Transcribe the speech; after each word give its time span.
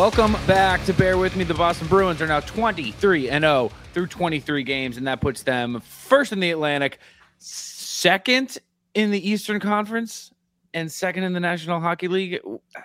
Welcome 0.00 0.32
back 0.46 0.82
to 0.86 0.94
Bear 0.94 1.18
With 1.18 1.36
Me. 1.36 1.44
The 1.44 1.52
Boston 1.52 1.86
Bruins 1.86 2.22
are 2.22 2.26
now 2.26 2.40
23 2.40 3.28
and 3.28 3.42
0 3.42 3.70
through 3.92 4.06
23 4.06 4.62
games, 4.62 4.96
and 4.96 5.06
that 5.06 5.20
puts 5.20 5.42
them 5.42 5.78
first 5.84 6.32
in 6.32 6.40
the 6.40 6.50
Atlantic, 6.52 7.00
second 7.36 8.56
in 8.94 9.10
the 9.10 9.28
Eastern 9.30 9.60
Conference, 9.60 10.32
and 10.72 10.90
second 10.90 11.24
in 11.24 11.34
the 11.34 11.38
National 11.38 11.80
Hockey 11.80 12.08
League. 12.08 12.40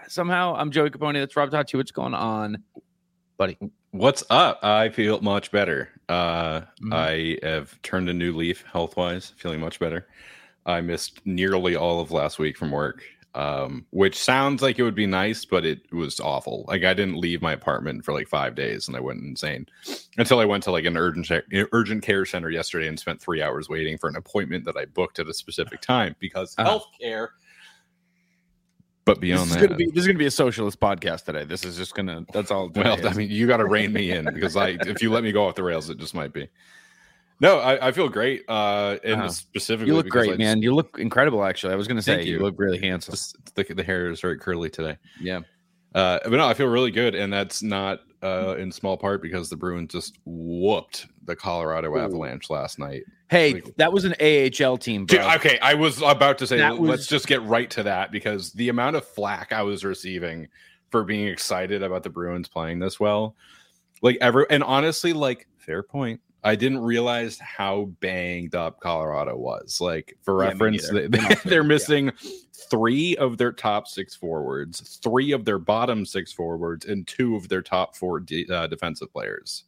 Somehow, 0.09 0.55
I'm 0.57 0.71
Joey 0.71 0.89
Capone. 0.89 1.13
That's 1.13 1.37
Rob 1.37 1.51
Tachi. 1.51 1.75
What's 1.75 1.91
going 1.91 2.13
on, 2.13 2.61
buddy? 3.37 3.57
What's 3.91 4.25
up? 4.29 4.59
I 4.61 4.89
feel 4.89 5.21
much 5.21 5.53
better. 5.53 5.87
Uh, 6.09 6.63
Mhm. 6.81 6.91
I 6.91 7.47
have 7.47 7.81
turned 7.81 8.09
a 8.09 8.13
new 8.13 8.33
leaf 8.33 8.65
health 8.73 8.97
wise, 8.97 9.31
feeling 9.37 9.61
much 9.61 9.79
better. 9.79 10.05
I 10.65 10.81
missed 10.81 11.25
nearly 11.25 11.77
all 11.77 12.01
of 12.01 12.11
last 12.11 12.39
week 12.39 12.57
from 12.57 12.71
work, 12.71 13.03
um, 13.35 13.85
which 13.91 14.17
sounds 14.17 14.61
like 14.61 14.79
it 14.79 14.83
would 14.83 14.95
be 14.95 15.05
nice, 15.05 15.43
but 15.43 15.65
it 15.65 15.91
was 15.91 16.19
awful. 16.21 16.63
Like 16.69 16.85
I 16.85 16.93
didn't 16.93 17.17
leave 17.19 17.41
my 17.41 17.51
apartment 17.51 18.05
for 18.05 18.13
like 18.13 18.29
five 18.29 18.55
days, 18.55 18.87
and 18.87 18.95
I 18.95 19.01
went 19.01 19.21
insane 19.21 19.67
until 20.17 20.39
I 20.39 20.45
went 20.45 20.63
to 20.63 20.71
like 20.71 20.85
an 20.85 20.95
urgent 20.97 21.29
urgent 21.73 22.01
care 22.01 22.25
center 22.25 22.49
yesterday 22.49 22.87
and 22.87 22.97
spent 22.97 23.21
three 23.21 23.41
hours 23.41 23.67
waiting 23.67 23.97
for 23.97 24.09
an 24.09 24.15
appointment 24.15 24.63
that 24.65 24.77
I 24.77 24.85
booked 24.85 25.19
at 25.19 25.27
a 25.27 25.33
specific 25.33 25.81
time 25.81 26.15
because 26.19 26.55
Uh-huh. 26.57 26.79
healthcare. 26.79 27.27
But 29.03 29.17
This 29.17 29.21
beyond 29.21 29.49
is, 29.51 29.55
that, 29.57 29.61
gonna 29.67 29.75
be, 29.75 29.85
this 29.87 29.97
is 30.01 30.07
gonna 30.07 30.17
be 30.17 30.25
a 30.25 30.31
socialist 30.31 30.79
podcast 30.79 31.25
today. 31.25 31.43
This 31.43 31.63
is 31.63 31.77
just 31.77 31.93
gonna. 31.93 32.25
That's 32.33 32.49
all. 32.49 32.71
Well, 32.73 33.05
I 33.05 33.13
mean, 33.13 33.29
you 33.29 33.45
got 33.47 33.57
to 33.57 33.65
rein 33.65 33.93
me 33.93 34.11
in 34.11 34.25
because 34.33 34.55
I, 34.55 34.69
if 34.79 35.01
you 35.03 35.11
let 35.11 35.23
me 35.23 35.31
go 35.31 35.45
off 35.45 35.55
the 35.55 35.63
rails, 35.63 35.89
it 35.89 35.99
just 35.99 36.15
might 36.15 36.33
be. 36.33 36.47
No, 37.41 37.59
I, 37.59 37.87
I 37.87 37.91
feel 37.91 38.07
great. 38.07 38.43
Uh, 38.47 38.97
and 39.03 39.15
Uh-huh. 39.15 39.29
specifically, 39.29 39.87
you 39.91 39.95
look 39.95 40.07
great, 40.07 40.33
I 40.33 40.37
man. 40.37 40.61
You 40.61 40.73
look 40.73 40.97
incredible. 40.99 41.43
Actually, 41.43 41.73
I 41.73 41.75
was 41.75 41.87
gonna 41.87 42.01
say 42.01 42.23
you. 42.23 42.33
you. 42.33 42.39
look 42.39 42.55
really 42.57 42.79
handsome. 42.79 43.13
Just, 43.13 43.53
the, 43.55 43.63
the 43.63 43.83
hair 43.83 44.09
is 44.09 44.21
very 44.21 44.37
curly 44.37 44.69
today. 44.69 44.97
Yeah. 45.19 45.41
Uh, 45.93 46.19
but 46.23 46.31
no, 46.31 46.47
I 46.47 46.53
feel 46.53 46.67
really 46.67 46.91
good, 46.91 47.15
and 47.15 47.31
that's 47.31 47.61
not 47.63 48.01
uh, 48.23 48.55
in 48.57 48.71
small 48.71 48.97
part 48.97 49.21
because 49.21 49.49
the 49.49 49.55
Bruins 49.55 49.91
just 49.91 50.17
whooped 50.25 51.07
the 51.25 51.35
Colorado 51.35 51.93
Ooh. 51.93 51.99
Avalanche 51.99 52.49
last 52.49 52.79
night. 52.79 53.03
Hey, 53.29 53.53
Like- 53.55 53.75
that 53.77 53.91
was 53.93 54.03
an 54.05 54.13
AHL 54.21 54.77
team, 54.77 55.05
bro. 55.05 55.17
Dude, 55.19 55.35
okay, 55.37 55.59
I 55.61 55.73
was 55.73 56.01
about 56.01 56.37
to 56.39 56.47
say 56.47 56.57
That 56.57 56.79
let's 56.79 56.99
was- 56.99 57.07
just 57.07 57.27
get 57.27 57.41
right 57.43 57.69
to 57.71 57.83
that 57.83 58.11
because 58.11 58.51
the 58.53 58.69
amount 58.69 58.95
of 58.95 59.05
flack 59.07 59.51
I 59.53 59.61
was 59.63 59.83
receiving 59.85 60.47
for 60.89 61.03
being 61.03 61.27
excited 61.27 61.81
about 61.83 62.03
the 62.03 62.09
Bruins 62.09 62.47
playing 62.47 62.79
this 62.79 62.99
well, 62.99 63.35
like 64.01 64.17
ever, 64.21 64.43
and 64.43 64.63
honestly, 64.63 65.13
like 65.13 65.47
fair 65.57 65.81
point. 65.83 66.19
I 66.45 66.55
didn't 66.55 66.79
realize 66.79 67.39
how 67.39 67.85
banged 67.99 68.55
up 68.55 68.79
Colorado 68.79 69.35
was. 69.35 69.81
Like 69.81 70.15
for 70.21 70.41
Yeah, 70.41 70.49
reference, 70.49 70.87
they, 70.89 71.07
neither, 71.07 71.35
they're 71.45 71.61
yeah. 71.63 71.67
missing 71.67 72.11
three 72.69 73.17
of 73.17 73.37
their 73.37 73.51
top 73.51 73.87
six 73.87 74.15
forwards, 74.15 74.99
three 75.03 75.31
of 75.31 75.43
their 75.43 75.59
bottom 75.59 76.05
six 76.05 76.31
forwards, 76.31 76.85
and 76.85 77.05
two 77.07 77.35
of 77.35 77.49
their 77.49 77.61
top 77.63 77.95
four 77.95 78.19
de- 78.19 78.47
uh, 78.49 78.67
defensive 78.67 79.11
players. 79.11 79.63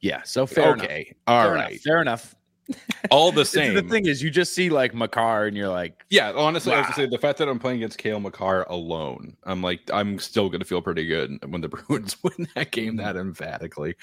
yeah. 0.00 0.22
So 0.22 0.46
fair 0.46 0.72
enough. 0.74 0.84
okay, 0.84 1.14
all 1.26 1.42
Fair 1.44 1.52
right, 1.52 1.70
enough, 1.70 1.82
fair 1.82 2.00
enough. 2.00 2.34
All 3.10 3.32
the 3.32 3.44
same. 3.46 3.74
The 3.74 3.82
thing 3.82 4.06
is, 4.06 4.22
you 4.22 4.30
just 4.30 4.54
see 4.54 4.70
like 4.70 4.94
Makar, 4.94 5.46
and 5.46 5.56
you're 5.56 5.68
like, 5.68 6.04
Yeah, 6.10 6.32
honestly, 6.32 6.72
I 6.72 6.76
have 6.78 6.86
to 6.88 6.92
say 6.92 7.06
the 7.06 7.18
fact 7.18 7.38
that 7.38 7.48
I'm 7.48 7.58
playing 7.58 7.78
against 7.78 7.98
Cale 7.98 8.20
Makar 8.20 8.62
alone, 8.68 9.36
I'm 9.44 9.62
like, 9.62 9.80
I'm 9.92 10.18
still 10.18 10.48
going 10.48 10.60
to 10.60 10.66
feel 10.66 10.80
pretty 10.82 11.06
good 11.06 11.38
when 11.50 11.60
the 11.60 11.68
Bruins 11.70 12.16
win 12.22 12.48
that 12.54 12.70
game 12.70 12.96
that 12.96 13.16
emphatically, 13.16 13.94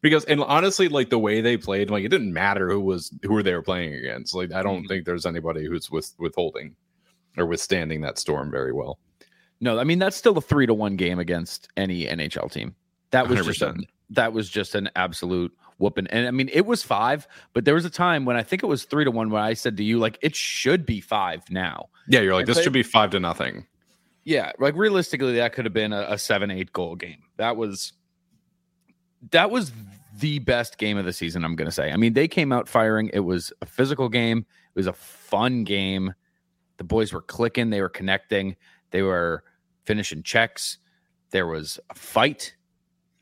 because 0.00 0.24
and 0.24 0.40
honestly, 0.42 0.88
like 0.88 1.10
the 1.10 1.18
way 1.18 1.40
they 1.40 1.56
played, 1.56 1.90
like 1.90 2.04
it 2.04 2.08
didn't 2.08 2.32
matter 2.32 2.70
who 2.70 2.80
was 2.80 3.12
who 3.22 3.32
were 3.34 3.42
they 3.42 3.54
were 3.54 3.62
playing 3.62 3.94
against. 3.94 4.34
Like 4.34 4.52
I 4.52 4.62
don't 4.62 4.84
Mhm. 4.84 4.88
think 4.88 5.04
there's 5.06 5.26
anybody 5.26 5.66
who's 5.66 5.90
with 5.90 6.12
withholding 6.18 6.76
or 7.36 7.46
withstanding 7.46 8.00
that 8.02 8.18
storm 8.18 8.50
very 8.50 8.72
well. 8.72 8.98
no. 9.60 9.78
I 9.78 9.84
mean, 9.84 9.98
that's 9.98 10.16
still 10.16 10.36
a 10.38 10.40
three 10.40 10.66
to 10.66 10.74
one 10.74 10.96
game 10.96 11.18
against 11.18 11.68
any 11.76 12.06
NHL 12.06 12.50
team. 12.52 12.74
That 13.10 13.28
was 13.28 13.44
just 13.46 13.60
100%. 13.60 13.84
that 14.10 14.32
was 14.32 14.48
just 14.50 14.74
an 14.74 14.90
absolute 14.96 15.52
whooping. 15.78 16.06
And 16.08 16.26
I 16.26 16.30
mean, 16.30 16.50
it 16.52 16.66
was 16.66 16.82
five, 16.82 17.26
but 17.52 17.64
there 17.64 17.74
was 17.74 17.84
a 17.84 17.90
time 17.90 18.24
when 18.24 18.36
I 18.36 18.42
think 18.42 18.62
it 18.62 18.66
was 18.66 18.84
three 18.84 19.04
to 19.04 19.10
one 19.10 19.30
where 19.30 19.42
I 19.42 19.54
said 19.54 19.76
to 19.76 19.84
you, 19.84 19.98
like, 19.98 20.18
it 20.22 20.34
should 20.34 20.86
be 20.86 21.00
five 21.00 21.48
now. 21.50 21.88
Yeah, 22.08 22.20
you're 22.20 22.34
like 22.34 22.46
And 22.46 22.54
this 22.54 22.62
should 22.62 22.72
be 22.72 22.82
five 22.82 23.10
to 23.10 23.20
nothing. 23.20 23.66
Yeah, 24.24 24.52
like 24.58 24.74
realistically, 24.74 25.36
that 25.36 25.52
could 25.52 25.66
have 25.66 25.74
been 25.74 25.92
a, 25.92 26.06
a 26.10 26.18
seven 26.18 26.50
eight 26.50 26.72
goal 26.72 26.96
game. 26.96 27.22
That 27.36 27.56
was 27.56 27.92
that 29.30 29.50
was 29.50 29.72
the 30.18 30.38
best 30.40 30.78
game 30.78 30.96
of 30.96 31.04
the 31.04 31.12
season. 31.12 31.44
I'm 31.44 31.56
gonna 31.56 31.70
say. 31.70 31.92
I 31.92 31.96
mean, 31.96 32.14
they 32.14 32.28
came 32.28 32.52
out 32.52 32.68
firing. 32.68 33.10
It 33.12 33.20
was 33.20 33.52
a 33.60 33.66
physical 33.66 34.08
game. 34.08 34.38
It 34.38 34.78
was 34.78 34.86
a 34.86 34.92
fun 34.92 35.64
game. 35.64 36.14
The 36.78 36.84
boys 36.84 37.12
were 37.12 37.22
clicking. 37.22 37.70
They 37.70 37.80
were 37.80 37.88
connecting. 37.88 38.56
They 38.90 39.02
were 39.02 39.44
finishing 39.84 40.22
checks. 40.22 40.78
There 41.30 41.46
was 41.46 41.78
a 41.90 41.94
fight, 41.94 42.54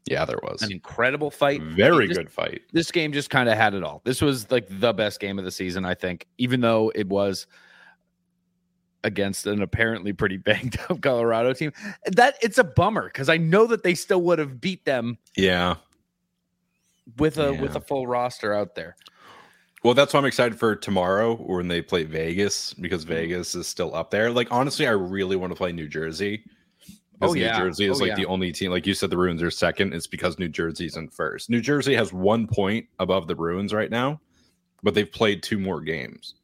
Yeah, 0.06 0.24
there 0.24 0.40
was 0.42 0.62
an 0.62 0.72
incredible 0.72 1.30
fight. 1.30 1.62
very 1.62 2.08
good 2.08 2.30
fight. 2.30 2.62
This 2.72 2.90
game 2.90 3.12
just 3.12 3.30
kind 3.30 3.48
of 3.48 3.56
had 3.56 3.72
it 3.74 3.84
all. 3.84 4.00
This 4.04 4.20
was 4.20 4.50
like 4.50 4.66
the 4.68 4.92
best 4.92 5.20
game 5.20 5.38
of 5.38 5.44
the 5.44 5.50
season, 5.52 5.84
I 5.84 5.94
think, 5.94 6.26
even 6.38 6.60
though 6.60 6.90
it 6.94 7.08
was 7.08 7.46
against 9.04 9.46
an 9.46 9.62
apparently 9.62 10.12
pretty 10.12 10.36
banged 10.38 10.78
up 10.88 11.00
Colorado 11.00 11.52
team. 11.52 11.72
That 12.06 12.34
it's 12.42 12.58
a 12.58 12.64
bummer 12.64 13.04
because 13.06 13.28
I 13.28 13.36
know 13.36 13.66
that 13.66 13.82
they 13.82 13.94
still 13.94 14.22
would 14.22 14.38
have 14.38 14.60
beat 14.60 14.84
them 14.84 15.18
Yeah. 15.36 15.76
with 17.18 17.38
a 17.38 17.52
with 17.54 17.76
a 17.76 17.80
full 17.80 18.06
roster 18.06 18.52
out 18.54 18.74
there. 18.74 18.96
Well, 19.84 19.94
that's 19.94 20.14
why 20.14 20.20
I'm 20.20 20.26
excited 20.26 20.56
for 20.58 20.76
tomorrow 20.76 21.34
when 21.34 21.66
they 21.66 21.82
play 21.82 22.04
Vegas 22.04 22.72
because 22.74 23.04
Mm-hmm. 23.04 23.14
Vegas 23.14 23.54
is 23.56 23.66
still 23.66 23.94
up 23.94 24.10
there. 24.10 24.30
Like 24.30 24.48
honestly, 24.52 24.86
I 24.86 24.92
really 24.92 25.36
want 25.36 25.50
to 25.52 25.56
play 25.56 25.72
New 25.72 25.88
Jersey. 25.88 26.44
Oh, 27.22 27.34
yeah. 27.34 27.59
New 27.59 27.65
Jersey 27.66 27.88
oh, 27.88 27.93
is 27.93 28.00
Oh, 28.00 28.05
like 28.05 28.10
yeah. 28.10 28.16
the 28.16 28.27
only 28.27 28.53
team. 28.53 28.71
Like 28.71 28.87
you 28.87 28.94
said, 28.94 29.10
the 29.10 29.16
Bruins 29.16 29.43
are 29.43 29.50
second. 29.50 29.94
It's 29.94 30.06
because 30.06 30.38
New 30.38 30.49
Jersey's 30.49 30.97
in 30.97 31.09
first. 31.09 31.50
New 31.50 31.60
Jersey 31.60 31.94
has 31.94 32.12
one 32.12 32.47
point 32.47 32.87
above 32.99 33.27
the 33.28 33.34
Bruins 33.34 33.72
right 33.72 33.91
now, 33.91 34.21
but 34.83 34.94
they've 34.94 35.10
played 35.10 35.43
two 35.43 35.59
more 35.59 35.81
games. 35.81 36.34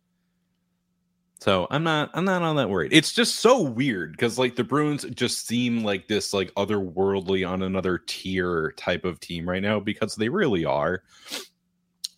So 1.41 1.69
I'm 1.71 1.85
not 1.85 2.11
I'm 2.15 2.25
not 2.25 2.43
all 2.43 2.55
that 2.55 2.69
worried. 2.69 2.93
It's 2.93 3.13
just 3.13 3.37
so 3.37 3.63
weird 3.63 4.13
because 4.13 4.39
like 4.39 4.57
the 4.57 4.65
Bruins 4.65 5.05
just 5.15 5.47
seem 5.47 5.85
like 5.85 6.09
this 6.09 6.33
like 6.35 6.53
otherworldly 6.55 7.49
on 7.49 7.63
another 7.63 7.99
tier 7.99 8.73
type 8.77 9.05
of 9.05 9.21
team 9.21 9.49
right 9.49 9.63
now 9.63 9.79
because 9.79 10.17
they 10.17 10.29
really 10.29 10.65
are. 10.65 11.05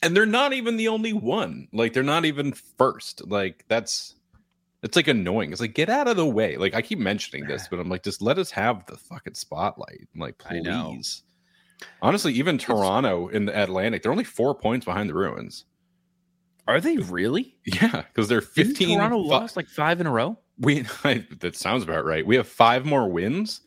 And 0.02 0.16
they're 0.16 0.24
not 0.24 0.54
even 0.54 0.78
the 0.78 0.88
only 0.88 1.12
one. 1.12 1.68
Like 1.72 1.92
they're 1.92 2.02
not 2.02 2.24
even 2.24 2.54
first. 2.54 3.28
Like 3.28 3.66
that's 3.68 4.14
it's 4.82 4.96
like 4.96 5.08
annoying. 5.08 5.52
It's 5.52 5.60
like 5.60 5.74
get 5.74 5.88
out 5.88 6.08
of 6.08 6.16
the 6.16 6.26
way. 6.26 6.56
Like 6.56 6.74
I 6.74 6.82
keep 6.82 6.98
mentioning 6.98 7.46
this, 7.46 7.68
but 7.70 7.78
I'm 7.80 7.88
like, 7.88 8.02
just 8.02 8.22
let 8.22 8.38
us 8.38 8.50
have 8.52 8.84
the 8.86 8.96
fucking 8.96 9.34
spotlight. 9.34 10.08
Like, 10.16 10.42
I 10.48 10.60
know. 10.60 10.92
please. 10.94 11.22
Honestly, 12.02 12.32
even 12.34 12.58
Toronto 12.58 13.28
in 13.28 13.46
the 13.46 13.62
Atlantic, 13.62 14.02
they're 14.02 14.12
only 14.12 14.24
four 14.24 14.54
points 14.54 14.84
behind 14.84 15.08
the 15.08 15.14
Bruins. 15.14 15.64
Are 16.68 16.80
they 16.80 16.98
really? 16.98 17.56
Yeah, 17.64 18.02
because 18.02 18.28
they're 18.28 18.40
Didn't 18.42 18.76
15. 18.76 18.98
Toronto 18.98 19.22
fu- 19.22 19.28
lost 19.28 19.56
like 19.56 19.66
five 19.68 20.00
in 20.00 20.06
a 20.06 20.10
row. 20.10 20.38
we 20.58 20.84
I, 21.04 21.26
that 21.40 21.56
sounds 21.56 21.82
about 21.82 22.04
right. 22.04 22.24
We 22.26 22.36
have 22.36 22.48
five 22.48 22.84
more 22.84 23.08
wins, 23.08 23.60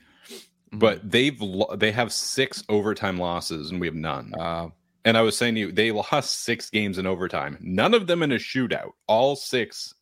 Mm-hmm. 0.69 0.80
but 0.80 1.12
they've 1.12 1.40
lo- 1.40 1.75
they 1.75 1.91
have 1.91 2.12
six 2.12 2.63
overtime 2.68 3.19
losses, 3.19 3.69
and 3.69 3.80
we 3.80 3.85
have 3.85 3.95
none. 3.95 4.34
Uh, 4.40 4.69
And 5.06 5.16
I 5.18 5.22
was 5.22 5.38
saying 5.38 5.53
to 5.56 5.59
you, 5.59 5.72
they 5.72 5.91
lost 5.91 6.44
six 6.44 6.69
games 6.72 6.97
in 6.97 7.06
overtime. 7.06 7.57
None 7.62 7.94
of 7.94 8.07
them 8.07 8.24
in 8.24 8.31
a 8.31 8.38
shootout. 8.38 8.91
All 9.06 9.35
six 9.35 9.94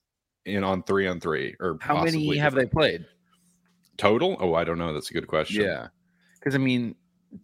in 0.46 0.64
on 0.64 0.84
three 0.84 1.08
on 1.08 1.20
three. 1.20 1.56
Or 1.60 1.78
how 1.82 2.04
many 2.04 2.38
have 2.38 2.54
they 2.54 2.66
played? 2.66 3.06
total? 3.98 4.36
Oh, 4.40 4.54
I 4.56 4.64
don't 4.64 4.78
know. 4.80 4.94
That's 4.94 5.12
a 5.12 5.14
good 5.14 5.28
question. 5.28 5.64
Yeah, 5.64 5.88
because 6.40 6.56
I 6.56 6.58
mean, 6.58 6.96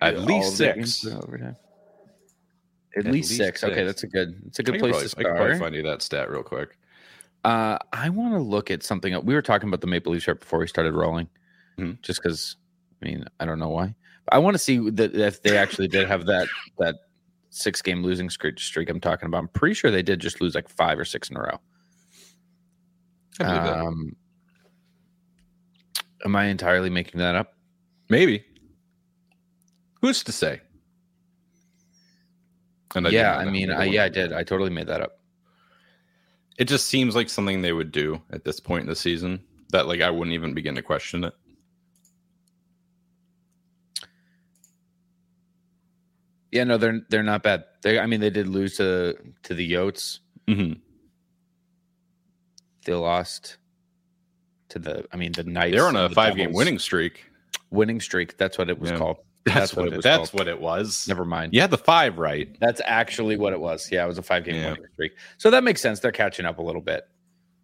At 0.02 0.20
least 0.22 0.58
six. 0.58 1.06
At, 1.06 1.14
At 1.14 3.06
least, 3.06 3.30
least 3.30 3.38
six. 3.38 3.64
Okay, 3.64 3.84
that's 3.84 4.04
a 4.04 4.08
good. 4.08 4.42
That's 4.46 4.60
a 4.60 4.64
I 4.64 4.66
good 4.66 4.80
place 4.80 4.92
probably, 4.92 5.08
to 5.10 5.20
I 5.20 5.24
could 5.24 5.36
probably 5.38 5.56
start. 5.56 5.60
find 5.60 5.76
you 5.76 5.84
that 5.84 6.02
stat 6.02 6.30
real 6.32 6.42
quick. 6.44 6.78
Uh, 7.46 7.78
I 7.94 8.10
want 8.10 8.34
to 8.34 8.40
look 8.40 8.72
at 8.72 8.82
something. 8.82 9.14
else. 9.14 9.24
We 9.24 9.36
were 9.36 9.42
talking 9.44 9.70
about 9.70 9.82
the 9.82 9.88
Maple 9.88 10.12
Leafs 10.14 10.28
right 10.28 10.40
before 10.40 10.60
we 10.60 10.68
started 10.68 10.94
rolling, 10.94 11.30
Mhm. 11.78 12.02
just 12.02 12.22
because. 12.24 12.56
I 13.02 13.06
mean, 13.06 13.26
I 13.40 13.46
don't 13.46 13.60
know 13.60 13.70
why. 13.70 13.94
But 14.26 14.34
I 14.34 14.40
want 14.40 14.56
to 14.56 14.60
see 14.60 14.90
that 14.90 15.14
if 15.14 15.44
they 15.44 15.56
actually 15.56 15.88
did 15.88 16.08
have 16.08 16.26
that 16.26 16.48
that 16.80 16.96
six 17.52 17.84
game 17.84 18.02
losing 18.02 18.32
streak, 18.32 18.60
streak 18.60 18.90
I'm 18.90 19.00
talking 19.00 19.28
about. 19.28 19.38
I'm 19.38 19.48
pretty 19.50 19.76
sure 19.76 19.92
they 19.92 20.02
did 20.02 20.20
just 20.20 20.42
lose 20.42 20.56
like 20.56 20.68
five 20.68 20.98
or 20.98 21.06
six 21.06 21.30
in 21.30 21.38
a 21.38 21.42
row. 21.42 21.60
I. 23.46 23.70
Um, 23.70 24.16
am 26.26 26.36
I 26.36 26.46
entirely 26.46 26.90
making 26.90 27.20
that 27.20 27.36
up? 27.36 27.54
Maybe. 28.10 28.44
Who's 30.02 30.24
to 30.24 30.32
say? 30.32 30.62
And 32.96 33.06
did 33.06 33.14
yeah, 33.14 33.38
I 33.38 33.46
mean, 33.46 33.72
I, 33.72 33.86
yeah, 33.86 34.06
I 34.06 34.10
did. 34.10 34.34
I 34.34 34.44
totally 34.44 34.70
made 34.70 34.88
that 34.88 35.02
up. 35.02 35.20
It 36.58 36.68
just 36.68 36.88
seems 36.88 37.16
like 37.16 37.30
something 37.30 37.62
they 37.62 37.74
would 37.74 37.92
do 37.92 38.22
at 38.32 38.44
this 38.44 38.60
point 38.60 38.82
in 38.82 38.88
the 38.90 38.96
season 38.96 39.44
that 39.70 39.88
like 39.88 40.02
I 40.02 40.10
wouldn't 40.10 40.34
even 40.34 40.54
begin 40.54 40.76
to 40.76 40.82
question 40.82 41.24
it. 41.24 41.34
Yeah, 46.52 46.64
no, 46.64 46.78
they're 46.78 47.02
they're 47.10 47.24
not 47.24 47.44
bad. 47.44 47.66
They, 47.84 48.00
I 48.00 48.06
mean, 48.06 48.22
they 48.22 48.30
did 48.30 48.48
lose 48.48 48.78
to 48.78 49.16
to 49.44 49.54
the 49.54 49.72
Yotes. 49.72 50.20
Mm-hmm. 50.48 50.80
They 52.88 52.94
lost 52.94 53.58
to 54.70 54.80
the. 54.80 55.06
I 55.14 55.18
mean, 55.18 55.34
the 55.34 55.44
Knights. 55.44 55.76
They're 55.76 55.86
on 55.88 55.96
a 55.96 56.08
the 56.08 56.16
five 56.16 56.36
game 56.36 56.46
Devils. 56.48 56.58
winning 56.58 56.80
streak. 56.80 57.26
winning 57.70 58.00
streak. 58.00 58.38
That's 58.38 58.58
what 58.58 58.70
it 58.70 58.80
was 58.80 58.90
Yeah. 58.92 58.98
called. 58.98 59.18
That's, 59.46 59.56
That's 59.60 59.76
what, 59.76 59.84
what 59.86 59.94
it, 59.94 59.96
was 59.98 60.04
that's 60.04 60.30
called. 60.32 60.40
what 60.40 60.48
it 60.48 60.60
was. 60.62 61.06
Never 61.08 61.24
mind. 61.26 61.54
You 61.54 61.62
had 61.62 61.70
the 61.72 61.78
five 61.78 62.18
right. 62.18 62.54
That's 62.60 62.82
actually 62.86 63.38
what 63.38 63.54
it 63.54 63.60
was. 63.60 63.90
Yeah, 63.92 64.04
it 64.04 64.08
was 64.08 64.18
a 64.18 64.22
five 64.24 64.44
game 64.46 64.56
Yeah. 64.56 64.72
winning 64.72 64.88
streak. 64.94 65.12
So 65.38 65.50
that 65.52 65.64
makes 65.64 65.80
sense. 65.82 66.00
They're 66.00 66.12
catching 66.12 66.46
up 66.46 66.58
a 66.58 66.62
little 66.62 66.82
bit. 66.82 67.08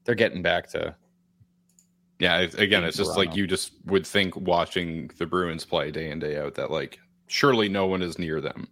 They're 0.05 0.15
getting 0.15 0.41
back 0.41 0.69
to 0.71 0.95
Yeah, 2.19 2.37
again, 2.39 2.83
in 2.83 2.87
it's 2.89 2.97
just 2.97 3.17
like 3.17 3.35
you 3.35 3.47
just 3.47 3.71
would 3.85 4.05
think 4.07 4.35
watching 4.37 5.09
the 5.17 5.25
Bruins 5.25 5.65
play 5.65 5.91
day 5.91 6.09
in 6.11 6.19
day 6.19 6.37
out 6.37 6.55
that 6.55 6.69
like 6.71 6.99
surely 7.27 7.67
no 7.69 7.85
one 7.87 8.01
is 8.01 8.17
near 8.19 8.39
them, 8.39 8.67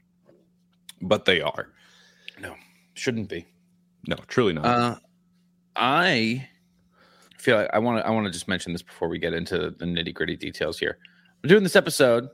but 1.01 1.25
they 1.25 1.41
are. 1.41 1.67
No, 2.39 2.55
shouldn't 2.93 3.27
be. 3.29 3.45
No, 4.07 4.15
truly 4.27 4.53
not. 4.53 4.65
Uh, 4.65 4.95
I 5.75 6.47
feel 7.37 7.57
like 7.57 7.69
I 7.73 7.79
want 7.79 7.99
to. 7.99 8.07
I 8.07 8.11
want 8.11 8.25
to 8.25 8.31
just 8.31 8.47
mention 8.47 8.71
this 8.73 8.81
before 8.81 9.07
we 9.07 9.17
get 9.19 9.33
into 9.33 9.57
the 9.71 9.85
nitty 9.85 10.13
gritty 10.13 10.35
details 10.35 10.77
here. 10.79 10.97
I'm 11.43 11.47
doing 11.49 11.63
this 11.63 11.75
episode 11.75 12.29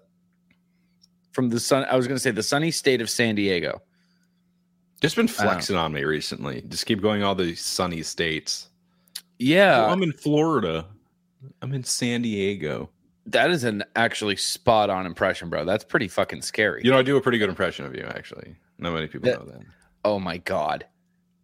from 1.31 1.49
the 1.49 1.59
sun. 1.59 1.85
I 1.89 1.95
was 1.95 2.07
going 2.07 2.15
to 2.17 2.21
say 2.21 2.31
the 2.31 2.43
sunny 2.43 2.71
state 2.71 3.01
of 3.01 3.09
San 3.09 3.35
Diego. 3.35 3.81
just 5.01 5.15
been 5.15 5.27
uh, 5.27 5.31
flexing 5.31 5.75
on 5.75 5.93
me 5.93 6.03
recently. 6.03 6.61
Just 6.67 6.85
keep 6.85 7.01
going 7.01 7.23
all 7.23 7.35
these 7.35 7.63
sunny 7.63 8.01
states. 8.03 8.69
Yeah, 9.39 9.85
Oh, 9.85 9.89
I'm 9.89 10.01
in 10.03 10.13
Florida. 10.13 10.87
I'm 11.61 11.73
in 11.73 11.83
San 11.83 12.23
Diego. 12.23 12.89
that 13.27 13.51
is 13.51 13.63
an 13.63 13.83
actually 13.95 14.35
spot 14.35 14.89
on 14.89 15.05
impression, 15.05 15.47
bro. 15.49 15.63
That's 15.63 15.83
pretty 15.83 16.07
fucking 16.07 16.41
scary. 16.41 16.81
You 16.83 16.89
know, 16.91 16.97
I 16.97 17.03
do 17.03 17.17
a 17.17 17.21
pretty 17.21 17.37
good 17.37 17.49
impression 17.49 17.85
of 17.85 17.93
you, 17.95 18.03
actually. 18.03 18.55
Not 18.79 18.93
many 18.93 19.05
people 19.07 19.29
That- 19.29 19.45
know 19.45 19.51
that. 19.51 19.61
oh 20.05 20.19
my 20.19 20.37
god, 20.39 20.85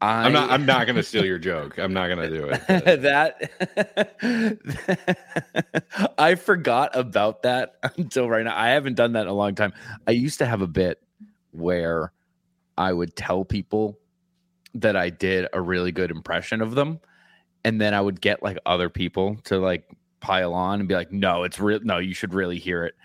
I, 0.03 0.25
I'm 0.25 0.33
not. 0.33 0.49
I'm 0.51 0.65
not 0.65 0.85
going 0.85 0.97
to 0.97 1.03
steal 1.03 1.23
your 1.23 1.37
joke. 1.37 1.77
I'm 1.79 1.93
not 1.93 2.07
going 2.07 2.29
to 2.29 2.37
do 2.37 2.49
it. 2.51 2.67
that 3.03 3.39
I 6.17 6.35
forgot 6.35 6.91
about 6.93 7.43
that 7.43 7.75
until 7.97 8.29
right 8.29 8.43
now. 8.43 8.53
I 8.53 8.71
haven't 8.71 8.95
done 8.95 9.13
that 9.13 9.21
in 9.21 9.27
a 9.29 9.33
long 9.33 9.55
time. 9.55 9.71
I 10.05 10.11
used 10.11 10.39
to 10.39 10.45
have 10.45 10.61
a 10.61 10.67
bit 10.67 11.01
where 11.51 12.11
I 12.77 12.91
would 12.91 13.15
tell 13.15 13.45
people 13.45 13.97
that 14.73 14.97
I 14.97 15.09
did 15.09 15.47
a 15.53 15.61
really 15.61 15.93
good 15.93 16.11
impression 16.11 16.61
of 16.61 16.75
them, 16.75 16.99
and 17.63 17.79
then 17.79 17.93
I 17.93 18.01
would 18.01 18.19
get 18.19 18.43
like 18.43 18.57
other 18.65 18.89
people 18.89 19.37
to 19.45 19.57
like 19.57 19.89
pile 20.19 20.53
on 20.53 20.81
and 20.81 20.89
be 20.89 20.95
like, 20.95 21.13
"No, 21.13 21.43
it's 21.43 21.61
real. 21.61 21.79
No, 21.81 21.99
you 21.99 22.13
should 22.13 22.33
really 22.33 22.59
hear 22.59 22.83
it." 22.83 22.95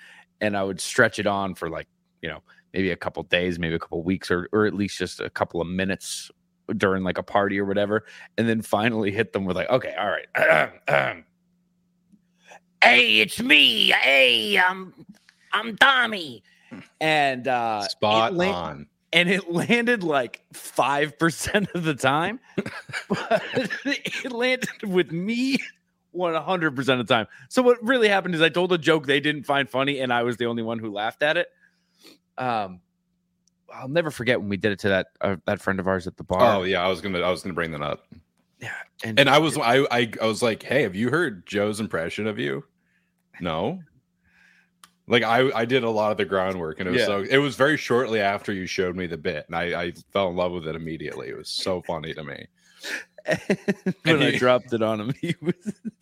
And 0.40 0.56
I 0.56 0.64
would 0.64 0.80
stretch 0.80 1.20
it 1.20 1.28
on 1.28 1.54
for 1.54 1.70
like 1.70 1.86
you 2.22 2.28
know 2.28 2.42
maybe 2.74 2.90
a 2.90 2.96
couple 2.96 3.22
days, 3.22 3.56
maybe 3.60 3.76
a 3.76 3.78
couple 3.78 4.02
weeks, 4.02 4.32
or 4.32 4.48
or 4.52 4.66
at 4.66 4.74
least 4.74 4.98
just 4.98 5.20
a 5.20 5.30
couple 5.30 5.60
of 5.60 5.68
minutes 5.68 6.32
during 6.76 7.02
like 7.02 7.18
a 7.18 7.22
party 7.22 7.58
or 7.58 7.64
whatever, 7.64 8.04
and 8.36 8.48
then 8.48 8.62
finally 8.62 9.10
hit 9.10 9.32
them 9.32 9.44
with 9.44 9.56
like, 9.56 9.70
"Okay, 9.70 9.94
all 9.98 10.08
right." 10.08 11.24
hey, 12.82 13.20
it's 13.20 13.40
me. 13.40 13.90
Hey, 13.90 14.58
I'm 14.58 14.94
I'm 15.52 15.76
Tommy. 15.76 16.42
And 17.00 17.48
uh 17.48 17.82
Spot 17.88 18.32
on. 18.38 18.86
and 19.12 19.30
it 19.30 19.50
landed 19.50 20.02
like 20.02 20.42
5% 20.52 21.74
of 21.74 21.84
the 21.84 21.94
time. 21.94 22.40
but 23.08 23.42
it 23.84 24.32
landed 24.32 24.82
with 24.82 25.12
me 25.12 25.56
100% 26.14 26.78
of 27.00 27.06
the 27.06 27.14
time. 27.14 27.26
So 27.48 27.62
what 27.62 27.82
really 27.82 28.08
happened 28.08 28.34
is 28.34 28.42
I 28.42 28.48
told 28.48 28.72
a 28.72 28.78
joke 28.78 29.06
they 29.06 29.20
didn't 29.20 29.44
find 29.44 29.68
funny 29.68 30.00
and 30.00 30.12
I 30.12 30.22
was 30.22 30.36
the 30.36 30.46
only 30.46 30.62
one 30.62 30.78
who 30.78 30.92
laughed 30.92 31.22
at 31.22 31.36
it. 31.36 31.48
Um 32.36 32.80
I'll 33.74 33.88
never 33.88 34.10
forget 34.10 34.40
when 34.40 34.48
we 34.48 34.56
did 34.56 34.72
it 34.72 34.78
to 34.80 34.88
that 34.88 35.06
uh, 35.20 35.36
that 35.46 35.60
friend 35.60 35.78
of 35.80 35.86
ours 35.86 36.06
at 36.06 36.16
the 36.16 36.24
bar. 36.24 36.56
Oh 36.56 36.62
yeah, 36.62 36.84
I 36.84 36.88
was 36.88 37.00
gonna. 37.00 37.20
I 37.20 37.30
was 37.30 37.42
gonna 37.42 37.54
bring 37.54 37.70
that 37.72 37.82
up. 37.82 38.06
Yeah, 38.60 38.72
and, 39.04 39.18
And 39.20 39.30
I 39.30 39.38
was. 39.38 39.56
I. 39.56 39.86
I, 39.90 40.10
I 40.20 40.26
was 40.26 40.42
like, 40.42 40.62
hey, 40.62 40.82
have 40.82 40.94
you 40.94 41.10
heard 41.10 41.46
Joe's 41.46 41.80
impression 41.80 42.26
of 42.26 42.38
you? 42.38 42.64
No. 43.40 43.80
Like 45.06 45.22
I, 45.22 45.50
I 45.54 45.64
did 45.64 45.84
a 45.84 45.90
lot 45.90 46.12
of 46.12 46.18
the 46.18 46.24
groundwork, 46.24 46.80
and 46.80 46.88
it 46.88 46.92
was 46.92 47.00
Yeah. 47.00 47.06
so. 47.06 47.20
It 47.22 47.38
was 47.38 47.56
very 47.56 47.76
shortly 47.76 48.20
after 48.20 48.52
you 48.52 48.66
showed 48.66 48.94
me 48.96 49.06
the 49.06 49.16
bit, 49.16 49.46
and 49.46 49.56
I, 49.56 49.82
I 49.84 49.92
fell 50.12 50.28
in 50.28 50.36
love 50.36 50.52
with 50.52 50.66
it 50.66 50.76
immediately. 50.76 51.28
It 51.28 51.36
was 51.36 51.48
so 51.48 51.80
funny 51.82 52.12
to 52.14 52.24
me. 52.24 52.46
when 53.26 53.96
And 54.04 54.22
I 54.22 54.36
dropped 54.36 54.72
it 54.72 54.82
on 54.82 55.00
him, 55.00 55.14
he 55.20 55.34
was 55.40 55.54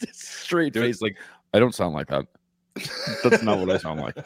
just 0.05 0.21
straight 0.21 0.75
face 0.75 1.01
like, 1.01 1.17
I 1.55 1.59
don't 1.59 1.75
sound 1.75 1.95
like 1.95 2.09
that. 2.09 2.27
That's 3.23 3.43
not 3.43 3.59
what 3.59 3.71
I 3.71 3.79
sound 3.79 4.01
like. 4.01 4.17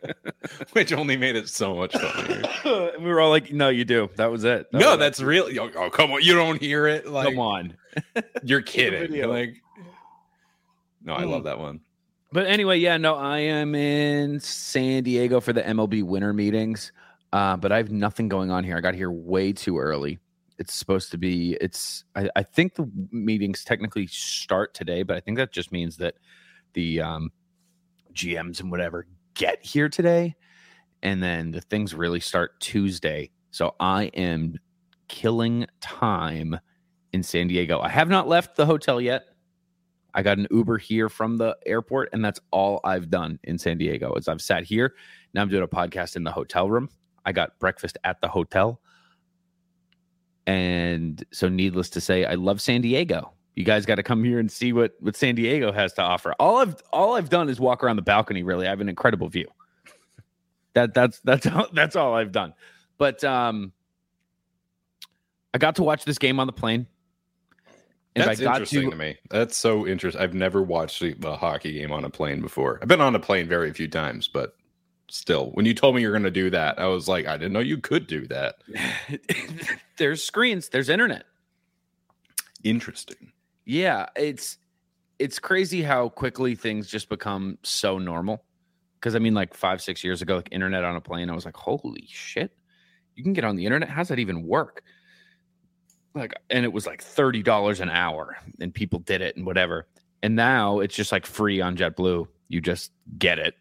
Which 0.72 0.92
only 0.92 1.16
made 1.16 1.36
it 1.36 1.48
so 1.48 1.74
much 1.74 1.92
funnier. 1.96 2.42
and 2.94 3.04
we 3.04 3.10
were 3.10 3.20
all 3.20 3.30
like, 3.30 3.52
"No, 3.52 3.68
you 3.68 3.84
do." 3.84 4.08
That 4.16 4.30
was 4.30 4.44
it. 4.44 4.70
That 4.72 4.78
no, 4.78 4.90
was 4.90 4.98
that's 4.98 5.20
real. 5.20 5.48
Oh, 5.76 5.90
come 5.90 6.12
on, 6.12 6.22
you 6.22 6.34
don't 6.34 6.60
hear 6.60 6.86
it. 6.86 7.06
it. 7.06 7.10
Like 7.10 7.28
come 7.28 7.38
on. 7.38 7.76
you're 8.42 8.62
kidding. 8.62 9.00
video. 9.00 9.30
Like, 9.30 9.56
no, 11.02 11.14
I 11.14 11.22
Mm. 11.24 11.30
love 11.30 11.44
that 11.44 11.58
one. 11.58 11.80
But 12.32 12.46
anyway, 12.46 12.78
yeah, 12.78 12.96
no, 12.96 13.16
I 13.16 13.38
am 13.38 13.74
in 13.74 14.38
San 14.40 15.02
Diego 15.02 15.40
for 15.40 15.52
the 15.52 15.62
MLB 15.62 16.02
winter 16.04 16.32
meetings. 16.32 16.92
Uh, 17.32 17.56
but 17.56 17.72
I 17.72 17.76
have 17.78 17.90
nothing 17.90 18.28
going 18.28 18.50
on 18.50 18.64
here. 18.64 18.76
I 18.76 18.80
got 18.80 18.94
here 18.94 19.10
way 19.10 19.52
too 19.52 19.78
early. 19.78 20.18
It's 20.58 20.74
supposed 20.74 21.10
to 21.12 21.18
be. 21.18 21.56
It's. 21.60 22.04
I, 22.14 22.28
I 22.36 22.42
think 22.42 22.74
the 22.74 22.90
meetings 23.10 23.64
technically 23.64 24.06
start 24.08 24.74
today, 24.74 25.02
but 25.02 25.16
I 25.16 25.20
think 25.20 25.38
that 25.38 25.52
just 25.52 25.72
means 25.72 25.96
that 25.98 26.14
the 26.74 27.00
um, 27.00 27.32
GMs 28.14 28.60
and 28.60 28.70
whatever 28.70 29.06
get 29.34 29.64
here 29.64 29.88
today, 29.88 30.34
and 31.02 31.22
then 31.22 31.50
the 31.50 31.60
things 31.60 31.94
really 31.94 32.20
start 32.20 32.58
Tuesday. 32.60 33.30
So 33.50 33.74
I 33.80 34.04
am 34.14 34.58
killing 35.08 35.66
time 35.80 36.58
in 37.12 37.22
San 37.22 37.48
Diego. 37.48 37.80
I 37.80 37.88
have 37.88 38.08
not 38.08 38.28
left 38.28 38.56
the 38.56 38.66
hotel 38.66 39.00
yet. 39.00 39.24
I 40.14 40.22
got 40.22 40.38
an 40.38 40.48
Uber 40.50 40.78
here 40.78 41.08
from 41.08 41.36
the 41.36 41.56
airport, 41.66 42.10
and 42.12 42.24
that's 42.24 42.40
all 42.50 42.80
I've 42.84 43.10
done 43.10 43.38
in 43.44 43.58
San 43.58 43.78
Diego. 43.78 44.14
Is 44.14 44.28
I've 44.28 44.42
sat 44.42 44.64
here. 44.64 44.94
Now 45.34 45.42
I'm 45.42 45.48
doing 45.48 45.62
a 45.62 45.68
podcast 45.68 46.16
in 46.16 46.24
the 46.24 46.32
hotel 46.32 46.68
room. 46.68 46.88
I 47.24 47.32
got 47.32 47.58
breakfast 47.58 47.98
at 48.04 48.20
the 48.20 48.28
hotel, 48.28 48.80
and 50.46 51.24
so 51.32 51.48
needless 51.48 51.90
to 51.90 52.00
say, 52.00 52.24
I 52.24 52.34
love 52.34 52.60
San 52.60 52.80
Diego. 52.80 53.32
You 53.54 53.64
guys 53.64 53.84
got 53.84 53.96
to 53.96 54.02
come 54.02 54.24
here 54.24 54.38
and 54.38 54.50
see 54.50 54.72
what 54.72 54.94
what 55.00 55.16
San 55.16 55.34
Diego 55.34 55.72
has 55.72 55.92
to 55.94 56.02
offer. 56.02 56.34
All 56.38 56.58
I've 56.58 56.76
all 56.92 57.16
I've 57.16 57.28
done 57.28 57.48
is 57.48 57.60
walk 57.60 57.82
around 57.82 57.96
the 57.96 58.02
balcony. 58.02 58.42
Really, 58.42 58.66
I 58.66 58.70
have 58.70 58.80
an 58.80 58.88
incredible 58.88 59.28
view. 59.28 59.48
That 60.72 60.94
that's 60.94 61.18
that's 61.24 61.48
all, 61.48 61.66
that's 61.72 61.96
all 61.96 62.14
I've 62.14 62.30
done. 62.30 62.54
But 62.96 63.24
um, 63.24 63.72
I 65.52 65.58
got 65.58 65.76
to 65.76 65.82
watch 65.82 66.04
this 66.04 66.18
game 66.18 66.38
on 66.38 66.46
the 66.46 66.52
plane. 66.52 66.86
And 68.14 68.28
That's 68.28 68.40
I 68.40 68.44
got 68.44 68.54
interesting 68.56 68.90
to, 68.90 68.96
me. 68.96 69.16
That's 69.30 69.56
so 69.56 69.86
interesting. 69.86 70.20
I've 70.20 70.34
never 70.34 70.62
watched 70.62 71.00
a, 71.02 71.14
a 71.26 71.36
hockey 71.36 71.72
game 71.72 71.92
on 71.92 72.04
a 72.04 72.10
plane 72.10 72.40
before. 72.40 72.78
I've 72.82 72.88
been 72.88 73.00
on 73.00 73.14
a 73.14 73.20
plane 73.20 73.48
very 73.48 73.72
few 73.72 73.88
times, 73.88 74.26
but 74.28 74.56
still, 75.08 75.50
when 75.52 75.64
you 75.64 75.74
told 75.74 75.94
me 75.94 76.02
you're 76.02 76.12
going 76.12 76.24
to 76.24 76.30
do 76.30 76.50
that, 76.50 76.78
I 76.78 76.86
was 76.86 77.08
like, 77.08 77.26
I 77.26 77.36
didn't 77.36 77.52
know 77.52 77.60
you 77.60 77.78
could 77.78 78.06
do 78.06 78.26
that. 78.26 78.56
there's 79.96 80.24
screens, 80.24 80.68
there's 80.70 80.88
internet. 80.88 81.24
Interesting. 82.64 83.32
Yeah, 83.70 84.06
it's 84.16 84.58
it's 85.20 85.38
crazy 85.38 85.80
how 85.82 86.08
quickly 86.08 86.56
things 86.56 86.88
just 86.88 87.08
become 87.08 87.56
so 87.62 87.98
normal. 87.98 88.42
Because 88.94 89.14
I 89.14 89.20
mean, 89.20 89.32
like 89.34 89.54
five, 89.54 89.80
six 89.80 90.02
years 90.02 90.22
ago, 90.22 90.36
like 90.36 90.48
internet 90.50 90.82
on 90.82 90.96
a 90.96 91.00
plane, 91.00 91.30
I 91.30 91.34
was 91.34 91.44
like, 91.44 91.56
holy 91.56 92.04
shit, 92.08 92.50
you 93.14 93.22
can 93.22 93.32
get 93.32 93.44
on 93.44 93.54
the 93.54 93.64
internet. 93.64 93.88
How's 93.88 94.08
that 94.08 94.18
even 94.18 94.42
work? 94.46 94.82
Like, 96.14 96.34
and 96.50 96.64
it 96.64 96.72
was 96.72 96.84
like 96.84 97.00
thirty 97.00 97.44
dollars 97.44 97.78
an 97.78 97.90
hour, 97.90 98.36
and 98.60 98.74
people 98.74 98.98
did 98.98 99.20
it 99.22 99.36
and 99.36 99.46
whatever. 99.46 99.86
And 100.22 100.34
now 100.34 100.80
it's 100.80 100.96
just 100.96 101.12
like 101.12 101.24
free 101.24 101.60
on 101.60 101.76
JetBlue. 101.76 102.26
You 102.48 102.60
just 102.60 102.90
get 103.18 103.38
it. 103.38 103.54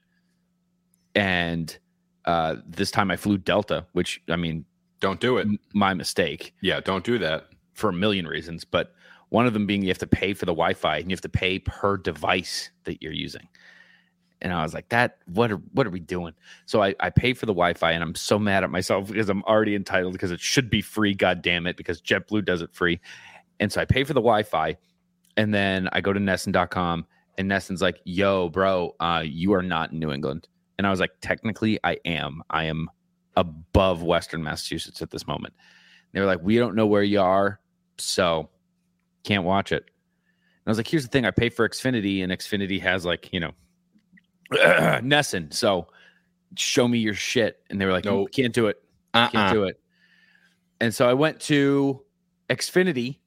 And 1.14 1.78
uh, 2.26 2.56
this 2.68 2.90
time 2.90 3.12
I 3.12 3.16
flew 3.16 3.38
Delta, 3.38 3.86
which 3.94 4.22
I 4.28 4.36
mean, 4.36 4.66
Don't 5.00 5.20
do 5.20 5.38
it. 5.38 5.48
my 5.74 5.94
mistake 5.94 6.54
Yeah, 6.62 6.80
don't 6.80 7.04
do 7.04 7.18
that. 7.20 7.46
for 7.74 7.90
a 7.90 7.94
million 7.94 8.28
reasons, 8.28 8.66
but 8.66 8.94
one 9.30 9.46
of 9.46 9.54
them 9.54 9.66
being 9.66 9.82
you 9.82 9.90
have 9.90 9.98
to 10.00 10.08
pay 10.08 10.34
for 10.34 10.46
the 10.46 10.54
Wi-Fi 10.54 10.98
and 10.98 11.10
you 11.10 11.14
have 11.14 11.22
to 11.22 11.30
pay 11.30 11.60
per 11.60 11.98
device 11.98 12.72
that 12.84 13.02
you're 13.02 13.14
using. 13.14 13.48
And 14.42 14.54
I 14.54 14.64
was 14.64 14.74
like, 14.74 14.90
that 14.90 15.18
what 15.26 15.52
are 15.52 15.58
what 15.74 15.86
are 15.86 15.92
we 15.92 16.00
doing? 16.00 16.34
So 16.66 16.82
I, 16.82 16.96
I 17.00 17.10
pay 17.10 17.34
for 17.34 17.46
the 17.46 17.54
Wi-Fi 17.54 17.92
and 17.92 18.02
I'm 18.02 18.16
so 18.16 18.40
mad 18.40 18.64
at 18.64 18.70
myself 18.70 19.08
because 19.08 19.30
I'm 19.30 19.44
already 19.44 19.76
entitled 19.76 20.14
because 20.14 20.32
it 20.32 20.40
should 20.40 20.70
be 20.70 20.82
free, 20.82 21.14
god 21.14 21.42
damn 21.42 21.68
it, 21.68 21.76
because 21.78 22.02
JetBlue 22.02 22.46
does 22.46 22.62
it 22.62 22.74
free. 22.74 23.00
And 23.60 23.72
so 23.72 23.82
I 23.82 23.86
pay 23.86 24.04
for 24.04 24.14
the 24.14 24.22
Wi-Fi 24.22 24.78
and 25.36 25.54
then 25.54 25.90
I 25.92 26.02
go 26.02 26.14
to 26.14 26.20
NESN.com 26.20 27.06
and 27.38 27.52
NESN's 27.52 27.82
like, 27.82 28.00
yo, 28.06 28.50
bro, 28.50 28.96
uh, 29.00 29.24
you 29.26 29.54
are 29.54 29.62
not 29.62 29.92
in 29.92 30.00
New 30.00 30.12
England. 30.12 30.48
And 30.78 30.88
I 30.88 30.90
was 30.90 31.02
like, 31.02 31.12
technically 31.22 31.78
I 31.84 31.98
am. 32.06 32.42
I 32.50 32.64
am 32.66 32.90
above 33.36 34.04
Western 34.04 34.42
Massachusetts 34.42 35.02
at 35.02 35.12
this 35.12 35.28
moment. 35.28 35.54
They 36.14 36.22
were 36.22 36.26
like, 36.26 36.42
we 36.42 36.58
don't 36.58 36.76
know 36.76 36.88
where 36.88 37.04
you 37.04 37.22
are, 37.22 37.60
so 37.98 38.50
can't 39.30 39.44
watch 39.46 39.72
it. 39.72 39.84
And 39.84 40.68
I 40.68 40.72
was 40.72 40.78
like, 40.78 40.88
here's 40.88 41.04
the 41.04 41.10
thing: 41.10 41.26
I 41.26 41.32
pay 41.32 41.50
for 41.50 41.68
Xfinity, 41.70 42.24
and 42.24 42.32
Xfinity 42.32 42.82
has 42.82 43.06
like 43.06 43.32
you 43.32 43.40
know 43.40 43.52
NESN, 44.52 45.54
so 45.54 45.88
show 46.56 46.88
me 46.88 46.98
your 47.00 47.14
shit. 47.14 47.62
And 47.70 47.80
they 47.80 47.86
were 47.86 47.92
like, 47.92 48.06
No. 48.06 48.22
no, 48.22 48.26
can't 48.26 48.54
do 48.54 48.68
it, 48.68 48.82
Uh-uh. 49.14 49.30
can't 49.30 49.54
do 49.54 49.64
it. 49.66 49.80
And 50.82 50.94
so 50.96 51.08
I 51.08 51.14
went 51.14 51.40
to 51.42 52.02
Xfinity, 52.50 53.18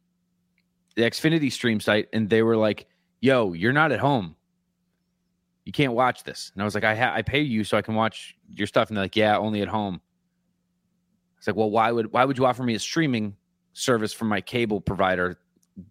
the 0.97 1.03
Xfinity 1.03 1.53
stream 1.53 1.81
site, 1.81 2.09
and 2.13 2.29
they 2.29 2.43
were 2.43 2.57
like, 2.57 2.87
yo, 3.21 3.53
you're 3.53 3.73
not 3.73 3.93
at 3.93 4.01
home. 4.01 4.35
You 5.65 5.71
can't 5.73 5.93
watch 5.93 6.25
this. 6.25 6.51
And 6.55 6.63
I 6.63 6.65
was 6.65 6.75
like, 6.75 6.83
I 6.85 6.97
ha- 6.97 7.13
I 7.15 7.23
pay 7.23 7.41
you 7.41 7.63
so 7.63 7.77
I 7.77 7.83
can 7.83 7.95
watch 7.95 8.37
your 8.49 8.67
stuff. 8.67 8.89
And 8.89 8.97
they're 8.97 9.05
like, 9.05 9.15
yeah, 9.15 9.37
only 9.39 9.63
at 9.63 9.69
home. 9.69 10.01
It's 11.39 11.47
like, 11.47 11.55
well, 11.57 11.71
why 11.71 11.93
would 11.93 12.13
why 12.13 12.25
would 12.25 12.37
you 12.39 12.47
offer 12.47 12.63
me 12.65 12.75
a 12.75 12.79
streaming 12.81 13.37
service 13.75 14.13
from 14.13 14.29
my 14.29 14.41
cable 14.41 14.81
provider 14.81 15.39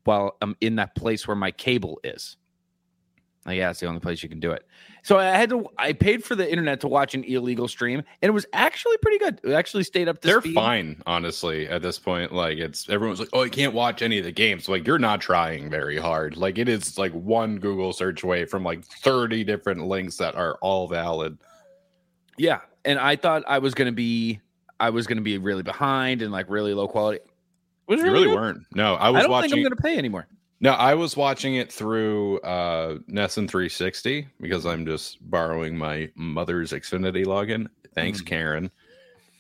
while 0.04 0.38
I'm 0.42 0.56
in 0.62 0.76
that 0.78 0.96
place 0.96 1.28
where 1.28 1.36
my 1.36 1.52
cable 1.52 2.00
is? 2.04 2.38
Like, 3.46 3.58
yeah, 3.58 3.72
it's 3.72 3.80
the 3.80 3.88
only 3.88 4.00
place 4.00 4.22
you 4.22 4.30
can 4.30 4.40
do 4.40 4.52
it. 4.52 4.68
So 5.02 5.18
I 5.18 5.26
had 5.26 5.50
to 5.50 5.68
I 5.80 5.94
paid 5.94 6.24
for 6.24 6.36
the 6.36 6.48
internet 6.48 6.80
to 6.82 6.88
watch 6.88 7.16
an 7.16 7.24
illegal 7.24 7.68
stream, 7.68 7.98
and 8.22 8.30
it 8.30 8.34
was 8.34 8.46
actually 8.54 8.98
pretty 8.98 9.18
good. 9.18 9.42
It 9.44 9.54
actually 9.54 9.84
stayed 9.84 10.08
up 10.08 10.22
to 10.22 10.28
They're 10.28 10.42
speed. 10.42 10.54
fine, 10.54 11.02
honestly, 11.08 11.68
at 11.68 11.82
this 11.82 11.98
point. 11.98 12.32
Like 12.32 12.60
it's 12.60 12.88
everyone's 12.88 13.20
like, 13.20 13.30
Oh, 13.34 13.42
you 13.42 13.50
can't 13.50 13.74
watch 13.74 14.04
any 14.04 14.20
of 14.20 14.26
the 14.26 14.32
games. 14.32 14.70
Like 14.70 14.86
you're 14.86 15.00
not 15.00 15.22
trying 15.22 15.72
very 15.72 15.98
hard. 15.98 16.38
Like 16.38 16.60
it 16.60 16.70
is 16.70 17.00
like 17.00 17.14
one 17.14 17.58
Google 17.58 17.94
search 17.94 18.22
away 18.22 18.46
from 18.46 18.64
like 18.64 18.84
30 18.86 19.44
different 19.44 19.88
links 19.88 20.18
that 20.18 20.36
are 20.36 20.60
all 20.62 20.88
valid. 20.88 21.40
Yeah, 22.38 22.60
and 22.86 23.00
I 23.00 23.16
thought 23.16 23.44
I 23.48 23.58
was 23.58 23.74
gonna 23.74 23.92
be 23.92 24.40
I 24.80 24.92
was 24.92 25.08
gonna 25.08 25.22
be 25.22 25.40
really 25.40 25.64
behind 25.64 26.22
and 26.22 26.32
like 26.32 26.48
really 26.48 26.76
low 26.76 26.88
quality. 26.88 27.22
It 27.88 27.92
was 27.96 28.00
You 28.00 28.06
really, 28.12 28.26
really 28.28 28.36
weren't. 28.36 28.64
No, 28.74 28.96
I 28.96 29.10
was. 29.10 29.20
I 29.20 29.22
don't 29.24 29.32
watching 29.32 29.50
think 29.52 29.66
I'm 29.66 29.72
gonna 29.72 29.82
pay 29.82 29.98
anymore. 29.98 30.28
No, 30.60 30.72
I 30.72 30.94
was 30.94 31.18
watching 31.18 31.56
it 31.56 31.72
through 31.72 32.40
uh 32.42 33.00
NESN 33.10 33.50
360 33.50 34.28
because 34.40 34.66
I'm 34.66 34.86
just 34.86 35.18
borrowing 35.30 35.78
my 35.78 36.10
mother's 36.16 36.72
Xfinity 36.72 37.26
login. 37.26 37.68
Thanks, 37.96 38.22
Mm. 38.22 38.26
Karen. 38.28 38.72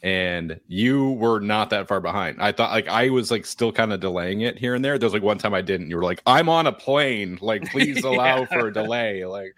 And 0.03 0.59
you 0.67 1.11
were 1.11 1.39
not 1.39 1.69
that 1.69 1.87
far 1.87 2.01
behind. 2.01 2.41
I 2.41 2.51
thought 2.51 2.71
like 2.71 2.87
I 2.87 3.09
was 3.09 3.29
like 3.29 3.45
still 3.45 3.71
kind 3.71 3.93
of 3.93 3.99
delaying 3.99 4.41
it 4.41 4.57
here 4.57 4.73
and 4.73 4.83
there. 4.83 4.97
There's 4.97 5.13
like 5.13 5.21
one 5.21 5.37
time 5.37 5.53
I 5.53 5.61
didn't. 5.61 5.91
You 5.91 5.97
were 5.97 6.03
like, 6.03 6.23
I'm 6.25 6.49
on 6.49 6.65
a 6.65 6.71
plane. 6.71 7.37
Like, 7.39 7.69
please 7.71 8.03
allow 8.03 8.39
Yeah. 8.39 8.45
for 8.45 8.67
a 8.69 8.73
delay. 8.73 9.25
Like 9.25 9.53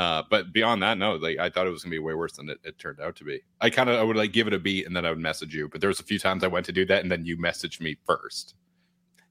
uh, 0.00 0.22
but 0.30 0.52
beyond 0.52 0.82
that, 0.82 0.96
no, 0.98 1.16
like 1.16 1.38
I 1.38 1.50
thought 1.50 1.66
it 1.66 1.70
was 1.70 1.82
gonna 1.84 1.90
be 1.90 1.98
way 1.98 2.14
worse 2.14 2.32
than 2.32 2.48
it, 2.48 2.58
it 2.64 2.78
turned 2.78 3.00
out 3.00 3.16
to 3.16 3.24
be. 3.24 3.40
I 3.60 3.70
kind 3.70 3.88
of 3.90 3.98
I 3.98 4.02
would 4.02 4.16
like 4.16 4.32
give 4.32 4.46
it 4.46 4.52
a 4.54 4.58
beat 4.58 4.86
and 4.86 4.96
then 4.96 5.04
I 5.04 5.10
would 5.10 5.18
message 5.18 5.54
you. 5.54 5.68
But 5.68 5.80
there 5.80 5.88
was 5.88 6.00
a 6.00 6.04
few 6.04 6.18
times 6.18 6.42
I 6.44 6.46
went 6.48 6.66
to 6.66 6.72
do 6.72 6.84
that 6.86 7.02
and 7.02 7.10
then 7.12 7.24
you 7.24 7.36
messaged 7.36 7.80
me 7.80 7.96
first. 8.06 8.54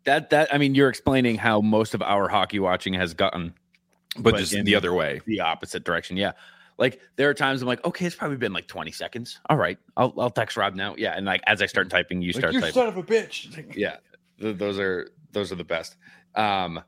That 0.06 0.30
that 0.30 0.54
I 0.54 0.58
mean, 0.58 0.76
you're 0.76 0.90
explaining 0.90 1.36
how 1.38 1.62
most 1.62 1.94
of 1.94 2.02
our 2.02 2.28
hockey 2.30 2.60
watching 2.60 2.94
has 2.94 3.14
gotten 3.14 3.54
But, 4.16 4.32
But 4.34 4.38
just 4.38 4.54
in- 4.54 4.66
the 4.66 4.76
other 4.76 4.94
way. 4.94 5.22
the 5.26 5.42
opposite 5.42 5.84
direction. 5.84 6.18
Yeah. 6.18 6.32
Like 6.78 7.00
there 7.18 7.30
are 7.30 7.34
times 7.34 7.62
I'm 7.62 7.68
like, 7.68 7.84
okay, 7.84 8.06
it's 8.06 8.16
probably 8.16 8.38
been 8.38 8.54
like 8.54 8.68
20 8.68 8.92
seconds. 8.92 9.40
All 9.50 9.58
right, 9.58 9.78
I'll 9.98 10.14
I'll 10.18 10.30
text 10.30 10.56
Rob 10.56 10.76
now. 10.76 10.96
Yeah, 10.98 11.14
and 11.18 11.26
like 11.26 11.42
as 11.46 11.62
I 11.62 11.66
start 11.66 11.90
typing, 11.90 12.22
you 12.22 12.32
start 12.32 12.54
You 12.54 12.62
typing. 12.62 12.82
of 12.84 12.96
a 12.98 13.04
bitch. 13.04 13.76
yeah, 13.76 13.98
th- 14.40 14.58
those 14.58 14.80
are 14.80 15.10
those 15.34 15.52
are 15.52 15.56
the 15.56 15.66
best. 15.66 15.98
Um, 16.36 16.80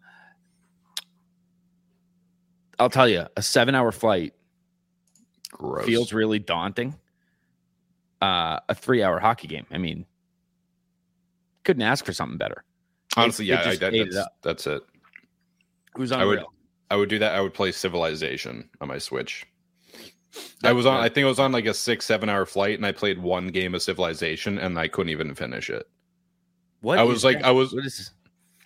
I'll 2.81 2.89
tell 2.89 3.07
you, 3.07 3.27
a 3.37 3.41
seven 3.43 3.75
hour 3.75 3.91
flight 3.91 4.33
Gross. 5.51 5.85
feels 5.85 6.11
really 6.13 6.39
daunting. 6.39 6.95
Uh, 8.21 8.59
a 8.69 8.75
three 8.75 9.03
hour 9.03 9.19
hockey 9.19 9.47
game. 9.47 9.65
I 9.71 9.77
mean, 9.77 10.05
couldn't 11.63 11.83
ask 11.83 12.05
for 12.05 12.13
something 12.13 12.37
better. 12.37 12.63
honestly, 13.17 13.45
it 13.45 13.49
yeah, 13.49 13.69
I, 13.69 13.75
that, 13.75 13.93
ate 13.93 14.07
it 14.07 14.15
that's, 14.41 14.65
it. 14.67 14.83
It 15.95 15.99
was 15.99 16.11
I 16.11 16.23
would- 16.25 16.39
unreal. 16.39 16.53
I 16.89 16.95
would 16.97 17.07
do 17.09 17.19
that. 17.19 17.33
I 17.35 17.39
would 17.41 17.53
play 17.53 17.71
Civilization 17.71 18.67
on 18.81 18.89
my 18.89 18.97
Switch. 18.97 19.45
I 20.63 20.73
was 20.73 20.85
on. 20.85 20.99
I 20.99 21.07
think 21.07 21.23
I 21.25 21.29
was 21.29 21.39
on 21.39 21.51
like 21.53 21.65
a 21.65 21.73
six, 21.73 22.05
seven 22.05 22.27
hour 22.29 22.45
flight, 22.45 22.75
and 22.75 22.85
I 22.85 22.91
played 22.91 23.17
one 23.21 23.47
game 23.47 23.73
of 23.75 23.81
Civilization, 23.81 24.57
and 24.57 24.77
I 24.77 24.87
couldn't 24.89 25.09
even 25.11 25.33
finish 25.35 25.69
it. 25.69 25.87
What 26.81 26.97
I 26.99 27.03
was 27.03 27.23
like- 27.23 27.39
that? 27.39 27.45
I 27.45 27.51
was- 27.51 27.73
What 27.73 27.85
is? 27.85 28.11
Are 28.11 28.20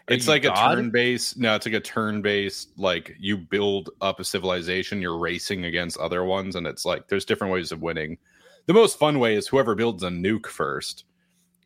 It's 0.07 0.27
like 0.27 0.45
a 0.45 0.51
turn 0.53 0.91
based. 0.91 1.37
No, 1.37 1.55
it's 1.55 1.65
like 1.65 1.73
a 1.75 1.79
turn 1.79 2.21
based. 2.21 2.77
Like 2.77 3.15
you 3.19 3.37
build 3.37 3.89
up 4.01 4.19
a 4.19 4.23
civilization, 4.23 5.01
you're 5.01 5.17
racing 5.17 5.65
against 5.65 5.97
other 5.97 6.23
ones, 6.23 6.55
and 6.55 6.67
it's 6.67 6.85
like 6.85 7.07
there's 7.07 7.25
different 7.25 7.51
ways 7.53 7.71
of 7.71 7.81
winning. 7.81 8.17
The 8.67 8.73
most 8.73 8.99
fun 8.99 9.19
way 9.19 9.35
is 9.35 9.47
whoever 9.47 9.73
builds 9.75 10.03
a 10.03 10.09
nuke 10.09 10.47
first. 10.47 11.05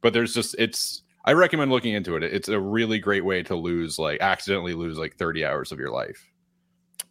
But 0.02 0.14
there's 0.14 0.34
just 0.34 0.56
it's. 0.58 1.04
I 1.26 1.34
recommend 1.34 1.70
looking 1.70 1.94
into 1.94 2.16
it. 2.16 2.24
It's 2.24 2.48
a 2.48 2.60
really 2.60 2.98
great 2.98 3.26
way 3.26 3.44
to 3.44 3.56
lose, 3.56 4.00
like 4.00 4.22
accidentally 4.22 4.74
lose 4.74 4.98
like 4.98 5.18
30 5.18 5.44
hours 5.46 5.72
of 5.74 5.80
your 5.80 5.92
life. 5.92 6.26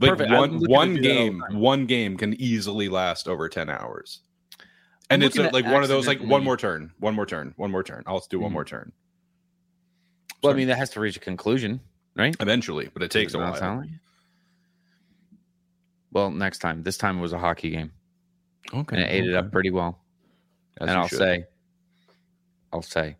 Like 0.01 0.13
Perfect. 0.13 0.31
One 0.33 0.59
one 0.61 0.95
do 0.95 1.03
that 1.03 1.09
all 1.11 1.25
the 1.27 1.31
game, 1.31 1.43
one 1.51 1.87
game 1.87 2.17
can 2.17 2.41
easily 2.41 2.89
last 2.89 3.29
over 3.29 3.49
10 3.51 3.69
hours. 3.69 4.21
I'm 4.61 4.67
And 5.11 5.23
it's 5.25 5.37
a, 5.37 5.51
like 5.51 5.67
one 5.67 5.83
of 5.83 5.89
those 5.91 6.07
like 6.07 6.21
one 6.21 6.43
more 6.43 6.57
turn, 6.57 6.91
one 6.99 7.15
more 7.15 7.27
turn, 7.27 7.53
one 7.57 7.71
more 7.71 7.83
turn. 7.83 8.03
I'll 8.07 8.25
do 8.31 8.41
one 8.41 8.51
Mhm. 8.51 8.55
more 8.55 8.65
turn 8.65 8.93
Well, 10.43 10.53
I 10.53 10.57
mean, 10.57 10.69
that 10.69 10.79
has 10.79 10.91
to 10.91 11.01
reach 11.01 11.17
a 11.17 11.21
conclusion, 11.21 11.81
right? 12.17 12.37
eventually, 12.41 12.89
but 12.93 13.03
it 13.03 13.11
takes 13.11 13.35
a 13.35 13.39
it 13.39 13.41
not 13.41 13.61
while. 13.61 13.79
like? 13.79 13.89
Well, 16.13 16.31
next 16.31 16.59
time. 16.59 16.83
This 16.83 16.97
time 16.97 17.19
it 17.19 17.21
was 17.21 17.33
a 17.33 17.39
hockey 17.39 17.71
game, 17.71 17.93
Okay, 18.73 18.97
and 18.97 19.05
it 19.05 19.11
ate 19.11 19.25
it 19.27 19.35
up 19.35 19.53
pretty 19.53 19.71
well. 19.71 19.99
As 20.81 20.89
and 20.89 20.99
I'll 20.99 21.09
should. 21.09 21.19
say, 21.19 21.45
I'll 22.73 22.83
say, 22.83 23.17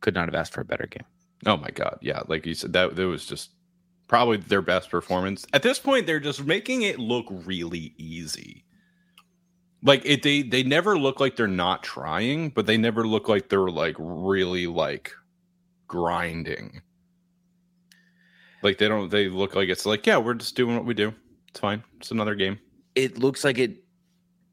could 0.00 0.14
not 0.14 0.26
have 0.28 0.34
asked 0.34 0.52
for 0.52 0.60
a 0.60 0.64
better 0.64 0.86
game. 0.86 1.04
Oh 1.46 1.56
my 1.56 1.70
god, 1.70 1.98
yeah, 2.02 2.22
like 2.28 2.46
you 2.46 2.54
said, 2.54 2.72
that 2.74 2.94
that 2.94 3.06
was 3.06 3.26
just 3.26 3.50
probably 4.08 4.36
their 4.36 4.62
best 4.62 4.90
performance. 4.90 5.46
At 5.52 5.62
this 5.62 5.78
point, 5.78 6.06
they're 6.06 6.20
just 6.20 6.44
making 6.44 6.82
it 6.82 6.98
look 6.98 7.26
really 7.30 7.94
easy. 7.96 8.64
Like 9.82 10.02
it, 10.04 10.22
they 10.22 10.42
they 10.42 10.62
never 10.62 10.96
look 10.96 11.18
like 11.18 11.34
they're 11.34 11.48
not 11.48 11.82
trying, 11.82 12.50
but 12.50 12.66
they 12.66 12.76
never 12.76 13.06
look 13.06 13.28
like 13.28 13.48
they're 13.48 13.68
like 13.70 13.96
really 13.98 14.68
like 14.68 15.12
grinding. 15.92 16.80
Like 18.62 18.78
they 18.78 18.88
don't. 18.88 19.10
They 19.10 19.28
look 19.28 19.54
like 19.54 19.68
it's 19.68 19.84
like 19.84 20.06
yeah, 20.06 20.16
we're 20.16 20.34
just 20.34 20.56
doing 20.56 20.74
what 20.76 20.86
we 20.86 20.94
do. 20.94 21.12
It's 21.48 21.60
fine. 21.60 21.82
It's 21.98 22.10
another 22.12 22.34
game. 22.34 22.58
It 22.94 23.18
looks 23.18 23.44
like 23.44 23.58
it 23.58 23.84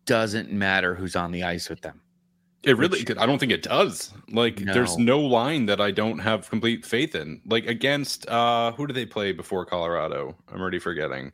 doesn't 0.05 0.51
matter 0.51 0.96
who's 0.96 1.15
on 1.15 1.31
the 1.31 1.43
ice 1.43 1.69
with 1.69 1.79
them. 1.81 2.01
It 2.63 2.75
really. 2.77 3.00
Which- 3.03 3.17
I 3.17 3.25
don't 3.25 3.38
think 3.39 3.53
it 3.53 3.62
does. 3.63 4.12
Like, 4.29 4.58
there's 4.58 4.98
No. 4.98 5.17
no 5.17 5.19
line 5.22 5.65
that 5.67 5.79
I 5.79 5.91
don't 5.91 6.19
have 6.19 6.50
complete 6.50 6.86
faith 6.86 7.15
in. 7.15 7.41
Like 7.46 7.67
against 7.67 8.27
uh 8.27 8.74
who 8.74 8.86
did 8.88 8.96
they 8.96 9.05
play 9.05 9.31
before 9.31 9.63
Colorado? 9.65 10.36
I'm 10.51 10.60
already 10.60 10.79
forgetting. 10.79 11.31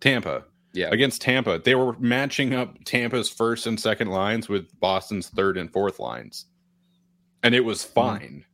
Tampa. 0.00 0.44
Yeah. 0.72 0.90
Against 0.92 1.20
Tampa, 1.22 1.58
they 1.58 1.74
were 1.74 1.94
matching 1.98 2.54
up 2.54 2.76
Tampa's 2.84 3.28
first 3.28 3.66
and 3.66 3.80
second 3.80 4.08
lines 4.08 4.48
with 4.48 4.68
Boston's 4.78 5.28
third 5.28 5.58
and 5.58 5.72
fourth 5.72 5.98
lines, 5.98 6.46
and 7.42 7.54
it 7.56 7.64
was 7.64 7.82
fine 7.82 8.44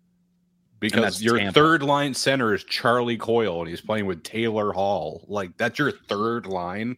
because 0.80 1.22
your 1.22 1.38
Tampa. 1.38 1.52
third 1.52 1.82
line 1.82 2.14
center 2.14 2.54
is 2.54 2.64
Charlie 2.64 3.16
Coyle, 3.16 3.60
and 3.60 3.68
he's 3.68 3.80
playing 3.80 4.06
with 4.06 4.22
Taylor 4.22 4.72
Hall. 4.72 5.24
Like 5.28 5.56
that's 5.56 5.78
your 5.78 5.90
third 5.90 6.46
line, 6.46 6.96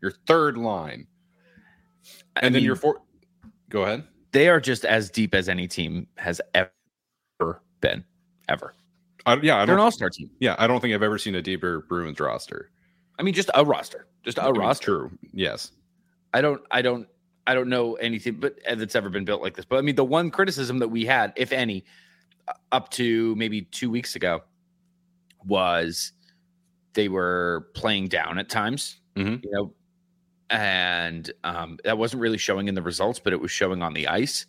your 0.00 0.12
third 0.26 0.56
line, 0.56 1.06
I 2.36 2.40
and 2.40 2.54
then 2.54 2.60
mean, 2.60 2.66
your 2.66 2.76
fourth. 2.76 3.00
Go 3.68 3.82
ahead. 3.82 4.04
they 4.32 4.48
are 4.48 4.60
just 4.60 4.84
as 4.84 5.10
deep 5.10 5.34
as 5.34 5.48
any 5.48 5.68
team 5.68 6.06
has 6.16 6.40
ever 6.54 7.62
been, 7.80 8.04
ever. 8.48 8.74
I, 9.26 9.34
yeah, 9.36 9.60
I 9.60 9.66
They're 9.66 9.74
an 9.74 9.80
all-star 9.80 10.10
team. 10.10 10.30
Yeah, 10.40 10.56
I 10.58 10.66
don't 10.66 10.80
think 10.80 10.94
I've 10.94 11.02
ever 11.02 11.18
seen 11.18 11.34
a 11.34 11.42
deeper 11.42 11.80
Bruins 11.82 12.18
roster. 12.18 12.70
I 13.18 13.22
mean, 13.22 13.34
just 13.34 13.50
a 13.54 13.64
roster, 13.64 14.06
just 14.24 14.38
a 14.38 14.44
I 14.44 14.52
mean, 14.52 14.60
roster. 14.60 14.86
True. 14.86 15.18
Yes. 15.34 15.72
I 16.32 16.40
don't, 16.40 16.62
I 16.70 16.80
don't, 16.82 17.08
I 17.46 17.54
don't 17.54 17.68
know 17.68 17.94
anything, 17.94 18.34
but 18.34 18.58
uh, 18.66 18.74
that's 18.76 18.94
ever 18.94 19.10
been 19.10 19.24
built 19.24 19.42
like 19.42 19.54
this. 19.56 19.64
But 19.64 19.78
I 19.78 19.80
mean, 19.82 19.96
the 19.96 20.04
one 20.04 20.30
criticism 20.30 20.78
that 20.78 20.88
we 20.88 21.04
had, 21.04 21.32
if 21.36 21.52
any, 21.52 21.84
up 22.72 22.90
to 22.90 23.34
maybe 23.36 23.62
two 23.62 23.90
weeks 23.90 24.16
ago, 24.16 24.42
was 25.46 26.12
they 26.94 27.08
were 27.08 27.68
playing 27.74 28.08
down 28.08 28.38
at 28.38 28.48
times. 28.48 29.00
Mhm. 29.16 29.44
You 29.44 29.50
know, 29.50 29.74
and 30.50 31.30
um, 31.44 31.78
that 31.84 31.98
wasn't 31.98 32.22
really 32.22 32.38
showing 32.38 32.68
in 32.68 32.74
the 32.74 32.82
results, 32.82 33.18
but 33.18 33.32
it 33.32 33.40
was 33.40 33.50
showing 33.50 33.82
on 33.82 33.92
the 33.94 34.08
ice. 34.08 34.46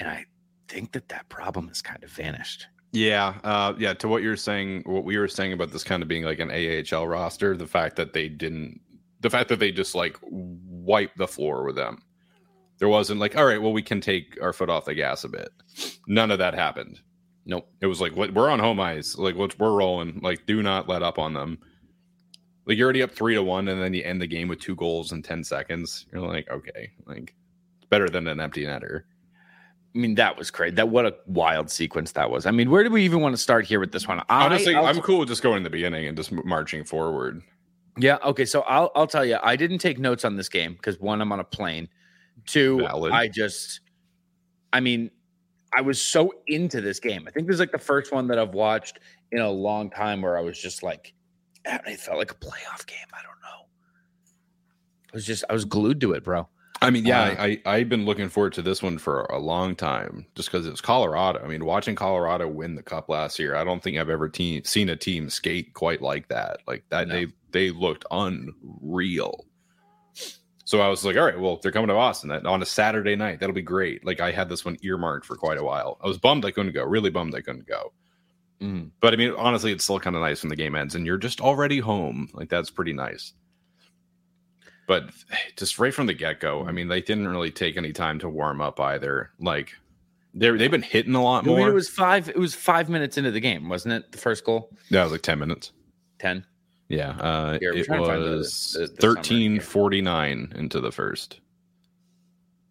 And 0.00 0.08
I 0.08 0.26
think 0.68 0.92
that 0.92 1.08
that 1.08 1.28
problem 1.28 1.68
has 1.68 1.80
kind 1.80 2.02
of 2.02 2.10
vanished. 2.10 2.66
Yeah. 2.92 3.34
Uh, 3.42 3.74
yeah. 3.78 3.94
To 3.94 4.08
what 4.08 4.22
you're 4.22 4.36
saying, 4.36 4.82
what 4.86 5.04
we 5.04 5.18
were 5.18 5.28
saying 5.28 5.52
about 5.52 5.72
this 5.72 5.84
kind 5.84 6.02
of 6.02 6.08
being 6.08 6.22
like 6.24 6.38
an 6.38 6.50
AHL 6.50 7.08
roster, 7.08 7.56
the 7.56 7.66
fact 7.66 7.96
that 7.96 8.12
they 8.12 8.28
didn't, 8.28 8.80
the 9.20 9.30
fact 9.30 9.48
that 9.48 9.58
they 9.58 9.72
just 9.72 9.94
like 9.94 10.18
wiped 10.22 11.16
the 11.18 11.26
floor 11.26 11.64
with 11.64 11.76
them. 11.76 12.02
There 12.78 12.88
wasn't 12.88 13.20
like, 13.20 13.36
all 13.36 13.44
right, 13.46 13.60
well, 13.62 13.72
we 13.72 13.82
can 13.82 14.00
take 14.00 14.36
our 14.42 14.52
foot 14.52 14.68
off 14.70 14.84
the 14.84 14.94
gas 14.94 15.24
a 15.24 15.28
bit. 15.28 15.48
None 16.08 16.30
of 16.30 16.38
that 16.38 16.54
happened. 16.54 17.00
Nope. 17.46 17.68
It 17.80 17.86
was 17.86 18.00
like, 18.00 18.16
what 18.16 18.32
we're 18.34 18.50
on 18.50 18.58
home 18.58 18.80
ice. 18.80 19.16
Like, 19.16 19.34
we're 19.36 19.48
rolling. 19.58 20.20
Like, 20.22 20.46
do 20.46 20.62
not 20.62 20.88
let 20.88 21.02
up 21.02 21.18
on 21.18 21.34
them. 21.34 21.58
Like, 22.66 22.76
you're 22.78 22.86
already 22.86 23.02
up 23.02 23.12
three 23.12 23.34
to 23.34 23.42
one, 23.42 23.68
and 23.68 23.80
then 23.80 23.92
you 23.94 24.02
end 24.02 24.20
the 24.20 24.26
game 24.26 24.48
with 24.48 24.60
two 24.60 24.74
goals 24.74 25.12
in 25.12 25.22
10 25.22 25.44
seconds. 25.44 26.06
You're 26.12 26.22
like, 26.22 26.48
okay, 26.50 26.90
like, 27.06 27.34
it's 27.78 27.88
better 27.90 28.08
than 28.08 28.26
an 28.26 28.40
empty 28.40 28.64
netter. 28.64 29.02
I 29.94 29.98
mean, 29.98 30.14
that 30.16 30.36
was 30.36 30.50
crazy. 30.50 30.74
That 30.74 30.88
what 30.88 31.06
a 31.06 31.14
wild 31.26 31.70
sequence 31.70 32.12
that 32.12 32.28
was. 32.30 32.46
I 32.46 32.50
mean, 32.50 32.70
where 32.70 32.82
do 32.82 32.90
we 32.90 33.04
even 33.04 33.20
want 33.20 33.34
to 33.34 33.40
start 33.40 33.64
here 33.66 33.78
with 33.78 33.92
this 33.92 34.08
one? 34.08 34.20
I- 34.28 34.44
Honestly, 34.46 34.74
I'll- 34.74 34.86
I'm 34.86 35.00
cool 35.02 35.20
with 35.20 35.28
just 35.28 35.42
going 35.42 35.58
in 35.58 35.62
the 35.62 35.70
beginning 35.70 36.06
and 36.08 36.16
just 36.16 36.32
marching 36.32 36.82
forward. 36.84 37.42
Yeah. 37.96 38.16
Okay. 38.24 38.44
So 38.44 38.62
I'll 38.62 38.90
I'll 38.96 39.06
tell 39.06 39.24
you, 39.24 39.38
I 39.40 39.54
didn't 39.54 39.78
take 39.78 40.00
notes 40.00 40.24
on 40.24 40.34
this 40.34 40.48
game 40.48 40.72
because 40.72 40.98
one, 40.98 41.20
I'm 41.20 41.30
on 41.30 41.38
a 41.38 41.44
plane. 41.44 41.88
Two, 42.46 42.78
Valid. 42.78 43.12
I 43.12 43.28
just, 43.28 43.80
I 44.72 44.80
mean, 44.80 45.10
I 45.76 45.80
was 45.80 46.00
so 46.00 46.32
into 46.46 46.80
this 46.80 47.00
game. 47.00 47.24
I 47.26 47.30
think 47.30 47.46
this 47.46 47.54
is 47.54 47.60
like 47.60 47.72
the 47.72 47.78
first 47.78 48.12
one 48.12 48.28
that 48.28 48.38
I've 48.38 48.54
watched 48.54 48.98
in 49.32 49.40
a 49.40 49.50
long 49.50 49.90
time 49.90 50.22
where 50.22 50.38
I 50.38 50.40
was 50.40 50.58
just 50.60 50.82
like 50.82 51.14
it 51.64 51.98
felt 51.98 52.18
like 52.18 52.30
a 52.30 52.34
playoff 52.36 52.86
game. 52.86 53.06
I 53.12 53.22
don't 53.22 53.40
know. 53.42 53.66
I 55.12 55.14
was 55.14 55.24
just 55.26 55.44
I 55.48 55.52
was 55.52 55.64
glued 55.64 56.00
to 56.02 56.12
it, 56.12 56.22
bro. 56.24 56.48
I 56.82 56.90
mean, 56.90 57.06
yeah, 57.06 57.22
Uh, 57.22 57.42
I, 57.42 57.46
I 57.46 57.60
I've 57.76 57.88
been 57.88 58.04
looking 58.04 58.28
forward 58.28 58.52
to 58.54 58.62
this 58.62 58.82
one 58.82 58.98
for 58.98 59.22
a 59.24 59.38
long 59.38 59.74
time, 59.74 60.26
just 60.34 60.50
because 60.50 60.66
it 60.66 60.70
was 60.70 60.80
Colorado. 60.82 61.40
I 61.42 61.46
mean, 61.48 61.64
watching 61.64 61.94
Colorado 61.94 62.46
win 62.46 62.74
the 62.74 62.82
cup 62.82 63.08
last 63.08 63.38
year, 63.38 63.54
I 63.56 63.64
don't 63.64 63.82
think 63.82 63.96
I've 63.96 64.10
ever 64.10 64.28
te- 64.28 64.62
seen 64.64 64.90
a 64.90 64.96
team 64.96 65.30
skate 65.30 65.72
quite 65.72 66.02
like 66.02 66.28
that. 66.28 66.58
Like 66.66 66.84
that, 66.90 67.08
No. 67.08 67.14
they 67.14 67.26
they 67.52 67.70
looked 67.70 68.04
unreal. 68.10 69.46
So 70.64 70.80
I 70.80 70.88
was 70.88 71.04
like, 71.04 71.16
all 71.16 71.26
right, 71.26 71.38
well, 71.38 71.58
they're 71.62 71.72
coming 71.72 71.88
to 71.88 71.94
Boston 71.94 72.30
on 72.30 72.62
a 72.62 72.66
Saturday 72.66 73.16
night. 73.16 73.38
That'll 73.38 73.54
be 73.54 73.62
great. 73.62 74.04
Like 74.04 74.20
I 74.20 74.32
had 74.32 74.48
this 74.48 74.64
one 74.64 74.78
earmarked 74.82 75.26
for 75.26 75.36
quite 75.36 75.58
a 75.58 75.64
while. 75.64 75.98
I 76.02 76.08
was 76.08 76.18
bummed 76.18 76.44
I 76.44 76.50
couldn't 76.50 76.72
go. 76.72 76.84
Really 76.84 77.10
bummed 77.10 77.34
I 77.34 77.42
couldn't 77.42 77.66
go. 77.66 77.92
Mm. 78.62 78.90
But 79.00 79.12
I 79.12 79.16
mean, 79.16 79.34
honestly, 79.36 79.72
it's 79.72 79.84
still 79.84 80.00
kind 80.00 80.16
of 80.16 80.22
nice 80.22 80.42
when 80.42 80.48
the 80.48 80.56
game 80.56 80.74
ends 80.74 80.94
and 80.94 81.04
you're 81.04 81.18
just 81.18 81.40
already 81.40 81.80
home. 81.80 82.30
Like 82.32 82.48
that's 82.48 82.70
pretty 82.70 82.94
nice. 82.94 83.34
But 84.86 85.10
just 85.56 85.78
right 85.78 85.92
from 85.92 86.06
the 86.06 86.14
get 86.14 86.40
go, 86.40 86.64
I 86.64 86.72
mean, 86.72 86.88
they 86.88 87.02
didn't 87.02 87.28
really 87.28 87.50
take 87.50 87.76
any 87.76 87.92
time 87.92 88.18
to 88.20 88.28
warm 88.28 88.62
up 88.62 88.80
either. 88.80 89.32
Like 89.38 89.72
they 90.32 90.50
they've 90.50 90.70
been 90.70 90.82
hitting 90.82 91.14
a 91.14 91.22
lot 91.22 91.44
I 91.44 91.46
mean, 91.46 91.58
more. 91.58 91.68
it 91.68 91.74
was 91.74 91.90
five. 91.90 92.28
It 92.28 92.38
was 92.38 92.54
five 92.54 92.88
minutes 92.88 93.18
into 93.18 93.30
the 93.30 93.40
game, 93.40 93.68
wasn't 93.68 93.94
it? 93.94 94.12
The 94.12 94.18
first 94.18 94.44
goal, 94.44 94.70
that 94.90 95.02
was 95.02 95.12
like 95.12 95.22
ten 95.22 95.38
minutes. 95.38 95.72
ten. 96.18 96.46
Yeah, 96.88 97.10
uh, 97.10 97.58
Here, 97.58 97.72
it 97.72 97.84
trying 97.86 98.00
to 98.02 98.06
find 98.06 98.22
the- 98.22 98.30
was 98.30 98.72
the- 98.72 98.80
the 98.80 98.86
summary 98.86 98.96
thirteen 99.00 99.60
forty 99.60 100.00
nine 100.02 100.52
into 100.54 100.80
the 100.80 100.92
first. 100.92 101.40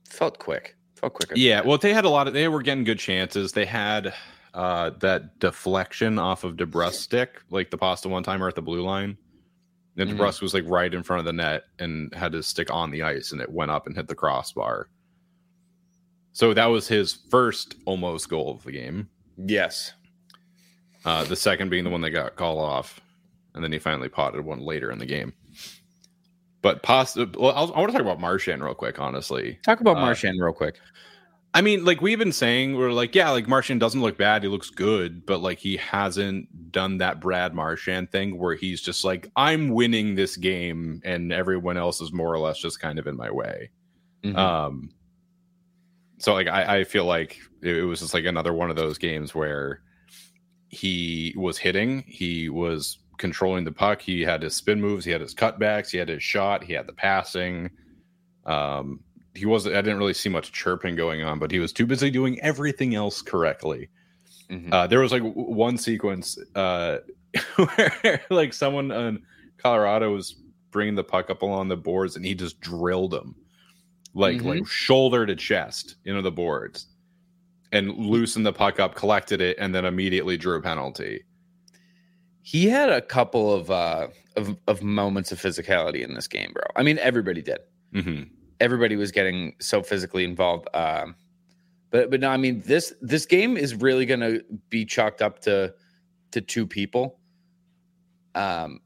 Felt 0.08 0.38
quick. 0.40 0.76
Felt 0.96 1.14
quicker. 1.14 1.34
Yeah, 1.36 1.62
well, 1.62 1.78
they 1.78 1.94
had 1.94 2.06
a 2.06 2.10
lot 2.10 2.28
of. 2.28 2.34
They 2.34 2.48
were 2.48 2.62
getting 2.62 2.84
good 2.84 3.00
chances. 3.00 3.52
They 3.52 3.66
had 3.66 4.14
uh 4.54 4.92
that 5.00 5.40
deflection 5.40 6.20
off 6.20 6.44
of 6.44 6.56
DeBrusk 6.58 6.94
stick, 6.94 7.42
like 7.50 7.72
the 7.72 7.78
pasta 7.78 8.08
one 8.08 8.22
timer 8.24 8.48
at 8.48 8.54
the 8.56 8.62
blue 8.62 8.84
line. 8.84 9.18
And 9.98 10.10
Mhm. 10.10 10.18
DeBrusk 10.18 10.42
was 10.42 10.54
like 10.54 10.64
right 10.68 10.94
in 10.94 11.02
front 11.04 11.20
of 11.20 11.26
the 11.26 11.34
net 11.34 11.64
and 11.80 12.14
had 12.14 12.34
his 12.34 12.46
stick 12.48 12.72
on 12.72 12.92
the 12.92 13.02
ice, 13.02 13.32
and 13.32 13.42
it 13.42 13.52
went 13.52 13.72
up 13.72 13.88
and 13.88 13.96
hit 13.96 14.08
the 14.08 14.16
crossbar. 14.16 14.90
So 16.34 16.54
that 16.54 16.66
was 16.68 16.88
his 16.88 17.14
first 17.14 17.76
almost 17.86 18.30
goal 18.30 18.52
of 18.52 18.64
the 18.64 18.72
game. 18.72 19.10
Yes. 19.38 19.94
Uh, 21.06 21.24
the 21.26 21.36
second 21.36 21.70
being 21.70 21.84
the 21.84 21.90
one 21.90 22.02
that 22.02 22.12
got 22.12 22.36
called 22.36 22.60
off, 22.60 23.02
and 23.54 23.64
then 23.64 23.72
he 23.72 23.80
finally 23.80 24.10
potted 24.10 24.44
one 24.46 24.60
later 24.60 24.92
in 24.92 25.00
the 25.00 25.06
game. 25.06 25.34
But 26.62 26.82
pasta. 26.82 27.30
Well, 27.38 27.52
I'll, 27.52 27.74
want 27.74 27.90
to 27.90 27.94
talk 27.94 28.02
about 28.02 28.22
Marchand 28.22 28.64
real 28.64 28.74
quick. 28.74 29.00
Honestly, 29.00 29.60
Talk 29.64 29.82
about 29.82 29.98
Uh, 29.98 30.02
Marchand 30.02 30.40
real 30.42 30.54
quick. 30.54 30.80
I 31.56 31.62
mean, 31.62 31.86
like 31.86 32.02
we've 32.02 32.18
been 32.18 32.32
saying, 32.32 32.78
we're 32.78 32.92
like, 32.92 33.14
yeah, 33.14 33.30
like 33.30 33.48
Marchand 33.48 33.80
doesn't 33.80 34.02
look 34.02 34.18
bad. 34.18 34.42
He 34.42 34.50
looks 34.50 34.72
good, 34.72 35.24
but 35.26 35.40
like 35.42 35.60
he 35.60 35.78
hasn't 35.78 36.72
done 36.72 36.98
that 36.98 37.20
Brad 37.20 37.54
Marchand 37.54 38.12
thing 38.12 38.40
where 38.40 38.56
he's 38.56 38.82
just 38.82 39.04
like, 39.04 39.30
I'm 39.36 39.70
winning 39.70 40.16
this 40.16 40.36
game 40.36 41.02
and 41.04 41.32
everyone 41.32 41.78
else 41.78 42.02
is 42.02 42.12
more 42.12 42.34
or 42.34 42.40
less 42.40 42.58
just 42.58 42.80
kind 42.80 42.98
of 42.98 43.06
in 43.06 43.16
my 43.18 43.30
way. 43.30 43.70
Mhm. 44.24 44.36
Um, 44.36 44.90
so 46.18 46.34
like 46.34 46.48
I, 46.48 46.78
I 46.80 46.84
feel 46.86 47.06
like 47.06 47.38
it 47.62 47.86
was 47.86 48.00
just 48.00 48.14
like 48.16 48.26
another 48.26 48.54
one 48.54 48.72
of 48.72 48.76
those 48.76 48.98
games 48.98 49.36
where 49.36 49.82
he 50.70 51.36
was 51.38 51.60
hitting, 51.60 52.04
he 52.08 52.50
was 52.50 52.98
controlling 53.18 53.64
the 53.64 53.72
puck, 53.72 54.02
he 54.02 54.22
had 54.22 54.42
his 54.44 54.56
spin 54.56 54.82
moves, 54.82 55.06
he 55.06 55.12
had 55.12 55.22
his 55.22 55.34
cutbacks, 55.34 55.92
he 55.92 55.98
had 55.98 56.10
his 56.10 56.24
shot, 56.24 56.64
he 56.64 56.74
had 56.74 56.88
the 56.88 56.94
passing. 56.94 57.70
Um, 58.46 59.00
he 59.36 59.46
wasn't. 59.46 59.76
I 59.76 59.82
didn't 59.82 59.98
really 60.00 60.14
see 60.14 60.30
much 60.30 60.52
chirping 60.52 60.96
going 60.96 61.24
on, 61.24 61.40
but 61.40 61.50
he 61.52 61.60
was 61.60 61.74
too 61.74 61.86
busy 61.86 62.12
doing 62.12 62.40
everything 62.42 62.94
else 62.96 63.22
correctly. 63.22 63.90
Mhm. 64.50 64.72
Uh, 64.72 64.86
there 64.88 65.00
was 65.00 65.12
like 65.12 65.24
w- 65.24 65.50
one 65.52 65.78
sequence 65.78 66.38
uh, 66.56 66.98
where 67.56 68.22
like 68.30 68.54
someone 68.54 68.92
in 68.92 69.24
Colorado 69.58 70.14
was 70.14 70.36
bringing 70.72 70.96
the 70.96 71.04
puck 71.04 71.30
up 71.30 71.42
along 71.42 71.70
the 71.70 71.78
boards, 71.78 72.16
and 72.16 72.26
he 72.26 72.36
just 72.36 72.60
drilled 72.60 73.14
him, 73.14 73.34
like 74.14 74.38
Mhm. 74.38 74.46
like 74.46 74.68
shoulder 74.68 75.26
to 75.26 75.36
chest 75.36 75.96
into 76.06 76.22
the 76.22 76.32
boards, 76.32 76.88
and 77.72 77.92
loosened 77.98 78.46
the 78.46 78.54
puck 78.54 78.80
up, 78.80 78.94
collected 78.94 79.42
it, 79.42 79.58
and 79.60 79.74
then 79.74 79.86
immediately 79.86 80.38
drew 80.38 80.58
a 80.58 80.62
penalty. 80.62 81.24
He 82.44 82.68
had 82.68 82.90
a 82.90 83.02
couple 83.02 83.52
of 83.52 83.72
uh 83.72 84.08
of, 84.36 84.56
of 84.68 84.84
moments 84.84 85.32
of 85.32 85.40
physicality 85.40 86.04
in 86.04 86.14
this 86.14 86.28
game, 86.28 86.52
bro. 86.54 86.64
I 86.76 86.84
mean, 86.84 87.00
everybody 87.00 87.42
did. 87.42 87.60
hmm 87.94 88.24
Everybody 88.60 88.96
was 88.96 89.12
getting 89.12 89.56
so 89.60 89.82
physically 89.82 90.24
involved. 90.24 90.68
Um, 90.74 91.16
but 91.90 92.10
but 92.12 92.20
no, 92.22 92.30
I 92.30 92.38
mean 92.38 92.62
this 92.66 92.94
this 93.02 93.26
game 93.26 93.58
is 93.58 93.76
really 93.76 94.06
going 94.06 94.20
to 94.22 94.44
be 94.70 94.86
chalked 94.86 95.22
up 95.22 95.40
to 95.42 95.74
to 96.32 96.42
two 96.42 96.66
people. 96.68 97.20
Um, 98.36 98.80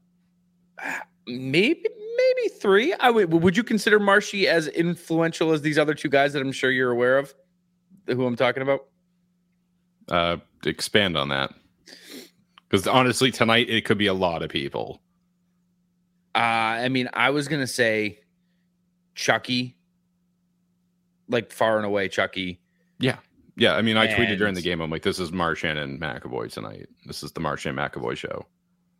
maybe 1.26 1.84
maybe 1.84 2.48
three. 2.60 2.92
I 2.94 3.10
would. 3.10 3.32
Would 3.32 3.56
you 3.56 3.64
consider 3.64 3.98
Marshy 3.98 4.48
as 4.48 4.68
influential 4.68 5.52
as 5.52 5.62
these 5.62 5.78
other 5.78 5.94
two 5.94 6.08
guys 6.08 6.32
that 6.32 6.42
I'm 6.42 6.52
sure 6.52 6.70
you're 6.70 6.90
aware 6.90 7.18
of, 7.18 7.34
who 8.06 8.26
I'm 8.26 8.36
talking 8.36 8.62
about? 8.62 8.86
Uh, 10.08 10.36
expand 10.64 11.16
on 11.16 11.28
that, 11.28 11.52
because 12.68 12.86
honestly, 12.86 13.30
tonight 13.30 13.68
it 13.68 13.84
could 13.84 13.98
be 13.98 14.06
a 14.06 14.14
lot 14.14 14.42
of 14.42 14.50
people. 14.50 15.00
Uh, 16.34 16.38
I 16.38 16.88
mean, 16.88 17.08
I 17.14 17.30
was 17.30 17.48
gonna 17.48 17.66
say 17.66 18.20
Chucky, 19.14 19.76
like 21.28 21.52
far 21.52 21.76
and 21.76 21.86
away 21.86 22.08
Chucky. 22.08 22.60
Yeah, 22.98 23.16
yeah. 23.56 23.74
I 23.74 23.82
mean, 23.82 23.96
I 23.96 24.06
tweeted 24.06 24.38
during 24.38 24.54
the 24.54 24.62
game. 24.62 24.80
I'm 24.80 24.90
like, 24.90 25.02
"This 25.02 25.18
is 25.18 25.32
Marchand 25.32 25.78
and 25.78 26.00
McAvoy 26.00 26.52
tonight. 26.52 26.88
This 27.06 27.22
is 27.22 27.32
the 27.32 27.40
Marchand 27.40 27.76
McAvoy 27.76 28.16
show." 28.16 28.46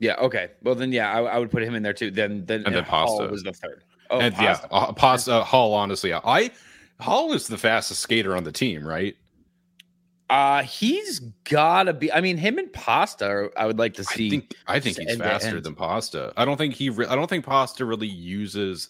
Yeah. 0.00 0.14
Okay. 0.16 0.50
Well, 0.62 0.74
then, 0.74 0.92
yeah, 0.92 1.12
I, 1.12 1.22
I 1.22 1.38
would 1.38 1.50
put 1.50 1.62
him 1.62 1.74
in 1.74 1.82
there 1.82 1.92
too. 1.92 2.10
Then, 2.10 2.46
then, 2.46 2.62
And 2.64 2.74
then 2.74 2.84
Hall 2.84 3.18
Pasta. 3.18 3.30
was 3.30 3.42
the 3.42 3.52
third. 3.52 3.82
Oh, 4.10 4.20
and 4.20 4.34
Pasta. 4.34 4.68
yeah, 4.70 4.78
uh, 4.78 4.92
Pasta 4.92 5.44
Hall. 5.44 5.74
Honestly, 5.74 6.12
I 6.14 6.50
Hall 7.00 7.32
is 7.32 7.46
the 7.48 7.58
fastest 7.58 8.00
skater 8.00 8.36
on 8.36 8.44
the 8.44 8.52
team, 8.52 8.86
right? 8.86 9.16
Uh, 10.30 10.62
he's 10.62 11.20
gotta 11.44 11.92
be. 11.94 12.12
I 12.12 12.20
mean, 12.20 12.36
him 12.36 12.58
and 12.58 12.70
Pasta. 12.72 13.26
are- 13.26 13.52
I 13.58 13.66
would 13.66 13.78
like 13.78 13.94
to 13.94 14.04
see. 14.04 14.26
I 14.26 14.30
think 14.30 14.54
I 14.66 14.80
think 14.80 14.98
he's 14.98 15.16
faster 15.16 15.60
than 15.60 15.74
Pasta. 15.74 16.32
I 16.36 16.44
don't 16.44 16.56
think 16.58 16.74
he. 16.74 16.90
Re- 16.90 17.06
I 17.06 17.14
don't 17.14 17.28
think 17.30 17.44
Pasta 17.46 17.84
really 17.86 18.08
uses 18.08 18.88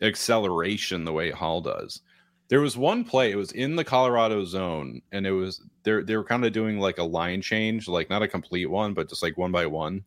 acceleration 0.00 1.04
the 1.04 1.12
way 1.12 1.30
Hall 1.30 1.60
does. 1.60 2.00
There 2.48 2.60
was 2.60 2.76
one 2.76 3.04
play. 3.04 3.30
It 3.32 3.36
was 3.36 3.52
in 3.52 3.76
the 3.76 3.84
Colorado 3.84 4.44
zone, 4.44 5.00
and 5.10 5.26
it 5.26 5.32
was 5.32 5.62
they 5.84 6.02
they 6.02 6.16
were 6.16 6.24
kind 6.24 6.44
of 6.44 6.52
doing 6.52 6.78
like 6.78 6.98
a 6.98 7.04
line 7.04 7.40
change, 7.40 7.88
like 7.88 8.10
not 8.10 8.22
a 8.22 8.28
complete 8.28 8.66
one, 8.66 8.94
but 8.94 9.08
just 9.08 9.22
like 9.22 9.36
one 9.38 9.52
by 9.52 9.66
one. 9.66 10.04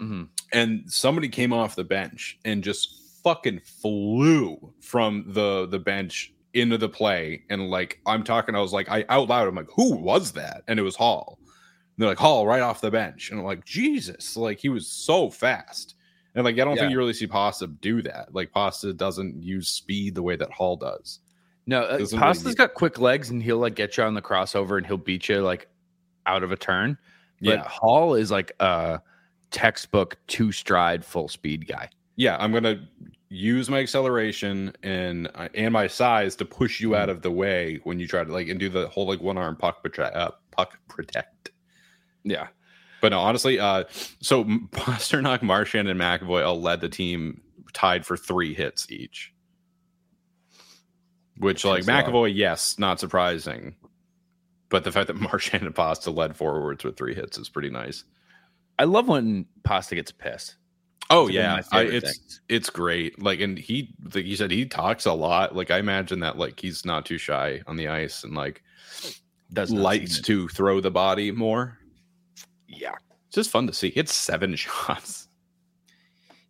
Mhm. 0.00 0.28
and 0.54 0.90
somebody 0.90 1.28
came 1.28 1.52
off 1.52 1.76
the 1.76 1.84
bench 1.84 2.38
and 2.46 2.64
just 2.64 3.20
fucking 3.22 3.60
flew 3.60 4.72
from 4.80 5.24
the 5.26 5.66
the 5.66 5.78
bench 5.78 6.32
into 6.54 6.76
the 6.76 6.88
play 6.88 7.42
and 7.50 7.70
like 7.70 8.00
i'm 8.06 8.24
talking 8.24 8.54
i 8.56 8.60
was 8.60 8.72
like 8.72 8.88
i 8.90 9.04
out 9.08 9.28
loud 9.28 9.46
i'm 9.46 9.54
like 9.54 9.68
who 9.74 9.94
was 9.94 10.32
that? 10.32 10.62
And 10.66 10.78
it 10.80 10.82
was 10.82 10.96
hall. 10.96 11.38
And 11.44 11.48
they're 11.98 12.08
like 12.08 12.18
hall 12.18 12.46
right 12.46 12.60
off 12.62 12.80
the 12.80 12.90
bench. 12.90 13.30
And 13.30 13.38
i'm 13.38 13.46
like 13.46 13.64
jesus 13.64 14.36
like 14.36 14.58
he 14.58 14.68
was 14.68 14.86
so 14.88 15.30
fast. 15.30 15.94
And 16.34 16.44
like 16.44 16.54
i 16.54 16.64
don't 16.64 16.74
Yeah. 16.76 16.82
think 16.82 16.92
you 16.92 16.98
really 16.98 17.12
see 17.12 17.26
pasta 17.26 17.66
do 17.68 18.02
that. 18.02 18.34
Like 18.34 18.50
pasta 18.52 18.92
doesn't 18.92 19.42
use 19.42 19.68
speed 19.68 20.14
the 20.14 20.22
way 20.22 20.36
that 20.36 20.50
hall 20.50 20.76
does. 20.76 21.20
No, 21.66 21.82
uh, 21.82 21.98
Doesn't 21.98 22.18
really 22.18 22.54
got 22.54 22.74
quick 22.74 22.98
legs, 22.98 23.30
and 23.30 23.40
he'll 23.40 23.58
like 23.58 23.76
get 23.76 23.96
you 23.96 24.02
on 24.02 24.14
the 24.14 24.22
crossover, 24.22 24.76
and 24.76 24.84
he'll 24.84 24.96
beat 24.96 25.28
you 25.28 25.40
like 25.40 25.68
out 26.26 26.42
of 26.42 26.50
a 26.50 26.56
turn. 26.56 26.98
But 27.40 27.48
yeah. 27.58 27.68
Hall 27.68 28.14
is 28.14 28.30
like 28.30 28.50
a 28.58 29.00
textbook 29.52 30.16
two 30.26 30.50
stride 30.50 31.04
full 31.04 31.28
speed 31.28 31.68
guy. 31.68 31.88
Yeah 32.20 32.36
i'm 32.38 32.52
gonna 32.52 32.86
use 33.30 33.70
my 33.70 33.78
acceleration 33.78 34.72
and 34.82 35.28
uh, 35.34 35.48
and 35.54 35.72
my 35.72 35.86
size 35.86 36.36
to 36.36 36.44
push 36.44 36.78
you 36.80 36.94
out 36.94 37.08
of 37.08 37.22
the 37.22 37.30
way 37.30 37.80
when 37.84 37.98
you 37.98 38.06
try 38.06 38.22
to 38.22 38.30
like 38.30 38.48
and 38.48 38.60
do 38.60 38.68
the 38.68 38.88
whole 38.88 39.06
like 39.06 39.22
one 39.22 39.38
arm 39.38 39.56
puck 39.56 39.82
protect 39.82 40.14
uh, 40.14 40.30
puck 40.50 40.78
protect 40.88 41.50
Yeah. 42.24 42.48
but 43.00 43.08
no 43.12 43.20
honestly 43.20 43.58
uh 43.58 43.84
so 44.20 44.44
pastrnak 44.72 45.40
marchand 45.42 45.88
and 45.88 45.98
mcavoy 45.98 46.44
all 46.46 46.60
led 46.60 46.82
the 46.82 46.90
team 46.90 47.40
tied 47.72 48.04
for 48.04 48.18
three 48.18 48.52
hits 48.52 48.90
each 48.90 49.32
which 51.38 51.64
like 51.64 51.84
That's 51.86 52.06
a 52.08 52.10
lot. 52.10 52.12
mcavoy 52.28 52.32
yes 52.36 52.78
not 52.78 53.00
surprising 53.00 53.76
but 54.68 54.84
the 54.84 54.92
fact 54.92 55.06
that 55.06 55.16
marchand 55.30 55.62
and 55.64 55.74
pasta 55.74 56.10
led 56.10 56.36
forwards 56.36 56.84
with 56.84 56.98
three 56.98 57.14
hits 57.14 57.38
is 57.38 57.48
pretty 57.48 57.70
nice 57.70 58.04
I 58.78 58.84
love 58.84 59.08
when 59.08 59.44
Pasta 59.62 59.94
gets 59.94 60.10
pissed. 60.10 60.56
Oh 61.10 61.26
It's 61.26 61.34
yeah, 61.34 61.60
I, 61.72 61.82
it's 61.82 62.06
things. 62.06 62.40
it's 62.48 62.70
great. 62.70 63.20
Like, 63.20 63.40
and 63.40 63.58
he, 63.58 63.92
like 64.14 64.24
you 64.24 64.36
said, 64.36 64.50
he 64.50 64.64
talks 64.64 65.06
a 65.06 65.12
lot. 65.12 65.56
Like, 65.56 65.70
I 65.72 65.78
imagine 65.78 66.20
that 66.20 66.38
like 66.38 66.60
he's 66.60 66.84
not 66.84 67.04
too 67.04 67.18
shy 67.18 67.60
on 67.66 67.76
the 67.76 67.88
ice 67.88 68.22
and 68.24 68.34
like 68.34 68.62
Does 69.52 69.70
likes 69.72 70.20
to 70.20 70.48
throw 70.48 70.80
the 70.80 70.90
body 70.90 71.32
more. 71.32 71.78
Yeah. 72.68 72.94
It's 73.26 73.34
just 73.34 73.50
fun 73.50 73.66
to 73.66 73.72
see. 73.72 73.88
It's 73.88 74.14
seven 74.14 74.54
shots. 74.56 75.26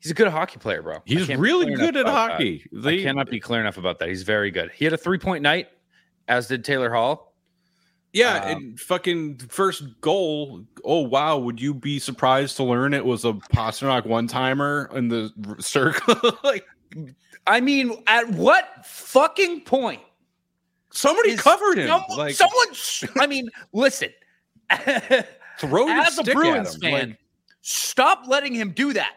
He's 0.01 0.11
a 0.13 0.15
good 0.15 0.29
hockey 0.29 0.59
player, 0.59 0.83
bro. 0.83 0.99
He's 1.05 1.29
really 1.29 1.75
good 1.75 1.97
at 1.97 2.07
hockey. 2.07 2.65
I 2.75 2.81
They- 2.81 3.03
cannot 3.03 3.29
be 3.31 3.41
clear 3.41 3.61
enough 3.61 3.77
about 3.79 3.99
that. 3.99 4.09
He's 4.09 4.23
very 4.23 4.51
good. 4.51 4.71
He 4.75 4.85
had 4.85 4.95
a 4.95 4.99
three 4.99 5.19
point 5.19 5.43
night, 5.43 5.69
as 6.29 6.49
did 6.49 6.65
Taylor 6.65 6.91
Hall. 6.93 7.30
Yeah, 8.13 8.41
Um, 8.45 8.51
and 8.51 8.81
fucking 8.81 9.39
first 9.51 9.85
goal. 10.01 10.65
Oh 10.85 11.01
wow, 11.03 11.39
would 11.39 11.61
you 11.61 11.73
be 11.75 11.99
surprised 12.01 12.57
to 12.57 12.65
learn 12.65 12.93
it 12.93 13.05
was 13.05 13.25
a 13.25 13.35
Pastrnak 13.35 14.05
one 14.07 14.27
timer 14.27 14.91
in 14.95 15.09
the 15.09 15.33
circle? 15.61 16.33
like 16.45 16.65
I 17.47 17.61
mean, 17.61 18.03
at 18.07 18.29
what 18.31 18.85
fucking 18.85 19.63
point? 19.63 20.01
somebody 20.93 21.37
covered 21.37 21.79
him. 21.79 21.87
Some, 21.89 22.03
like 22.19 22.35
someone, 22.35 22.73
sh- 22.73 23.05
I 23.21 23.27
mean, 23.29 23.49
listen. 23.73 24.09
throw 25.59 25.87
your 25.87 26.01
As 26.01 26.19
a 26.19 26.23
stick 26.23 26.35
Bruins 26.35 26.69
at 26.69 26.75
him. 26.75 26.81
fan, 26.81 27.09
Like, 27.11 27.19
stop 27.61 28.25
letting 28.27 28.55
him 28.55 28.73
do 28.73 28.93
that. 28.95 29.13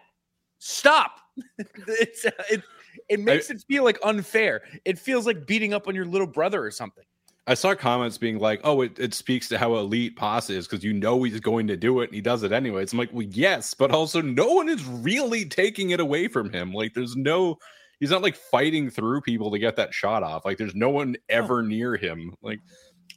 Stop. 0.60 1.20
it's, 1.58 2.26
it, 2.52 2.62
it 3.10 3.20
makes 3.20 3.50
it 3.50 3.64
feel 3.68 3.84
like 3.84 3.98
unfair. 4.04 4.62
It 4.86 5.00
feels 5.00 5.26
like 5.26 5.48
beating 5.48 5.74
up 5.74 5.88
on 5.88 5.96
your 5.96 6.06
little 6.06 6.28
brother 6.28 6.64
or 6.64 6.70
something. 6.72 7.04
I 7.46 7.56
saw 7.56 7.76
comments 7.76 8.18
being 8.18 8.40
like, 8.40 8.62
"Oh, 8.64 8.82
it, 8.82 8.98
it 8.98 9.14
speaks 9.14 9.50
to 9.50 9.58
how 9.58 9.76
elite 9.76 10.16
Paz 10.16 10.50
is 10.50 10.66
because 10.68 10.84
you 10.84 10.94
know 10.94 11.24
he's 11.24 11.40
going 11.42 11.68
to 11.68 11.76
do 11.76 12.00
it 12.02 12.06
and 12.06 12.16
he 12.16 12.22
does 12.22 12.44
it 12.44 12.52
anyways." 12.52 12.94
I'm 12.94 13.00
like, 13.00 13.12
"Well, 13.12 13.24
yes, 13.24 13.74
but 13.74 13.92
also 13.92 14.22
no 14.22 14.54
one 14.54 14.70
is 14.70 14.86
really 14.86 15.46
taking 15.46 15.90
it 15.90 16.00
away 16.00 16.28
from 16.28 16.52
him. 16.52 16.72
Like, 16.72 16.94
there's 16.94 17.16
no, 17.18 17.58
he's 18.00 18.12
not 18.12 18.22
like 18.22 18.36
fighting 18.36 18.90
through 18.90 19.22
people 19.22 19.52
to 19.52 19.60
get 19.60 19.76
that 19.76 19.94
shot 19.94 20.24
off. 20.24 20.46
Like, 20.46 20.58
there's 20.58 20.76
no 20.76 20.90
one 20.90 21.18
ever 21.28 21.62
near 21.62 21.98
him. 21.98 22.34
Like, 22.42 22.62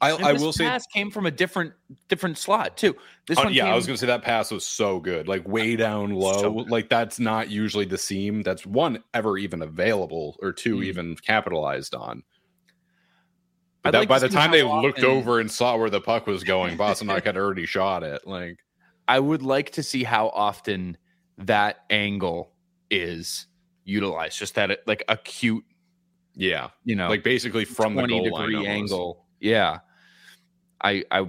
I, 0.01 0.11
I 0.11 0.33
will 0.33 0.53
say, 0.53 0.65
pass 0.65 0.87
came 0.89 1.11
from 1.11 1.25
a 1.27 1.31
different 1.31 1.73
different 2.09 2.37
slot 2.37 2.77
too. 2.77 2.95
This 3.29 3.39
Oh, 3.39 3.45
one, 3.45 3.55
yeah, 3.55 3.65
came, 3.65 3.73
I 3.73 3.77
was 3.77 3.87
gonna 3.87 3.97
say 3.97 4.07
that 4.09 4.23
pass 4.23 4.51
was 4.51 4.67
so 4.67 4.99
good, 5.01 5.27
like 5.29 5.47
way 5.49 5.75
down 5.77 6.11
low. 6.11 6.33
So 6.33 6.51
like 6.51 6.89
that's 6.91 7.19
not 7.19 7.49
usually 7.49 7.87
the 7.87 7.97
seam 7.97 8.43
that's 8.43 8.67
one 8.67 9.03
ever 9.15 9.39
even 9.39 9.63
available 9.63 10.37
or 10.43 10.53
two 10.53 10.79
Mm. 10.79 10.85
even 10.85 11.17
capitalized 11.17 11.95
on. 11.95 12.23
That, 13.93 14.01
like 14.01 14.09
by 14.09 14.19
the 14.19 14.29
time 14.29 14.51
they 14.51 14.63
looked 14.63 15.05
over 15.05 15.41
and 15.41 15.51
saw 15.51 15.77
where 15.77 15.91
the 15.91 16.01
puck 16.01 16.27
was 16.27 16.45
going, 16.45 16.77
Pastrnak 16.77 17.25
had 17.25 17.37
already 17.37 17.67
shot 17.67 18.03
it. 18.03 18.27
Like, 18.27 18.59
I 19.09 19.21
would 19.21 19.43
like 19.43 19.71
to 19.73 19.83
see 19.83 20.05
how 20.05 20.29
often 20.29 20.97
that 21.39 21.85
angle 21.91 22.53
is 22.91 23.47
utilized. 23.85 24.39
Just 24.39 24.55
that 24.57 24.81
like 24.87 25.05
acute, 25.09 25.65
yeah, 26.35 26.69
you 26.85 26.97
know, 26.97 27.09
like 27.09 27.23
basically 27.23 27.65
from 27.65 27.95
the 27.95 28.07
20 28.07 28.31
goal 28.31 28.39
line 28.39 28.67
angle. 28.67 29.27
Yeah. 29.41 29.79
I 30.83 31.05
I 31.11 31.27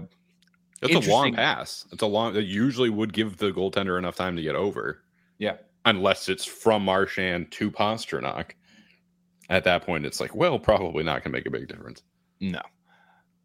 It's 0.82 1.08
a 1.08 1.10
long 1.10 1.34
pass. 1.34 1.86
It's 1.92 2.02
a 2.02 2.08
long 2.08 2.34
that 2.34 2.44
usually 2.44 2.90
would 2.90 3.14
give 3.14 3.38
the 3.38 3.52
goaltender 3.52 3.98
enough 3.98 4.16
time 4.16 4.36
to 4.36 4.42
get 4.42 4.56
over. 4.56 5.04
Yeah. 5.38 5.58
Unless 5.86 6.30
it's 6.30 6.46
from 6.46 6.84
Marchand 6.84 7.52
to 7.54 7.72
Pastrnak. 7.72 8.52
At 9.50 9.64
that 9.64 9.86
point, 9.86 10.06
it's 10.06 10.20
like, 10.20 10.36
well, 10.36 10.60
probably 10.60 11.04
not 11.06 11.24
gonna 11.24 11.32
make 11.32 11.46
a 11.46 11.52
big 11.52 11.70
difference. 11.70 12.04
No. 12.40 12.62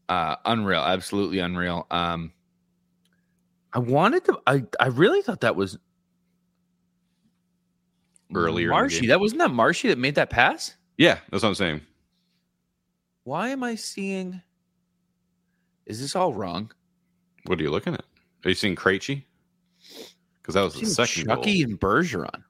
Uh 0.08 0.36
unreal, 0.44 0.80
absolutely 0.80 1.38
unreal. 1.38 1.86
Um 1.90 2.32
I 3.72 3.78
wanted 3.78 4.24
to 4.26 4.38
I 4.46 4.64
I 4.80 4.86
really 4.88 5.22
thought 5.22 5.40
that 5.40 5.56
was 5.56 5.78
Earlier 8.34 8.70
Marshy. 8.70 9.06
That 9.06 9.20
wasn't 9.20 9.40
that 9.40 9.50
Marshy 9.50 9.88
that 9.88 9.98
made 9.98 10.14
that 10.14 10.30
pass? 10.30 10.76
Yeah, 10.96 11.18
that's 11.30 11.42
what 11.42 11.50
I'm 11.50 11.54
saying. 11.54 11.80
Why 13.24 13.48
am 13.50 13.62
I 13.62 13.74
seeing 13.74 14.42
Is 15.86 16.00
this 16.00 16.16
all 16.16 16.32
wrong? 16.32 16.70
What 17.46 17.58
are 17.58 17.62
you 17.62 17.70
looking 17.70 17.94
at? 17.94 18.04
Are 18.44 18.48
you 18.48 18.54
seeing 18.54 18.76
Krejci? 18.76 19.24
Because 20.40 20.54
that 20.54 20.62
was 20.62 20.74
the 20.74 20.86
second 20.86 21.26
Chucky 21.26 21.62
goal. 21.62 21.70
and 21.70 21.80
Bergeron. 21.80 22.42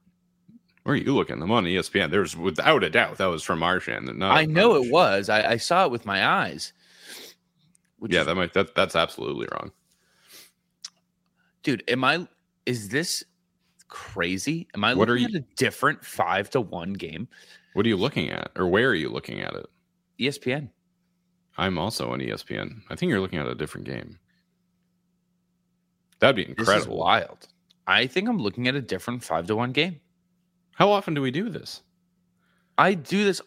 Where 0.83 0.93
are 0.95 0.97
you 0.97 1.13
looking? 1.13 1.41
I'm 1.41 1.51
on 1.51 1.65
E 1.65 1.75
ESPN. 1.75 2.11
There's 2.11 2.35
without 2.35 2.83
a 2.83 2.89
doubt 2.89 3.17
that 3.17 3.25
was 3.27 3.41
from 3.43 3.63
and 3.63 4.17
not 4.19 4.35
I 4.37 4.45
know 4.45 4.75
it 4.75 4.91
was. 4.91 5.29
I, 5.29 5.51
I 5.51 5.57
saw 5.57 5.85
it 5.85 5.91
with 5.91 6.05
my 6.05 6.25
eyes. 6.27 6.73
Yeah, 8.05 8.21
is- 8.21 8.25
that 8.25 8.35
might 8.35 8.53
that 8.53 8.75
that's 8.75 8.95
absolutely 8.95 9.47
wrong. 9.53 9.71
dude, 11.63 11.83
am 11.87 12.03
I 12.03 12.27
is 12.65 12.89
this 12.89 13.23
crazy? 13.87 14.67
Am 14.75 14.83
I 14.83 14.93
What 14.93 15.09
are 15.09 15.13
looking 15.13 15.29
you- 15.29 15.37
at 15.39 15.43
a 15.43 15.55
different 15.55 16.03
five 16.03 16.49
to 16.51 16.59
one 16.61 16.93
game? 16.93 17.27
What 17.73 17.85
are 17.85 17.89
you 17.89 17.97
looking 17.97 18.29
at, 18.29 18.51
or 18.55 18.67
where 18.67 18.89
are 18.89 18.95
you 18.95 19.09
looking 19.09 19.39
at 19.41 19.53
it? 19.55 19.65
ESPN. 20.19 20.69
I'm 21.57 21.77
also 21.79 22.11
on 22.11 22.19
ESPN. 22.19 22.81
I 22.89 22.95
think 22.95 23.09
you're 23.09 23.19
looking 23.21 23.39
at 23.39 23.47
a 23.47 23.55
different 23.55 23.87
game. 23.87 24.19
That'd 26.19 26.35
be 26.35 26.47
incredible. 26.49 26.97
wild. 26.97 27.47
I 27.87 28.07
think 28.07 28.27
I'm 28.29 28.37
looking 28.39 28.67
at 28.67 28.75
a 28.75 28.81
different 28.81 29.23
five 29.23 29.47
to 29.47 29.55
one 29.55 29.71
game. 29.71 29.99
How 30.73 30.91
often 30.91 31.13
do 31.13 31.21
we 31.21 31.31
do 31.31 31.49
this? 31.49 31.81
I 32.77 32.93
do 32.95 33.23
this 33.23 33.41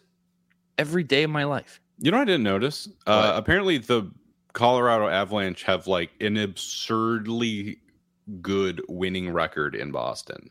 every 0.77 1.03
day 1.03 1.23
of 1.23 1.29
my 1.29 1.43
life. 1.43 1.81
You 1.99 2.11
know, 2.11 2.17
what 2.17 2.23
I 2.23 2.31
didn't 2.31 2.43
notice. 2.43 2.87
Uh, 3.05 3.33
apparently, 3.35 3.77
the 3.79 4.11
Colorado 4.53 5.07
Avalanche 5.07 5.63
have 5.63 5.87
like 5.87 6.11
an 6.21 6.37
absurdly 6.37 7.79
good 8.41 8.81
winning 8.87 9.31
record 9.31 9.75
in 9.75 9.91
Boston. 9.91 10.49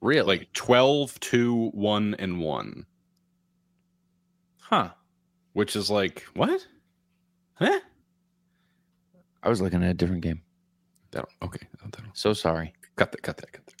Really? 0.00 0.26
Like 0.38 0.52
12, 0.54 1.20
2, 1.20 1.70
1, 1.70 2.14
and 2.18 2.40
1, 2.40 2.86
huh? 4.58 4.88
which 5.52 5.76
is 5.76 5.90
like, 5.90 6.24
what? 6.34 6.66
Huh? 7.54 7.80
I 9.42 9.48
was 9.48 9.60
looking 9.60 9.82
at 9.82 9.90
a 9.90 9.94
different 9.94 10.22
game. 10.22 10.40
That'll, 11.10 11.28
okay. 11.42 11.66
That'll, 11.82 12.04
So 12.14 12.32
sorry. 12.32 12.72
cut 12.96 13.12
that, 13.12 13.22
cut 13.22 13.36
that, 13.38 13.52
cut 13.52 13.66
that. 13.66 13.79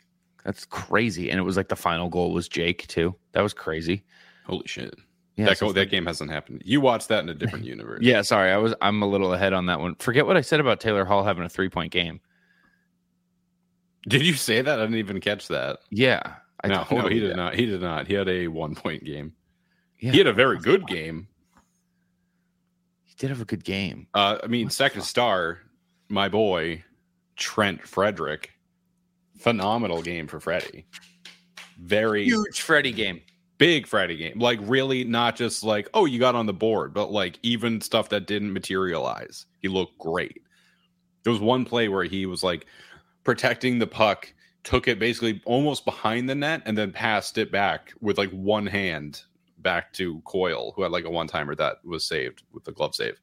That's 0.50 0.64
crazy. 0.64 1.30
And 1.30 1.38
it 1.38 1.44
was 1.44 1.56
like 1.56 1.68
the 1.68 1.76
final 1.76 2.08
goal 2.08 2.32
was 2.32 2.48
Jake 2.48 2.84
too. 2.88 3.14
That 3.34 3.42
was 3.42 3.54
crazy. 3.54 4.02
Holy 4.46 4.66
shit. 4.66 4.92
Yeah. 5.36 5.44
that, 5.44 5.58
so 5.58 5.66
go, 5.68 5.72
that 5.74 5.90
game 5.92 6.06
hasn't 6.06 6.28
happened. 6.28 6.62
You 6.64 6.80
watched 6.80 7.06
that 7.06 7.22
in 7.22 7.28
a 7.28 7.34
different 7.34 7.64
universe. 7.76 8.00
Yeah, 8.02 8.22
sorry. 8.22 8.50
I 8.50 8.56
was 8.56 8.74
I'm 8.82 9.00
a 9.00 9.06
little 9.06 9.32
ahead 9.32 9.52
on 9.52 9.66
that 9.66 9.78
one. 9.78 9.94
Forget 10.00 10.26
what 10.26 10.36
I 10.36 10.40
said 10.40 10.58
about 10.58 10.80
Taylor 10.80 11.04
Hall 11.04 11.22
having 11.22 11.44
a 11.44 11.48
three 11.48 11.68
point 11.68 11.92
game. 11.92 12.20
Did 14.08 14.26
you 14.26 14.34
say 14.34 14.60
that? 14.60 14.80
I 14.80 14.82
didn't 14.82 14.96
even 14.98 15.20
catch 15.20 15.46
that. 15.46 15.78
Yeah. 15.90 16.20
I 16.64 16.66
no, 16.66 16.84
no, 16.90 17.06
he 17.06 17.20
did 17.20 17.28
did. 17.28 17.36
not. 17.36 17.54
He 17.54 17.64
did 17.66 17.80
not. 17.80 18.08
He 18.08 18.14
had 18.14 18.28
a 18.28 18.48
one 18.48 18.74
point 18.74 19.04
game. 19.04 19.34
Yeah. 20.00 20.10
He 20.10 20.18
had 20.18 20.26
a 20.26 20.32
very 20.32 20.58
good 20.58 20.84
game. 20.88 21.28
He 23.04 23.14
did 23.16 23.30
have 23.30 23.40
a 23.40 23.44
good 23.44 23.62
game. 23.62 24.08
Uh, 24.14 24.38
I 24.42 24.48
mean, 24.48 24.66
What 24.66 24.72
second 24.72 25.02
star, 25.02 25.60
my 26.08 26.28
boy, 26.28 26.82
Trent 27.36 27.86
Frederic. 27.86 28.50
Phenomenal 29.40 30.02
game 30.02 30.26
for 30.26 30.38
Freddie. 30.40 30.86
Very 31.78 32.24
Huge 32.24 32.60
Freddie 32.60 32.92
game. 32.92 33.20
big 33.58 33.86
Freddie 33.86 34.16
game. 34.16 34.38
Like, 34.38 34.58
really, 34.62 35.04
not 35.04 35.36
just 35.36 35.62
like, 35.64 35.88
oh, 35.94 36.04
you 36.06 36.18
got 36.18 36.34
on 36.34 36.46
the 36.46 36.52
board, 36.52 36.92
but 36.94 37.10
like 37.10 37.38
even 37.42 37.80
stuff 37.80 38.08
that 38.10 38.26
didn't 38.26 38.52
materialize. 38.52 39.46
He 39.60 39.68
looked 39.68 39.98
great. 39.98 40.42
There 41.22 41.32
was 41.32 41.40
one 41.40 41.64
play 41.64 41.88
where 41.88 42.04
he 42.04 42.26
was 42.26 42.42
like 42.42 42.66
protecting 43.24 43.78
the 43.78 43.86
puck, 43.86 44.32
took 44.64 44.88
it 44.88 44.98
basically 44.98 45.40
almost 45.44 45.84
behind 45.84 46.28
the 46.28 46.34
net, 46.34 46.62
and 46.66 46.76
then 46.76 46.92
passed 46.92 47.38
it 47.38 47.50
back 47.52 47.92
with 48.00 48.18
like 48.18 48.30
one 48.30 48.66
hand 48.66 49.22
back 49.58 49.92
to 49.94 50.20
Coyle, 50.22 50.72
who 50.76 50.82
had 50.82 50.92
like 50.92 51.04
a 51.04 51.10
one 51.10 51.26
timer 51.26 51.54
that 51.54 51.84
was 51.84 52.04
saved 52.06 52.42
with 52.52 52.64
the 52.64 52.72
glove 52.72 52.94
save. 52.94 53.20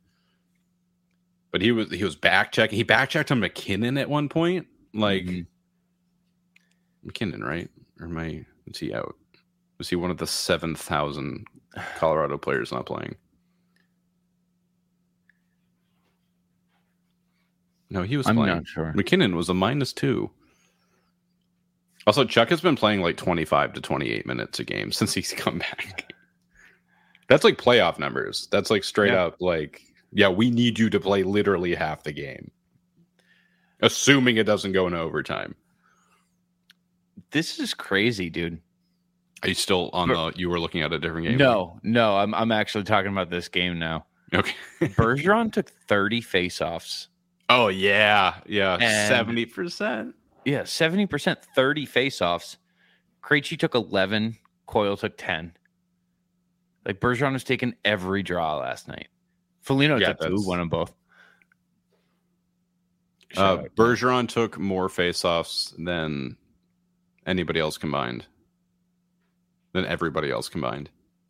But 1.51 1.62
he 1.62 1.71
was 1.71 1.91
he 1.91 2.03
was 2.03 2.15
back 2.15 2.51
checking. 2.51 2.75
He 2.77 2.84
back 2.84 3.10
checked 3.10 3.32
on 3.32 3.39
MacKinnon 3.39 3.97
at 3.97 4.10
one 4.10 4.30
point. 4.30 4.67
Like 4.93 5.23
Mhm. 5.25 5.47
MacKinnon, 7.08 7.43
right? 7.43 7.70
Or 8.00 8.06
am 8.06 8.17
I 8.17 8.46
is 8.67 8.78
he 8.78 8.93
out? 8.93 9.15
Was 9.80 9.89
he 9.89 9.96
one 9.96 10.12
of 10.12 10.17
the 10.17 10.28
seven 10.28 10.76
thousand 10.76 11.46
Colorado 11.98 12.38
players 12.38 12.72
not 12.72 12.86
playing? 12.86 13.15
No, 17.89 18.04
he 18.04 18.17
was 18.17 18.28
I'm 18.28 18.36
playing. 18.36 18.56
not 18.56 18.67
sure. 18.67 18.91
MacKinnon 18.96 19.36
was 19.36 19.50
a 19.50 19.54
minus 19.54 19.93
two. 19.93 20.30
Also, 22.06 22.26
Chuck 22.26 22.50
has 22.50 22.62
been 22.62 22.76
playing 22.76 23.02
like 23.02 23.17
25 23.17 23.74
to 23.74 23.82
28 23.82 24.26
minutes 24.26 24.60
a 24.60 24.63
game 24.63 24.91
since 24.93 25.13
he's 25.13 25.34
come 25.34 25.60
back. 25.60 26.12
That's 27.30 27.43
like 27.43 27.58
playoff 27.58 28.00
numbers. 28.00 28.48
That's 28.52 28.70
like 28.70 28.84
straight 28.84 29.12
Yeah. 29.13 29.26
up 29.26 29.38
like, 29.41 29.82
yeah, 30.12 30.30
we 30.30 30.50
need 30.50 30.80
you 30.80 30.89
to 30.89 31.00
play 31.00 31.24
literally 31.24 31.76
half 31.76 32.04
the 32.04 32.12
game. 32.13 32.52
Assuming 33.82 34.38
it 34.38 34.46
doesn't 34.46 34.72
go 34.72 34.88
into 34.88 35.00
overtime. 35.00 35.56
This 37.32 37.60
is 37.60 37.74
crazy, 37.74 38.30
dude. 38.30 38.62
Are 39.44 39.50
you 39.50 39.56
still 39.56 39.90
on 39.94 40.10
the 40.10 40.34
you 40.36 40.50
were 40.50 40.60
looking 40.60 40.82
at 40.82 40.92
a 40.94 41.00
different 41.00 41.28
game? 41.28 41.38
No, 41.38 41.80
no, 41.84 42.18
I'm 42.18 42.34
I'm 42.34 42.52
actually 42.52 42.86
talking 42.86 43.12
about 43.12 43.30
this 43.30 43.50
game 43.50 43.78
now. 43.78 44.06
Okay. 44.34 44.56
Bergeron 44.82 45.52
took 45.54 45.70
30 45.70 46.22
faceoffs. 46.22 47.08
Oh 47.50 47.68
yeah. 47.68 48.36
Yeah. 48.46 48.78
70%. 49.10 50.13
Yeah, 50.44 50.62
70%, 50.62 51.38
30 51.56 51.88
faceoffs. 51.88 52.58
Krejci 53.22 53.60
took 53.60 53.76
11, 53.76 54.38
Coyle 54.66 54.96
took 54.96 55.18
10. 55.18 55.54
Like 56.86 57.02
Bergeron 57.02 57.34
was 57.34 57.44
taking 57.44 57.76
every 57.84 58.24
draw 58.24 58.58
last 58.58 58.88
night. 58.88 59.10
Foligno 59.62 59.98
Yeah, 59.98 60.13
took 60.13 60.22
two, 60.22 60.36
won 60.40 60.60
them 60.60 60.70
both. 60.70 60.94
Uh, 63.36 63.63
Bergeron 63.76 64.30
took 64.30 64.58
more 64.58 64.88
faceoffs 64.88 65.74
than 65.78 66.38
anybody 67.28 67.60
else 67.60 67.78
combined. 67.78 68.26
Than 69.74 69.86
everybody 69.86 70.32
else 70.32 70.50
combined. 70.50 70.90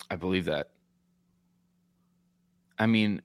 I 0.09 0.15
believe 0.15 0.45
that. 0.45 0.69
I 2.79 2.85
mean, 2.85 3.21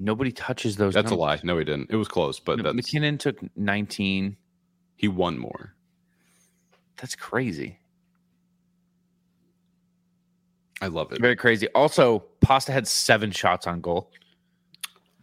Nobody 0.00 0.30
touches 0.30 0.76
those. 0.76 0.94
That's 0.94 1.10
numbers. 1.10 1.18
a 1.18 1.20
lie. 1.20 1.40
No, 1.42 1.58
he 1.58 1.64
didn't. 1.64 1.90
It 1.90 1.96
was 1.96 2.06
close, 2.06 2.38
but 2.38 2.58
No, 2.58 2.62
that's 2.62 2.76
MacKinnon 2.76 3.18
took 3.18 3.36
19. 3.56 4.36
he 4.94 5.08
won 5.08 5.36
more. 5.36 5.74
That's 6.98 7.16
crazy. 7.16 7.80
I 10.80 10.86
love 10.86 11.10
it. 11.10 11.20
Very 11.20 11.34
crazy. 11.34 11.66
Also, 11.74 12.20
Pasta 12.40 12.70
had 12.70 12.86
seven 12.86 13.32
shots 13.32 13.66
on 13.66 13.80
goal. 13.80 14.12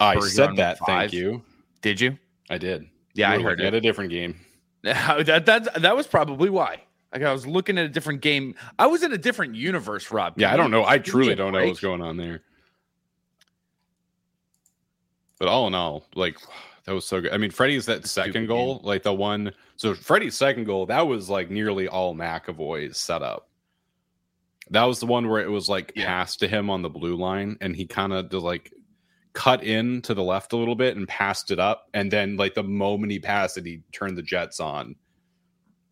I 0.01 0.17
Bergeron 0.17 0.29
said 0.29 0.55
that. 0.57 0.77
Thank 0.85 1.13
you. 1.13 1.41
Did 1.81 2.01
you? 2.01 2.17
I 2.49 2.57
did. 2.57 2.89
Yeah, 3.13 3.31
I 3.31 3.35
You 3.37 3.43
were 3.43 3.51
heard 3.51 3.61
it. 3.61 3.65
At 3.67 3.73
a 3.75 3.79
different 3.81 4.09
game. 4.11 4.35
that 5.25 5.45
that 5.45 5.81
that 5.81 5.95
was 5.95 6.07
probably 6.07 6.49
why. 6.49 6.81
Like 7.11 7.23
I 7.23 7.31
was 7.31 7.47
looking 7.47 7.77
at 7.77 7.85
a 7.85 7.89
different 7.89 8.21
game. 8.21 8.55
I 8.77 8.87
was 8.87 9.01
in 9.01 9.11
a 9.13 9.17
different 9.17 9.55
universe, 9.55 10.11
Rob. 10.11 10.33
Yeah, 10.37 10.53
I 10.53 10.57
don't 10.57 10.69
know. 10.71 10.85
I 10.85 10.99
truly 10.99 11.33
don't 11.33 11.53
know 11.53 11.65
what's 11.65 11.79
going 11.79 12.01
on 12.01 12.17
there. 12.17 12.41
But 15.39 15.47
all 15.47 15.67
in 15.67 15.75
all, 15.75 16.05
like 16.15 16.37
that 16.85 16.93
was 16.93 17.05
so 17.05 17.21
good. 17.21 17.31
I 17.31 17.37
mean, 17.37 17.51
Freddie's 17.51 17.85
that 17.87 18.07
second 18.07 18.47
goal, 18.47 18.81
like 18.83 19.03
the 19.03 19.13
one. 19.13 19.51
So 19.77 19.93
Freddie's 19.93 20.35
second 20.35 20.65
goal, 20.65 20.85
that 20.87 21.07
was 21.07 21.29
like 21.29 21.49
nearly 21.49 21.87
all 21.87 22.15
McAvoy's 22.15 22.97
setup. 22.97 23.49
That 24.69 24.83
was 24.83 24.99
the 24.99 25.05
one 25.05 25.27
where 25.29 25.41
it 25.41 25.49
was 25.49 25.69
like 25.69 25.93
Yeah. 25.95 26.05
passed 26.05 26.39
to 26.39 26.47
him 26.47 26.69
on 26.69 26.81
the 26.81 26.89
blue 26.89 27.15
line, 27.15 27.57
and 27.61 27.75
he 27.75 27.85
kind 27.85 28.13
of 28.13 28.31
like 28.33 28.71
cut 29.35 29.63
in 29.63 30.01
to 30.01 30.13
the 30.15 30.23
left 30.23 30.53
a 30.53 30.57
little 30.57 30.75
bit 30.75 30.97
and 30.97 31.07
passed 31.07 31.51
it 31.51 31.59
up, 31.59 31.87
and 31.93 32.09
then 32.09 32.37
like 32.37 32.55
the 32.55 32.63
moment 32.63 33.11
he 33.11 33.19
passed 33.19 33.57
it, 33.57 33.65
he 33.65 33.81
turned 33.91 34.17
the 34.17 34.23
Jets 34.23 34.59
on, 34.59 34.95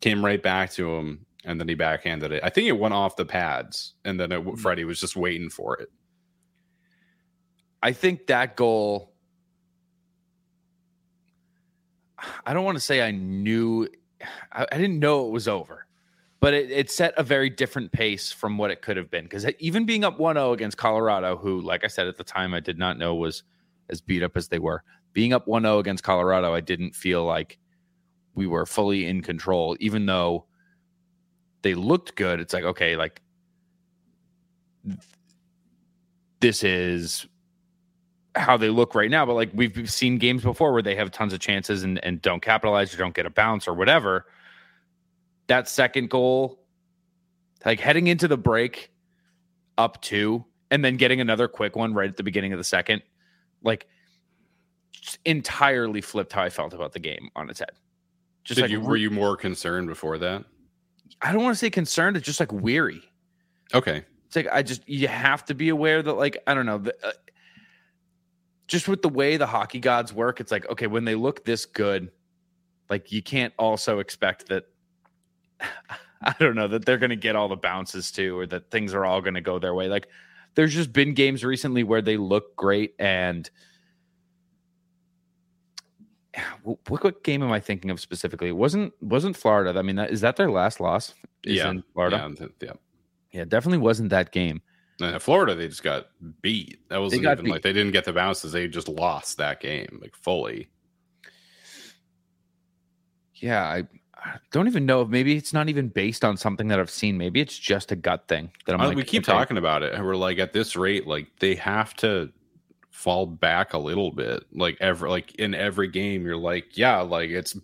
came 0.00 0.24
right 0.24 0.42
back 0.42 0.72
to 0.72 0.92
him, 0.92 1.26
and 1.44 1.60
then 1.60 1.68
he 1.68 1.74
backhanded 1.74 2.32
it. 2.32 2.42
I 2.42 2.48
think 2.50 2.66
it 2.66 2.72
went 2.78 2.94
off 2.94 3.16
the 3.16 3.26
pads, 3.26 3.94
and 4.04 4.18
then 4.18 4.32
Hmm. 4.32 4.48
it, 4.48 4.58
Freddie 4.58 4.84
was 4.84 4.98
just 4.98 5.14
waiting 5.14 5.50
for 5.50 5.76
it. 5.78 5.90
I 7.82 7.92
think 7.92 8.26
that 8.28 8.56
goal. 8.56 9.12
I 12.46 12.54
don't 12.54 12.64
want 12.64 12.76
to 12.76 12.80
say 12.80 13.02
I 13.06 13.10
knew. 13.10 13.86
I, 14.50 14.66
I 14.72 14.78
didn't 14.78 14.98
know 14.98 15.26
it 15.26 15.32
was 15.32 15.48
over, 15.48 15.83
but 16.44 16.52
it, 16.52 16.70
it 16.70 16.90
set 16.90 17.14
a 17.16 17.22
very 17.22 17.48
different 17.48 17.90
pace 17.90 18.30
from 18.30 18.58
what 18.58 18.70
it 18.70 18.82
could 18.82 18.98
have 18.98 19.10
been. 19.10 19.24
Because 19.24 19.46
even 19.60 19.86
being 19.86 20.04
up 20.04 20.18
1 20.18 20.36
0 20.36 20.52
against 20.52 20.76
Colorado, 20.76 21.38
who, 21.38 21.62
like 21.62 21.84
I 21.84 21.86
said 21.86 22.06
at 22.06 22.18
the 22.18 22.22
time, 22.22 22.52
I 22.52 22.60
did 22.60 22.78
not 22.78 22.98
know 22.98 23.14
was 23.14 23.44
as 23.88 24.02
beat 24.02 24.22
up 24.22 24.36
as 24.36 24.48
they 24.48 24.58
were, 24.58 24.82
being 25.14 25.32
up 25.32 25.48
1 25.48 25.62
0 25.62 25.78
against 25.78 26.04
Colorado, 26.04 26.52
I 26.52 26.60
didn't 26.60 26.94
feel 26.94 27.24
like 27.24 27.58
we 28.34 28.46
were 28.46 28.66
fully 28.66 29.06
in 29.06 29.22
control, 29.22 29.74
even 29.80 30.04
though 30.04 30.44
they 31.62 31.72
looked 31.72 32.14
good. 32.14 32.40
It's 32.40 32.52
like, 32.52 32.64
okay, 32.64 32.94
like 32.94 33.22
this 36.40 36.62
is 36.62 37.26
how 38.34 38.58
they 38.58 38.68
look 38.68 38.94
right 38.94 39.10
now. 39.10 39.24
But 39.24 39.32
like 39.32 39.50
we've 39.54 39.90
seen 39.90 40.18
games 40.18 40.42
before 40.42 40.74
where 40.74 40.82
they 40.82 40.94
have 40.94 41.10
tons 41.10 41.32
of 41.32 41.40
chances 41.40 41.84
and, 41.84 42.04
and 42.04 42.20
don't 42.20 42.42
capitalize 42.42 42.92
or 42.92 42.98
don't 42.98 43.14
get 43.14 43.24
a 43.24 43.30
bounce 43.30 43.66
or 43.66 43.72
whatever. 43.72 44.26
That 45.46 45.68
second 45.68 46.10
goal, 46.10 46.60
like 47.64 47.80
heading 47.80 48.06
into 48.06 48.28
the 48.28 48.38
break 48.38 48.90
up 49.76 50.00
two 50.00 50.44
and 50.70 50.84
then 50.84 50.96
getting 50.96 51.20
another 51.20 51.48
quick 51.48 51.76
one 51.76 51.94
right 51.94 52.08
at 52.08 52.16
the 52.16 52.22
beginning 52.22 52.52
of 52.52 52.58
the 52.58 52.64
second, 52.64 53.02
like 53.62 53.86
entirely 55.24 56.00
flipped 56.00 56.32
how 56.32 56.42
I 56.42 56.50
felt 56.50 56.72
about 56.72 56.92
the 56.92 56.98
game 56.98 57.28
on 57.36 57.50
its 57.50 57.58
head. 57.58 57.72
Just 58.44 58.56
Did 58.56 58.62
like 58.62 58.70
you 58.70 58.80
were 58.80 58.96
you 58.96 59.10
more 59.10 59.36
concerned 59.36 59.88
before 59.88 60.18
that? 60.18 60.44
I 61.22 61.32
don't 61.32 61.42
want 61.42 61.54
to 61.54 61.58
say 61.58 61.70
concerned, 61.70 62.16
it's 62.16 62.26
just 62.26 62.40
like 62.40 62.52
weary. 62.52 63.02
Okay. 63.72 64.04
It's 64.26 64.36
like 64.36 64.48
I 64.52 64.62
just 64.62 64.86
you 64.88 65.08
have 65.08 65.44
to 65.46 65.54
be 65.54 65.68
aware 65.70 66.02
that 66.02 66.12
like 66.14 66.36
I 66.46 66.54
don't 66.54 66.66
know, 66.66 66.78
the, 66.78 66.94
uh, 67.02 67.12
just 68.66 68.88
with 68.88 69.02
the 69.02 69.08
way 69.08 69.36
the 69.36 69.46
hockey 69.46 69.78
gods 69.78 70.12
work, 70.12 70.40
it's 70.40 70.52
like 70.52 70.68
okay 70.70 70.86
when 70.86 71.04
they 71.04 71.14
look 71.14 71.44
this 71.44 71.66
good, 71.66 72.10
like 72.90 73.12
you 73.12 73.22
can't 73.22 73.54
also 73.58 73.98
expect 73.98 74.48
that. 74.48 74.64
I 76.22 76.34
don't 76.38 76.54
know 76.54 76.68
that 76.68 76.84
they're 76.84 76.98
going 76.98 77.10
to 77.10 77.16
get 77.16 77.36
all 77.36 77.48
the 77.48 77.56
bounces 77.56 78.10
too, 78.10 78.38
or 78.38 78.46
that 78.46 78.70
things 78.70 78.94
are 78.94 79.04
all 79.04 79.20
going 79.20 79.34
to 79.34 79.40
go 79.40 79.58
their 79.58 79.74
way. 79.74 79.88
Like 79.88 80.08
there's 80.54 80.74
just 80.74 80.92
been 80.92 81.14
games 81.14 81.44
recently 81.44 81.82
where 81.82 82.02
they 82.02 82.16
look 82.16 82.56
great 82.56 82.94
and. 82.98 83.48
What, 86.62 87.04
what 87.04 87.22
game 87.22 87.42
am 87.42 87.52
I 87.52 87.60
thinking 87.60 87.90
of 87.90 88.00
specifically? 88.00 88.48
It 88.48 88.56
wasn't 88.56 88.92
wasn't 89.00 89.36
Florida? 89.36 89.78
I 89.78 89.82
mean, 89.82 89.96
that, 89.96 90.10
is 90.10 90.22
that 90.22 90.34
their 90.34 90.50
last 90.50 90.80
loss? 90.80 91.14
Is 91.44 91.58
Yeah, 91.58 91.70
in 91.70 91.84
Florida. 91.92 92.34
Yeah, 92.40 92.46
yeah. 92.60 92.72
yeah, 93.30 93.44
definitely 93.44 93.78
wasn't 93.78 94.08
that 94.10 94.32
game. 94.32 94.60
Uh, 95.00 95.18
Florida, 95.18 95.54
they 95.54 95.68
just 95.68 95.82
got 95.82 96.06
beat. 96.40 96.78
That 96.88 97.00
wasn't 97.00 97.24
even 97.24 97.46
like 97.46 97.62
they 97.62 97.72
didn't 97.72 97.92
get 97.92 98.04
the 98.04 98.12
bounces; 98.12 98.52
they 98.52 98.68
just 98.68 98.88
lost 98.88 99.36
that 99.38 99.60
game 99.60 99.98
like 100.00 100.14
fully. 100.14 100.68
Yeah, 103.34 103.64
I, 103.64 103.82
I 104.24 104.38
don't 104.52 104.66
even 104.68 104.86
know 104.86 105.02
if 105.02 105.08
maybe 105.08 105.36
it's 105.36 105.52
not 105.52 105.68
even 105.68 105.88
based 105.88 106.24
on 106.24 106.36
something 106.36 106.68
that 106.68 106.80
I've 106.80 106.90
seen. 106.90 107.18
Maybe 107.18 107.40
it's 107.40 107.58
just 107.58 107.92
a 107.92 107.96
gut 107.96 108.26
thing 108.26 108.50
that 108.66 108.74
I'm 108.74 108.80
Uh, 108.80 108.88
like. 108.88 108.96
we 108.96 109.04
keep 109.04 109.22
okay, 109.24 109.32
talking 109.32 109.58
about 109.58 109.82
it, 109.82 109.92
and 109.94 110.04
we're 110.04 110.16
like, 110.16 110.38
at 110.38 110.52
this 110.52 110.76
rate, 110.76 111.06
like 111.06 111.26
they 111.40 111.54
have 111.56 111.94
to 111.96 112.30
fall 112.90 113.26
back 113.26 113.74
a 113.74 113.78
little 113.78 114.10
bit. 114.10 114.44
Like 114.52 114.78
every 114.80 115.10
like 115.10 115.34
in 115.34 115.54
every 115.54 115.88
game, 115.88 116.24
you're 116.24 116.36
like, 116.38 116.76
yeah, 116.78 117.00
like 117.00 117.30
it's 117.30 117.54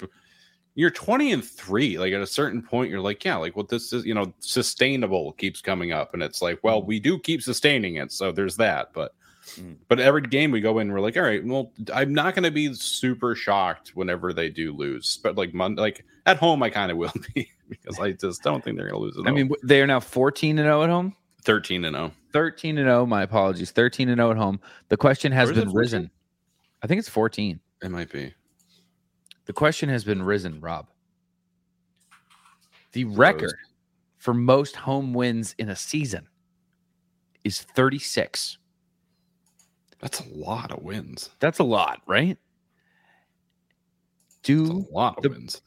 you're 0.75 0.91
20 0.91 1.33
and 1.33 1.45
three. 1.45 1.99
Like 1.99 2.13
at 2.13 2.21
a 2.21 2.27
certain 2.27 2.63
point, 2.63 2.91
you're 2.91 3.01
like, 3.01 3.25
yeah, 3.25 3.37
like 3.37 3.57
what 3.57 3.69
this 3.69 3.93
is, 3.93 4.05
you 4.05 4.15
know, 4.15 4.33
sustainable 4.41 5.33
keeps 5.33 5.61
coming 5.63 5.93
up, 5.93 6.13
and 6.15 6.23
it's 6.23 6.43
like, 6.43 6.61
well, 6.63 6.83
we 6.83 7.01
do 7.01 7.19
keep 7.19 7.43
sustaining 7.43 7.97
it, 7.97 8.13
so 8.13 8.33
there's 8.33 8.57
that, 8.57 8.93
but. 8.93 9.15
Mm. 9.57 9.77
But 9.89 10.01
every 10.01 10.23
game 10.23 10.51
we 10.51 10.61
go 10.61 10.79
in, 10.79 10.93
we're 10.93 11.01
like, 11.01 11.17
all 11.17 11.23
right, 11.23 11.45
well, 11.45 11.73
I'm 11.93 12.13
not 12.13 12.35
going 12.35 12.45
to 12.45 12.51
be 12.51 12.73
super 12.75 13.35
shocked 13.35 13.93
whenever 13.95 14.33
they 14.33 14.49
do 14.49 14.73
lose. 14.73 15.19
But 15.23 15.37
like 15.37 15.55
Monday, 15.55 15.81
like 15.81 16.05
at 16.27 16.37
home, 16.37 16.63
I 16.63 16.71
kind 16.71 16.91
of 16.91 16.99
will 16.99 17.13
be 17.35 17.51
because 17.69 17.99
I 17.99 18.13
just 18.13 18.43
don't 18.43 18.63
think 18.63 18.77
they're 18.77 18.91
going 18.91 19.01
to 19.01 19.07
lose. 19.07 19.19
At 19.19 19.31
I 19.31 19.35
mean, 19.35 19.51
they 19.63 19.81
are 19.81 19.87
now 19.87 20.01
14 20.01 20.59
and 20.59 20.67
0 20.67 20.83
at 20.83 20.91
home. 20.91 21.17
13 21.43 21.85
and 21.85 21.97
oh. 21.97 21.99
0. 21.99 22.13
13 22.33 22.79
and 22.79 22.87
0. 22.87 23.07
My 23.07 23.23
apologies. 23.23 23.71
13 23.71 24.09
and 24.09 24.19
0 24.19 24.33
at 24.33 24.37
home. 24.37 24.61
The 24.89 24.97
question 24.97 25.33
has 25.33 25.49
been 25.49 25.71
14? 25.71 25.77
risen. 25.77 26.11
I 26.83 26.87
think 26.87 26.99
it's 26.99 27.09
14. 27.09 27.61
It 27.83 27.91
might 27.91 28.11
be. 28.11 28.35
The 29.47 29.53
question 29.53 29.89
has 29.89 30.05
been 30.05 30.23
risen, 30.23 30.61
Rob. 30.61 30.89
The 32.93 33.05
record 33.05 33.55
for 34.17 34.35
most 34.35 34.77
home 34.77 35.15
wins 35.15 35.55
in 35.59 35.71
a 35.71 35.77
season 35.77 36.29
is 37.45 37.61
36. 37.61 38.59
That's 40.01 40.21
a 40.21 40.29
lot 40.29 40.71
of 40.73 40.83
wins. 40.83 41.31
That's 41.41 41.59
a 41.59 41.65
lot, 41.65 42.01
right? 42.07 42.39
That's 44.43 44.49
a 44.71 44.93
lot 44.93 45.19
of 45.19 45.23
the- 45.23 45.29
wins. 45.31 45.61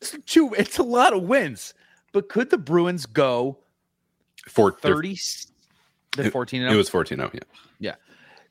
it's 0.00 0.16
two? 0.26 0.54
It's 0.54 0.78
a 0.78 0.82
lot 0.82 1.12
of 1.12 1.22
wins. 1.22 1.74
But 2.12 2.28
could 2.28 2.50
the 2.50 2.58
Bruins 2.58 3.06
go 3.06 3.58
For 4.46 4.72
30? 4.72 5.18
The 6.16 6.26
It- 6.26 6.30
14 6.32 6.60
It 6.62 6.64
and 6.66 6.72
0? 6.72 6.78
was 6.78 6.88
14 6.90 7.18
0. 7.18 7.30
Yeah. 7.32 7.40
Yeah. 7.78 7.94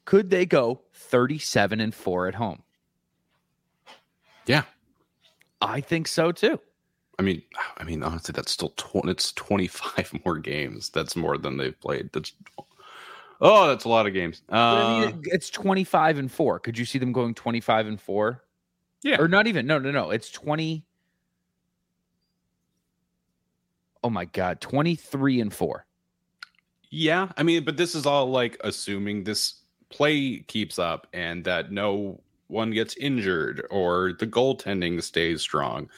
Could 0.05 0.29
they 0.31 0.45
go 0.45 0.81
37 0.93 1.79
and 1.79 1.93
4 1.95 2.27
at 2.27 2.35
home? 2.35 2.63
Yeah. 4.45 4.63
I 5.61 5.79
think 5.81 6.07
so 6.07 6.31
too. 6.31 6.59
I 7.19 7.21
mean, 7.21 7.43
I 7.77 7.83
mean, 7.83 8.01
honestly, 8.03 8.33
that's 8.33 8.51
still 8.51 8.73
20, 8.75 9.11
it's 9.11 9.31
25 9.33 10.11
more 10.25 10.37
games. 10.39 10.89
That's 10.89 11.15
more 11.15 11.37
than 11.37 11.57
they've 11.57 11.79
played. 11.79 12.09
That's 12.11 12.33
oh, 13.43 13.67
that's 13.67 13.85
a 13.85 13.89
lot 13.89 14.07
of 14.07 14.13
games. 14.13 14.41
But 14.47 14.55
I 14.57 15.03
Uh, 15.03 15.05
mean, 15.07 15.21
it's 15.25 15.51
25 15.51 16.17
and 16.17 16.31
4. 16.31 16.59
Could 16.59 16.77
you 16.77 16.85
see 16.85 16.97
them 16.97 17.11
going 17.13 17.35
25 17.35 17.85
and 17.87 18.01
4? 18.01 18.43
yeah. 19.03 19.17
Or 19.21 19.27
not 19.27 19.45
even. 19.47 19.67
No, 19.67 19.77
no, 19.77 19.91
no. 19.91 20.09
It's 20.09 20.31
20 20.31 20.83
Oh 24.05 24.09
my 24.09 24.25
god, 24.25 24.59
23 24.59 25.39
and 25.41 25.53
4. 25.53 25.85
Yeah, 26.89 27.31
I 27.37 27.43
mean, 27.43 27.63
but 27.63 27.77
this 27.77 27.95
is 27.95 28.05
all 28.05 28.27
like 28.29 28.57
assuming 28.63 29.23
this 29.23 29.61
play 29.89 30.39
keeps 30.39 30.77
up 30.77 31.07
and 31.13 31.43
that 31.45 31.71
no 31.71 32.19
one 32.47 32.71
gets 32.71 32.95
injured 32.97 33.65
or 33.71 34.13
the 34.19 34.27
goaltending 34.27 35.01
stays 35.01 35.41
strong. 35.41 35.89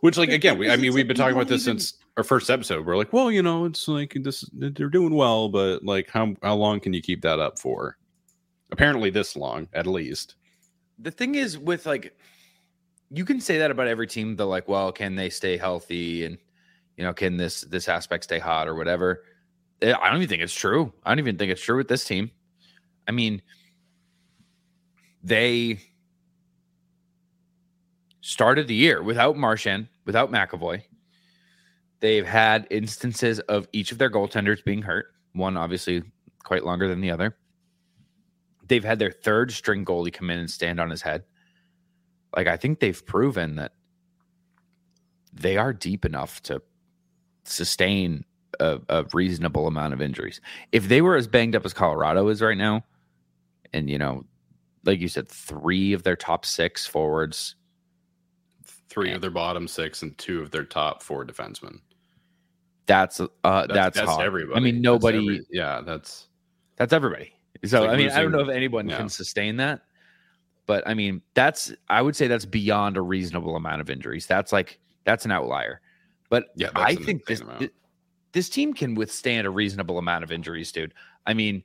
Which, 0.00 0.16
like, 0.18 0.30
again, 0.30 0.58
we, 0.58 0.70
I 0.70 0.76
mean, 0.76 0.92
we've 0.92 1.06
been 1.08 1.16
talking 1.16 1.34
about 1.36 1.48
this 1.48 1.66
even- 1.66 1.78
since 1.78 1.94
our 2.18 2.24
first 2.24 2.50
episode. 2.50 2.84
We're 2.84 2.96
like, 2.96 3.12
well, 3.12 3.30
you 3.30 3.42
know, 3.42 3.64
it's 3.64 3.86
like 3.86 4.12
this, 4.22 4.44
they're 4.52 4.88
doing 4.88 5.14
well, 5.14 5.48
but 5.48 5.84
like, 5.84 6.10
how 6.10 6.34
how 6.42 6.56
long 6.56 6.80
can 6.80 6.92
you 6.92 7.00
keep 7.00 7.22
that 7.22 7.38
up 7.38 7.58
for? 7.60 7.96
Apparently, 8.72 9.08
this 9.08 9.36
long, 9.36 9.68
at 9.72 9.86
least. 9.86 10.34
The 10.98 11.12
thing 11.12 11.36
is 11.36 11.56
with 11.56 11.86
like 11.86 12.18
you 13.10 13.24
can 13.24 13.40
say 13.40 13.56
that 13.58 13.70
about 13.70 13.86
every 13.86 14.08
team 14.08 14.34
they're 14.34 14.46
like, 14.46 14.68
well, 14.68 14.90
can 14.90 15.14
they 15.14 15.30
stay 15.30 15.56
healthy 15.56 16.24
and 16.24 16.36
you 16.96 17.04
know, 17.04 17.14
can 17.14 17.36
this 17.36 17.60
this 17.62 17.88
aspect 17.88 18.24
stay 18.24 18.40
hot 18.40 18.66
or 18.66 18.74
whatever? 18.74 19.22
Eh, 19.80 19.94
I 19.94 20.08
don't 20.08 20.16
even 20.16 20.28
think 20.28 20.42
it's 20.42 20.52
true. 20.52 20.92
I 21.06 21.10
don't 21.10 21.20
even 21.20 21.38
think 21.38 21.52
it's 21.52 21.62
true 21.62 21.76
with 21.76 21.88
this 21.88 22.04
team. 22.04 22.32
I 23.06 23.12
mean, 23.12 23.40
they 25.22 25.78
started 28.20 28.66
the 28.66 28.74
year 28.74 29.04
without 29.04 29.36
Marchand, 29.36 29.86
without 30.04 30.32
McAvoy. 30.32 30.82
They've 32.00 32.26
had 32.26 32.66
instances 32.70 33.40
of 33.40 33.66
each 33.72 33.92
of 33.92 33.98
their 33.98 34.10
goaltenders 34.10 34.64
being 34.64 34.82
hurt. 34.82 35.06
One 35.32 35.56
obviously 35.56 36.02
quite 36.44 36.64
longer 36.64 36.88
than 36.88 37.00
the 37.00 37.10
other. 37.10 37.36
they've 38.66 38.84
had 38.84 38.98
their 38.98 39.10
third 39.10 39.50
string 39.50 39.84
goalie 39.84 40.12
come 40.12 40.30
in 40.30 40.38
and 40.38 40.50
stand 40.50 40.78
on 40.78 40.90
his 40.90 41.02
head. 41.02 41.24
Like 42.36 42.46
I 42.46 42.56
think 42.56 42.80
they've 42.80 43.06
proven 43.06 43.56
that 43.56 43.72
they 45.32 45.56
are 45.56 45.72
deep 45.72 46.04
enough 46.04 46.42
to 46.44 46.62
sustain 47.44 48.24
a, 48.60 48.78
a, 48.88 49.04
reasonable 49.12 49.66
amount 49.66 49.94
of 49.94 50.02
injuries. 50.02 50.40
If 50.72 50.88
they 50.88 51.00
were 51.00 51.16
as 51.16 51.26
banged 51.26 51.56
up 51.56 51.64
as 51.64 51.72
Colorado 51.72 52.28
is 52.28 52.42
right 52.42 52.56
now, 52.56 52.84
and 53.72 53.88
you 53.88 53.98
know, 53.98 54.24
like 54.84 55.00
you 55.00 55.08
said, 55.08 55.28
three 55.28 55.92
of 55.92 56.02
their 56.02 56.16
top 56.16 56.44
six 56.44 56.86
forwards, 56.86 57.56
three 58.88 59.12
of 59.12 59.20
their 59.20 59.30
bottom 59.30 59.68
six, 59.68 60.02
and 60.02 60.16
two 60.18 60.40
of 60.40 60.50
their 60.50 60.64
top 60.64 61.02
four 61.02 61.24
defensemen. 61.24 61.80
That's 62.88 63.20
uh, 63.20 63.26
that's, 63.44 63.68
that's, 63.68 63.96
that's 63.98 64.18
everybody. 64.18 64.58
I 64.58 64.60
mean, 64.60 64.80
nobody. 64.80 65.18
Every, 65.18 65.46
yeah, 65.50 65.82
that's 65.84 66.28
that's 66.76 66.92
everybody. 66.92 67.34
So 67.66 67.82
like 67.82 67.90
I 67.90 67.96
mean, 67.96 68.06
losing, 68.06 68.18
I 68.18 68.22
don't 68.22 68.32
know 68.32 68.40
if 68.40 68.48
anyone 68.48 68.88
yeah. 68.88 68.96
can 68.96 69.10
sustain 69.10 69.58
that, 69.58 69.82
but 70.66 70.88
I 70.88 70.94
mean, 70.94 71.20
that's 71.34 71.70
I 71.88 72.00
would 72.00 72.16
say 72.16 72.28
that's 72.28 72.46
beyond 72.46 72.96
a 72.96 73.02
reasonable 73.02 73.56
amount 73.56 73.82
of 73.82 73.90
injuries. 73.90 74.26
That's 74.26 74.52
like 74.52 74.80
that's 75.04 75.26
an 75.26 75.30
outlier. 75.32 75.82
But 76.30 76.46
yeah, 76.56 76.70
I 76.74 76.94
think 76.94 77.26
this 77.26 77.40
amount. 77.40 77.70
this 78.32 78.48
team 78.48 78.72
can 78.72 78.94
withstand 78.94 79.46
a 79.46 79.50
reasonable 79.50 79.98
amount 79.98 80.24
of 80.24 80.32
injuries, 80.32 80.72
dude. 80.72 80.94
I 81.26 81.34
mean, 81.34 81.62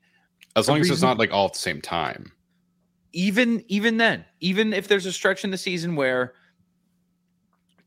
as 0.58 0.68
long 0.68 0.82
as 0.82 0.90
it's 0.90 1.02
not 1.02 1.18
like 1.18 1.32
all 1.32 1.46
at 1.46 1.54
the 1.54 1.60
same 1.60 1.82
time. 1.82 2.34
Even 3.14 3.64
even 3.70 3.96
then, 3.96 4.26
even 4.42 4.74
if 4.74 4.90
there's 4.90 5.06
a 5.06 5.14
stretch 5.14 5.46
in 5.46 5.52
the 5.52 5.58
season 5.58 5.96
where 5.96 6.34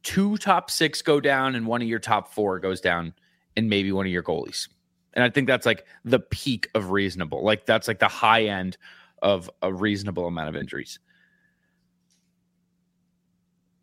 two 0.02 0.38
top 0.38 0.70
six 0.70 1.02
go 1.02 1.20
down 1.20 1.54
and 1.54 1.66
one 1.66 1.82
of 1.82 1.88
your 1.88 1.98
top 1.98 2.32
four 2.32 2.58
goes 2.60 2.80
down, 2.80 3.12
and 3.56 3.68
maybe 3.68 3.92
one 3.92 4.06
of 4.06 4.12
your 4.12 4.22
goalies. 4.22 4.68
And 5.14 5.24
I 5.24 5.30
think 5.30 5.46
that's 5.46 5.66
like 5.66 5.86
the 6.04 6.20
peak 6.20 6.68
of 6.74 6.90
reasonable. 6.90 7.42
Like 7.42 7.66
that's 7.66 7.88
like 7.88 7.98
the 7.98 8.08
high 8.08 8.44
end 8.44 8.76
of 9.22 9.50
a 9.62 9.72
reasonable 9.72 10.26
amount 10.26 10.50
of 10.50 10.56
injuries. 10.56 10.98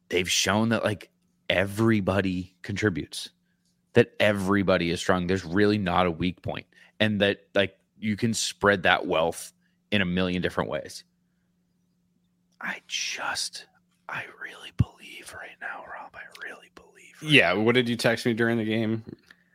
They've 0.09 0.29
shown 0.29 0.69
that 0.69 0.83
like 0.83 1.09
everybody 1.49 2.55
contributes, 2.61 3.31
that 3.93 4.13
everybody 4.19 4.91
is 4.91 4.99
strong. 4.99 5.25
There's 5.25 5.43
really 5.43 5.79
not 5.79 6.05
a 6.05 6.11
weak 6.11 6.41
point, 6.43 6.67
and 6.99 7.19
that 7.21 7.47
like 7.55 7.75
you 7.97 8.15
can 8.15 8.33
spread 8.35 8.83
that 8.83 9.07
wealth 9.07 9.53
in 9.91 10.01
a 10.01 10.05
million 10.05 10.41
different 10.41 10.69
ways. 10.69 11.03
I 12.61 12.81
just, 12.87 13.65
I 14.07 14.23
really 14.41 14.71
believe 14.77 15.33
right 15.33 15.57
now, 15.59 15.83
Rob. 15.91 16.15
I 16.15 16.47
really 16.47 16.69
believe. 16.75 17.13
Right 17.21 17.31
yeah. 17.31 17.53
What 17.53 17.75
did 17.75 17.89
you 17.89 17.95
text 17.95 18.25
me 18.25 18.33
during 18.33 18.57
the 18.57 18.65
game? 18.65 19.03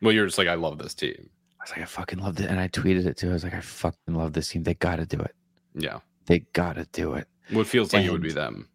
Well, 0.02 0.12
you're 0.12 0.26
just 0.26 0.38
like, 0.38 0.48
I 0.48 0.54
love 0.54 0.78
this 0.78 0.94
team. 0.94 1.30
I 1.61 1.64
was 1.64 1.70
like, 1.70 1.80
I 1.80 1.84
fucking 1.87 2.18
loved 2.18 2.40
it. 2.40 2.48
And 2.48 2.61
I 2.61 2.68
tweeted 2.68 3.06
it 3.06 3.16
too. 3.16 3.30
I 3.30 3.32
was 3.32 3.44
like, 3.44 3.54
I 3.54 3.61
fucking 3.61 4.14
love 4.14 4.32
this 4.32 4.48
team. 4.48 4.62
They 4.62 4.74
got 4.74 4.96
to 4.96 5.06
do 5.06 5.18
it. 5.18 5.34
Yeah. 5.74 5.98
They 6.26 6.40
got 6.52 6.76
to 6.76 6.87
do 6.92 7.14
it. 7.14 7.26
What 7.50 7.66
feels 7.66 7.92
like 7.92 8.00
and, 8.00 8.08
it 8.08 8.12
would 8.12 8.22
be 8.22 8.32
them. 8.32 8.68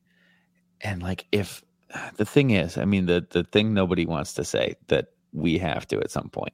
And 0.82 1.02
like, 1.02 1.26
if 1.32 1.64
the 2.18 2.26
thing 2.26 2.52
is, 2.52 2.78
I 2.78 2.86
mean, 2.86 3.06
the, 3.06 3.26
the 3.30 3.44
thing 3.44 3.74
nobody 3.74 4.06
wants 4.06 4.34
to 4.34 4.44
say 4.44 4.76
that 4.88 5.08
we 5.32 5.58
have 5.58 5.88
to 5.88 6.00
at 6.00 6.12
some 6.12 6.30
point. 6.30 6.54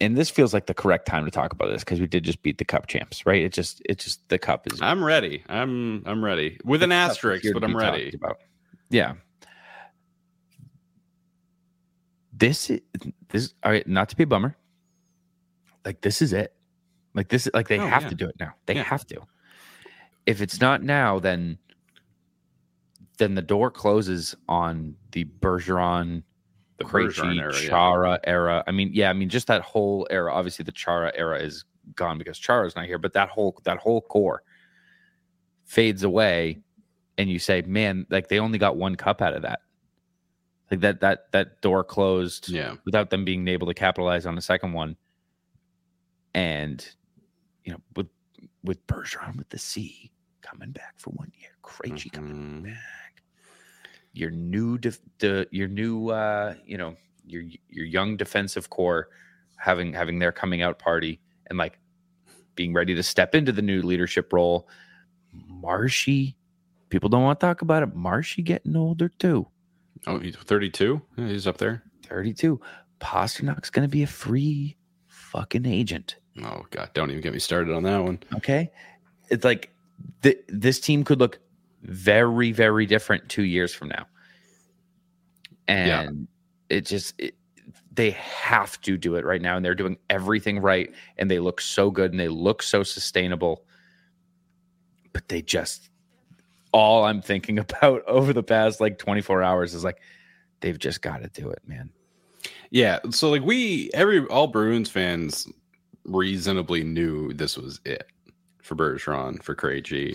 and 0.00 0.16
this 0.16 0.30
feels 0.30 0.52
like 0.52 0.66
the 0.66 0.74
correct 0.74 1.06
time 1.06 1.24
to 1.24 1.30
talk 1.30 1.52
about 1.52 1.70
this 1.70 1.84
because 1.84 2.00
we 2.00 2.08
did 2.08 2.24
just 2.24 2.42
beat 2.42 2.58
the 2.58 2.64
cup 2.64 2.88
champs, 2.88 3.24
right? 3.24 3.42
It 3.42 3.52
just, 3.52 3.80
it 3.84 3.98
just, 3.98 4.28
the 4.30 4.38
cup 4.38 4.66
is. 4.72 4.82
I'm 4.82 5.04
ready. 5.04 5.44
I'm, 5.48 6.02
I'm 6.06 6.24
ready 6.24 6.58
with 6.64 6.82
an 6.82 6.90
asterisk, 6.90 7.46
but 7.52 7.62
I'm 7.62 7.76
ready. 7.76 8.12
About. 8.14 8.38
Yeah. 8.90 9.14
This, 12.42 12.70
is 12.70 12.80
this, 13.28 13.54
all 13.62 13.70
right, 13.70 13.86
not 13.86 14.08
to 14.08 14.16
be 14.16 14.24
a 14.24 14.26
bummer 14.26 14.56
like 15.84 16.00
this 16.00 16.22
is 16.22 16.32
it. 16.32 16.54
Like 17.14 17.28
this 17.28 17.48
like 17.52 17.68
they 17.68 17.78
oh, 17.78 17.86
have 17.86 18.04
yeah. 18.04 18.08
to 18.08 18.14
do 18.14 18.28
it 18.28 18.36
now. 18.40 18.54
They 18.66 18.76
yeah. 18.76 18.84
have 18.84 19.06
to. 19.08 19.20
If 20.26 20.40
it's 20.40 20.60
not 20.60 20.82
now, 20.82 21.18
then 21.18 21.58
then 23.18 23.34
the 23.34 23.42
door 23.42 23.70
closes 23.70 24.34
on 24.48 24.94
the 25.12 25.24
Bergeron, 25.24 26.22
the 26.78 26.84
Krejci, 26.84 27.38
era, 27.38 27.52
Chara 27.52 28.12
yeah. 28.24 28.30
era. 28.30 28.64
I 28.66 28.70
mean, 28.70 28.90
yeah, 28.94 29.10
I 29.10 29.12
mean, 29.12 29.28
just 29.28 29.46
that 29.48 29.62
whole 29.62 30.06
era. 30.10 30.32
Obviously, 30.32 30.64
the 30.64 30.72
Chara 30.72 31.12
era 31.14 31.38
is 31.38 31.64
gone 31.94 32.16
because 32.16 32.38
Chara's 32.38 32.74
not 32.74 32.86
here, 32.86 32.98
but 32.98 33.12
that 33.12 33.28
whole 33.28 33.60
that 33.64 33.78
whole 33.78 34.00
core 34.00 34.42
fades 35.64 36.02
away, 36.02 36.60
and 37.18 37.28
you 37.28 37.38
say, 37.38 37.62
man, 37.62 38.06
like 38.08 38.28
they 38.28 38.38
only 38.38 38.58
got 38.58 38.76
one 38.76 38.94
cup 38.96 39.20
out 39.20 39.34
of 39.34 39.42
that. 39.42 39.60
Like 40.72 40.80
that 40.80 41.00
that 41.02 41.30
that 41.32 41.60
door 41.60 41.84
closed, 41.84 42.48
yeah, 42.48 42.74
without 42.84 43.10
them 43.10 43.24
being 43.24 43.46
able 43.46 43.66
to 43.68 43.74
capitalize 43.74 44.26
on 44.26 44.34
the 44.34 44.42
second 44.42 44.72
one 44.72 44.96
and 46.34 46.86
you 47.64 47.72
know 47.72 47.78
with 47.94 48.08
with 48.64 48.84
Bergeron 48.86 49.36
with 49.36 49.48
the 49.50 49.58
C 49.58 50.10
coming 50.40 50.70
back 50.70 50.94
for 50.96 51.10
one 51.10 51.30
year, 51.38 51.50
Krejci 51.62 52.10
mm-hmm. 52.10 52.16
coming 52.16 52.62
back, 52.62 53.22
your 54.12 54.30
new 54.30 54.78
def- 54.78 55.00
de, 55.18 55.46
your 55.50 55.68
new 55.68 56.08
uh, 56.08 56.54
you 56.64 56.78
know 56.78 56.96
your 57.26 57.42
your 57.68 57.84
young 57.84 58.16
defensive 58.16 58.70
core 58.70 59.08
having 59.56 59.92
having 59.92 60.18
their 60.18 60.32
coming 60.32 60.62
out 60.62 60.78
party 60.78 61.20
and 61.48 61.58
like 61.58 61.78
being 62.54 62.72
ready 62.72 62.94
to 62.94 63.02
step 63.02 63.34
into 63.34 63.52
the 63.52 63.62
new 63.62 63.82
leadership 63.82 64.32
role. 64.32 64.68
Marshy, 65.32 66.36
people 66.88 67.08
don't 67.08 67.22
want 67.22 67.40
to 67.40 67.46
talk 67.46 67.62
about 67.62 67.82
it. 67.82 67.94
Marshy 67.94 68.42
getting 68.42 68.76
older 68.76 69.08
too. 69.08 69.46
Oh, 70.06 70.18
he's 70.18 70.36
32. 70.36 71.00
Yeah, 71.16 71.28
he's 71.28 71.46
up 71.46 71.58
there. 71.58 71.82
32. 72.06 72.60
Pastrnak's 73.00 73.70
going 73.70 73.88
to 73.88 73.90
be 73.90 74.02
a 74.02 74.06
free 74.06 74.76
fucking 75.06 75.66
agent. 75.66 76.16
Oh 76.42 76.64
god, 76.70 76.90
don't 76.94 77.10
even 77.10 77.22
get 77.22 77.32
me 77.32 77.38
started 77.38 77.74
on 77.74 77.82
that 77.82 77.98
one. 77.98 78.18
Okay, 78.36 78.70
it's 79.28 79.44
like 79.44 79.70
th- 80.22 80.40
this 80.48 80.80
team 80.80 81.04
could 81.04 81.18
look 81.18 81.38
very, 81.82 82.52
very 82.52 82.86
different 82.86 83.28
two 83.28 83.42
years 83.42 83.74
from 83.74 83.88
now, 83.88 84.06
and 85.68 86.28
yeah. 86.70 86.76
it 86.76 86.86
just 86.86 87.14
it, 87.18 87.34
they 87.92 88.12
have 88.12 88.80
to 88.82 88.96
do 88.96 89.16
it 89.16 89.24
right 89.24 89.42
now, 89.42 89.56
and 89.56 89.64
they're 89.64 89.74
doing 89.74 89.98
everything 90.08 90.58
right, 90.58 90.90
and 91.18 91.30
they 91.30 91.38
look 91.38 91.60
so 91.60 91.90
good, 91.90 92.12
and 92.12 92.20
they 92.20 92.28
look 92.28 92.62
so 92.62 92.82
sustainable, 92.82 93.64
but 95.12 95.28
they 95.28 95.42
just 95.42 95.90
all 96.72 97.04
I'm 97.04 97.22
thinking 97.22 97.58
about 97.58 98.02
over 98.06 98.32
the 98.32 98.42
past 98.42 98.80
like 98.80 98.98
24 98.98 99.42
hours 99.42 99.74
is 99.74 99.84
like 99.84 100.00
they've 100.60 100.78
just 100.78 101.02
got 101.02 101.22
to 101.22 101.28
do 101.28 101.50
it, 101.50 101.60
man. 101.66 101.90
Yeah, 102.70 103.00
so 103.10 103.30
like 103.30 103.42
we 103.42 103.90
every 103.92 104.24
all 104.26 104.46
Bruins 104.46 104.88
fans 104.88 105.46
reasonably 106.04 106.82
knew 106.82 107.32
this 107.32 107.56
was 107.56 107.80
it 107.84 108.06
for 108.62 108.74
Bergeron, 108.74 109.42
for 109.42 109.54
Krejci. 109.54 110.14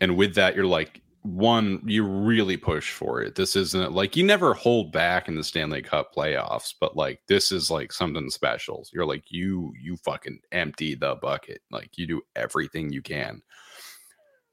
And 0.00 0.16
with 0.16 0.34
that, 0.34 0.54
you're 0.54 0.66
like, 0.66 1.00
one, 1.22 1.80
you 1.86 2.04
really 2.04 2.56
push 2.58 2.92
for 2.92 3.22
it. 3.22 3.34
This 3.34 3.56
isn't 3.56 3.92
like 3.92 4.14
you 4.14 4.22
never 4.22 4.52
hold 4.52 4.92
back 4.92 5.26
in 5.26 5.36
the 5.36 5.44
Stanley 5.44 5.80
Cup 5.80 6.14
playoffs, 6.14 6.74
but 6.78 6.96
like 6.96 7.20
this 7.28 7.50
is 7.50 7.70
like 7.70 7.92
something 7.92 8.28
special. 8.28 8.86
You're 8.92 9.06
like, 9.06 9.24
you, 9.28 9.72
you 9.80 9.96
fucking 9.96 10.38
empty 10.52 10.94
the 10.94 11.16
bucket. 11.16 11.62
Like 11.70 11.96
you 11.96 12.06
do 12.06 12.22
everything 12.36 12.92
you 12.92 13.00
can. 13.00 13.40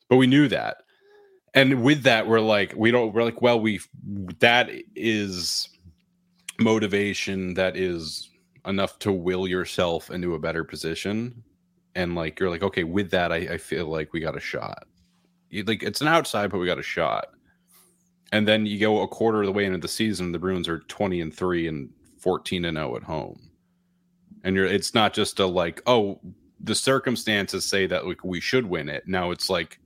But 0.10 0.16
we 0.16 0.28
knew 0.28 0.48
that. 0.48 0.78
And 1.54 1.84
with 1.84 2.04
that, 2.04 2.28
we're 2.28 2.40
like, 2.40 2.74
we 2.78 2.92
don't, 2.92 3.14
we're 3.14 3.24
like, 3.24 3.42
well, 3.42 3.60
we, 3.60 3.82
that 4.40 4.70
is 4.96 5.70
motivation 6.62 7.54
that 7.56 7.76
is 7.76 8.30
enough 8.66 9.00
to 9.00 9.12
will 9.12 9.48
yourself 9.48 10.12
into 10.12 10.36
a 10.36 10.40
better 10.40 10.64
position. 10.64 11.44
And 11.96 12.16
like 12.16 12.40
you're 12.40 12.50
like 12.50 12.64
okay 12.64 12.84
with 12.84 13.12
that 13.12 13.32
i, 13.32 13.38
I 13.38 13.58
feel 13.58 13.88
like 13.88 14.14
we 14.14 14.20
got 14.20 14.38
a 14.38 14.42
shot. 14.42 14.86
You, 15.50 15.64
like 15.64 15.84
it's 15.84 16.02
an 16.02 16.08
outside 16.08 16.52
but 16.52 16.60
we 16.60 16.66
got 16.66 16.80
a 16.80 16.84
shot. 16.84 17.28
And 18.32 18.48
then 18.48 18.66
you 18.66 18.80
go 18.80 19.02
a 19.02 19.08
quarter 19.08 19.42
of 19.42 19.48
the 19.48 19.52
way 19.52 19.66
into 19.66 19.80
the 19.80 19.88
season 19.88 20.32
the 20.32 20.40
bruins 20.40 20.70
are 20.70 20.80
20 20.80 21.22
and 21.22 21.36
3 21.36 21.68
and 21.68 21.90
14 22.20 22.66
and 22.66 22.78
0 22.78 22.96
at 22.96 23.04
home. 23.04 23.50
And 24.44 24.56
you're 24.56 24.66
it's 24.66 24.94
not 24.94 25.14
just 25.14 25.40
a 25.40 25.46
like 25.46 25.82
oh 25.86 26.20
the 26.64 26.76
circumstances 26.76 27.66
say 27.66 27.88
that 27.88 28.06
like 28.06 28.24
we 28.24 28.40
should 28.40 28.68
win 28.68 28.88
it. 28.88 29.08
Now 29.08 29.32
it's 29.32 29.50
like 29.50 29.80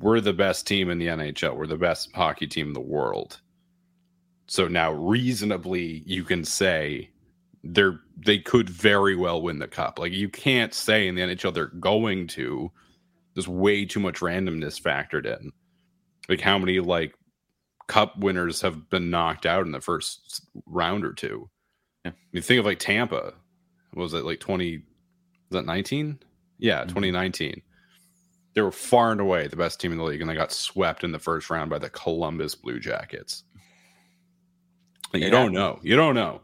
we're 0.00 0.20
the 0.20 0.32
best 0.32 0.66
team 0.66 0.90
in 0.90 0.98
the 0.98 1.06
nhl 1.06 1.56
we're 1.56 1.66
the 1.66 1.76
best 1.76 2.10
hockey 2.14 2.46
team 2.46 2.68
in 2.68 2.72
the 2.72 2.80
world 2.80 3.40
so 4.46 4.66
now 4.68 4.92
reasonably 4.92 6.02
you 6.04 6.24
can 6.24 6.44
say 6.44 7.08
they're 7.64 8.00
they 8.16 8.38
could 8.38 8.68
very 8.68 9.16
well 9.16 9.40
win 9.40 9.58
the 9.58 9.68
cup. 9.68 9.98
Like 9.98 10.12
you 10.12 10.28
can't 10.28 10.74
say 10.74 11.06
in 11.06 11.14
the 11.14 11.22
NHL 11.22 11.54
they're 11.54 11.66
going 11.66 12.26
to. 12.28 12.70
There's 13.34 13.48
way 13.48 13.86
too 13.86 14.00
much 14.00 14.20
randomness 14.20 14.80
factored 14.80 15.24
in. 15.24 15.52
Like 16.28 16.40
how 16.40 16.58
many 16.58 16.80
like 16.80 17.14
cup 17.86 18.18
winners 18.18 18.60
have 18.60 18.90
been 18.90 19.10
knocked 19.10 19.46
out 19.46 19.64
in 19.64 19.72
the 19.72 19.80
first 19.80 20.44
round 20.66 21.04
or 21.04 21.12
two. 21.12 21.48
Yeah. 22.04 22.12
You 22.32 22.42
think 22.42 22.60
of 22.60 22.66
like 22.66 22.78
Tampa. 22.78 23.34
was 23.94 24.12
it 24.12 24.24
like 24.24 24.40
20 24.40 24.76
was 24.76 24.84
that 25.50 25.66
19? 25.66 26.18
Yeah, 26.58 26.80
mm-hmm. 26.80 26.88
2019. 26.88 27.62
They 28.54 28.60
were 28.60 28.72
far 28.72 29.12
and 29.12 29.20
away 29.20 29.46
the 29.46 29.56
best 29.56 29.80
team 29.80 29.92
in 29.92 29.98
the 29.98 30.04
league, 30.04 30.20
and 30.20 30.28
they 30.28 30.34
got 30.34 30.52
swept 30.52 31.04
in 31.04 31.12
the 31.12 31.18
first 31.18 31.48
round 31.48 31.70
by 31.70 31.78
the 31.78 31.90
Columbus 31.90 32.54
Blue 32.54 32.78
Jackets. 32.78 33.44
Like, 35.12 35.22
you 35.22 35.30
don't 35.30 35.52
know. 35.52 35.78
You 35.82 35.96
don't 35.96 36.14
know. 36.14 36.40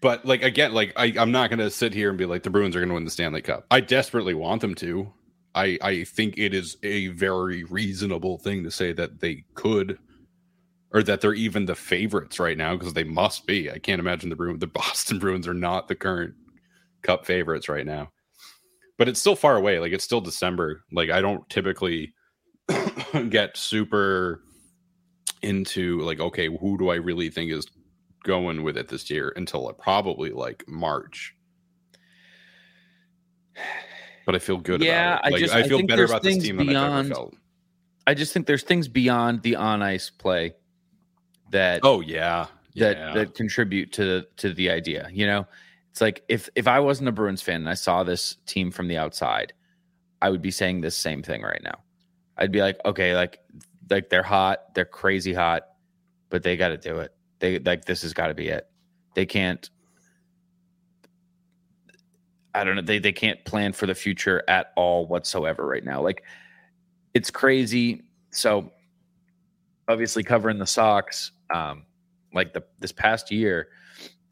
But 0.00 0.24
like 0.24 0.42
again, 0.42 0.72
like 0.72 0.92
I, 0.96 1.14
I'm 1.18 1.32
not 1.32 1.50
going 1.50 1.58
to 1.58 1.70
sit 1.70 1.94
here 1.94 2.10
and 2.10 2.18
be 2.18 2.26
like 2.26 2.42
the 2.42 2.50
Bruins 2.50 2.76
are 2.76 2.80
going 2.80 2.90
to 2.90 2.94
win 2.94 3.04
the 3.04 3.10
Stanley 3.10 3.42
Cup. 3.42 3.66
I 3.70 3.80
desperately 3.80 4.34
want 4.34 4.60
them 4.60 4.74
to. 4.76 5.12
I 5.54 5.78
I 5.82 6.04
think 6.04 6.38
it 6.38 6.52
is 6.52 6.76
a 6.82 7.08
very 7.08 7.64
reasonable 7.64 8.38
thing 8.38 8.62
to 8.64 8.70
say 8.70 8.92
that 8.92 9.20
they 9.20 9.44
could 9.54 9.98
or 10.92 11.02
that 11.02 11.20
they're 11.20 11.34
even 11.34 11.66
the 11.66 11.74
favorites 11.74 12.38
right 12.38 12.56
now 12.56 12.76
because 12.76 12.92
they 12.92 13.04
must 13.04 13.46
be. 13.46 13.70
I 13.70 13.78
can't 13.78 13.98
imagine 14.00 14.30
the 14.30 14.36
Bruins, 14.36 14.60
the 14.60 14.66
Boston 14.66 15.18
Bruins 15.20 15.48
are 15.48 15.54
not 15.54 15.88
the 15.88 15.94
current 15.94 16.34
cup 17.02 17.26
favorites 17.26 17.68
right 17.68 17.86
now. 17.86 18.10
But 18.98 19.08
it's 19.08 19.20
still 19.20 19.36
far 19.36 19.56
away. 19.56 19.78
Like 19.78 19.92
it's 19.92 20.04
still 20.04 20.20
December. 20.20 20.82
Like 20.92 21.10
I 21.10 21.20
don't 21.20 21.48
typically 21.50 22.14
get 23.28 23.56
super 23.56 24.40
into 25.42 26.00
like 26.00 26.18
okay, 26.20 26.46
who 26.48 26.78
do 26.78 26.88
I 26.90 26.94
really 26.96 27.28
think 27.30 27.50
is 27.52 27.66
going 28.24 28.62
with 28.62 28.76
it 28.76 28.88
this 28.88 29.08
year 29.10 29.32
until 29.36 29.68
uh, 29.68 29.72
probably 29.72 30.30
like 30.30 30.64
March. 30.66 31.34
But 34.24 34.34
I 34.34 34.38
feel 34.38 34.56
good 34.56 34.82
Yeah, 34.82 35.18
about 35.18 35.30
it. 35.30 35.34
I 35.34 35.38
just- 35.38 35.54
I 35.54 35.58
I 35.60 35.68
feel 35.68 35.78
think 35.78 35.88
better 35.88 36.04
about 36.04 36.22
this 36.22 36.38
team 36.42 36.56
than 36.56 36.68
I've 36.68 36.72
beyond- 36.72 37.06
ever 37.06 37.14
felt. 37.14 37.34
I 38.08 38.14
just 38.14 38.32
think 38.32 38.46
there's 38.46 38.62
things 38.62 38.86
beyond 38.88 39.42
the 39.42 39.56
on 39.56 39.82
ice 39.82 40.10
play 40.10 40.54
that 41.50 41.80
Oh 41.82 42.00
yeah. 42.00 42.46
that 42.76 42.96
yeah. 42.96 43.14
that 43.14 43.34
contribute 43.34 43.92
to 43.94 44.26
to 44.38 44.52
the 44.52 44.70
idea. 44.70 45.08
You 45.12 45.26
know, 45.26 45.46
it's 45.96 46.02
like 46.02 46.22
if 46.28 46.50
if 46.54 46.68
I 46.68 46.80
wasn't 46.80 47.08
a 47.08 47.12
Bruins 47.12 47.40
fan 47.40 47.54
and 47.54 47.70
I 47.70 47.72
saw 47.72 48.04
this 48.04 48.36
team 48.44 48.70
from 48.70 48.86
the 48.86 48.98
outside, 48.98 49.54
I 50.20 50.28
would 50.28 50.42
be 50.42 50.50
saying 50.50 50.82
this 50.82 50.94
same 50.94 51.22
thing 51.22 51.40
right 51.40 51.62
now. 51.64 51.78
I'd 52.36 52.52
be 52.52 52.60
like, 52.60 52.78
okay, 52.84 53.16
like 53.16 53.38
like 53.88 54.10
they're 54.10 54.22
hot, 54.22 54.74
they're 54.74 54.84
crazy 54.84 55.32
hot, 55.32 55.62
but 56.28 56.42
they 56.42 56.58
got 56.58 56.68
to 56.68 56.76
do 56.76 56.98
it. 56.98 57.14
They 57.38 57.60
like 57.60 57.86
this 57.86 58.02
has 58.02 58.12
got 58.12 58.26
to 58.26 58.34
be 58.34 58.48
it. 58.48 58.68
They 59.14 59.24
can't. 59.24 59.70
I 62.54 62.64
don't 62.64 62.76
know. 62.76 62.82
They 62.82 62.98
they 62.98 63.12
can't 63.12 63.42
plan 63.46 63.72
for 63.72 63.86
the 63.86 63.94
future 63.94 64.44
at 64.48 64.74
all 64.76 65.06
whatsoever 65.06 65.66
right 65.66 65.82
now. 65.82 66.02
Like 66.02 66.24
it's 67.14 67.30
crazy. 67.30 68.02
So 68.32 68.70
obviously 69.88 70.24
covering 70.24 70.58
the 70.58 70.66
Sox, 70.66 71.32
um, 71.48 71.86
like 72.34 72.52
the 72.52 72.64
this 72.80 72.92
past 72.92 73.30
year, 73.30 73.68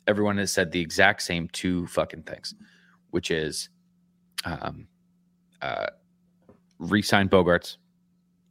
everyone 0.07 0.39
has 0.39 0.53
said 0.53 0.73
the 0.73 0.81
exact 0.81 1.23
same 1.23 1.49
two 1.49 1.87
fucking 1.87 2.23
things, 2.23 2.55
which 3.11 3.31
is 3.31 3.69
um 4.45 4.87
uh 5.63 5.87
re-sign 6.79 7.29
Bogaerts, 7.29 7.77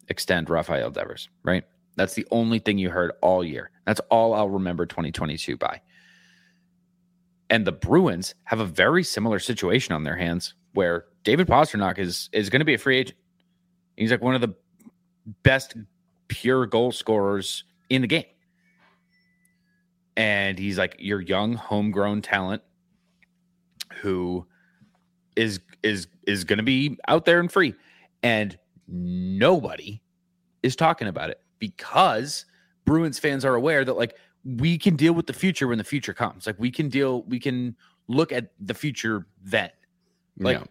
extend 0.08 0.50
Rafael 0.50 0.90
Devers, 0.90 1.30
right? 1.44 1.64
That's 1.96 2.14
the 2.16 2.26
only 2.32 2.60
thing 2.60 2.78
you 2.78 2.90
heard 2.90 3.12
all 3.22 3.44
year. 3.44 3.70
That's 3.86 4.02
all 4.10 4.34
I'll 4.34 4.50
remember 4.50 4.86
2022 4.86 5.58
by. 5.58 5.82
And 7.50 7.66
the 7.68 7.72
Bruins 7.72 8.34
have 8.46 8.60
a 8.60 8.66
very 8.66 9.04
similar 9.04 9.38
situation 9.38 9.94
on 9.94 10.04
their 10.04 10.16
hands 10.16 10.56
where 10.74 11.06
David 11.24 11.48
Pastrnak 11.48 12.00
is 12.00 12.30
is 12.34 12.50
going 12.50 12.62
to 12.62 12.66
be 12.66 12.74
a 12.74 12.80
free 12.80 12.98
agent. 12.98 13.18
He's 13.96 14.12
like 14.12 14.22
one 14.22 14.36
of 14.36 14.42
the 14.42 14.56
best 15.44 15.76
pure 16.28 16.66
goal 16.66 16.92
scorers 16.92 17.64
in 17.90 18.02
the 18.02 18.08
game. 18.08 18.26
And 20.16 20.60
he's 20.60 20.78
like 20.78 20.96
your 21.00 21.22
young 21.22 21.54
homegrown 21.56 22.22
talent 22.22 22.62
who 24.02 24.46
is 25.36 25.60
is 25.82 26.08
is 26.28 26.44
going 26.44 26.58
to 26.58 26.64
be 26.64 26.98
out 27.08 27.26
there 27.26 27.40
and 27.40 27.52
free 27.52 27.74
and 28.22 28.58
nobody 28.88 30.02
is 30.62 30.76
talking 30.76 31.08
about 31.08 31.30
it 31.30 31.42
because 31.60 32.46
Bruins 32.86 33.18
fans 33.20 33.44
are 33.46 33.56
aware 33.56 33.84
that 33.86 33.94
like 33.94 34.16
we 34.46 34.78
can 34.78 34.96
deal 34.96 35.14
with 35.14 35.26
the 35.26 35.34
future 35.34 35.68
when 35.68 35.78
the 35.78 35.84
future 35.84 36.14
comes. 36.14 36.46
Like 36.46 36.60
we 36.60 36.70
can 36.70 36.90
deal 36.90 37.24
we 37.24 37.40
can 37.40 37.76
look 38.08 38.32
at 38.32 38.52
the 38.60 38.74
future 38.74 39.26
then. 39.42 39.70
Like 40.38 40.60
Yeah. 40.60 40.66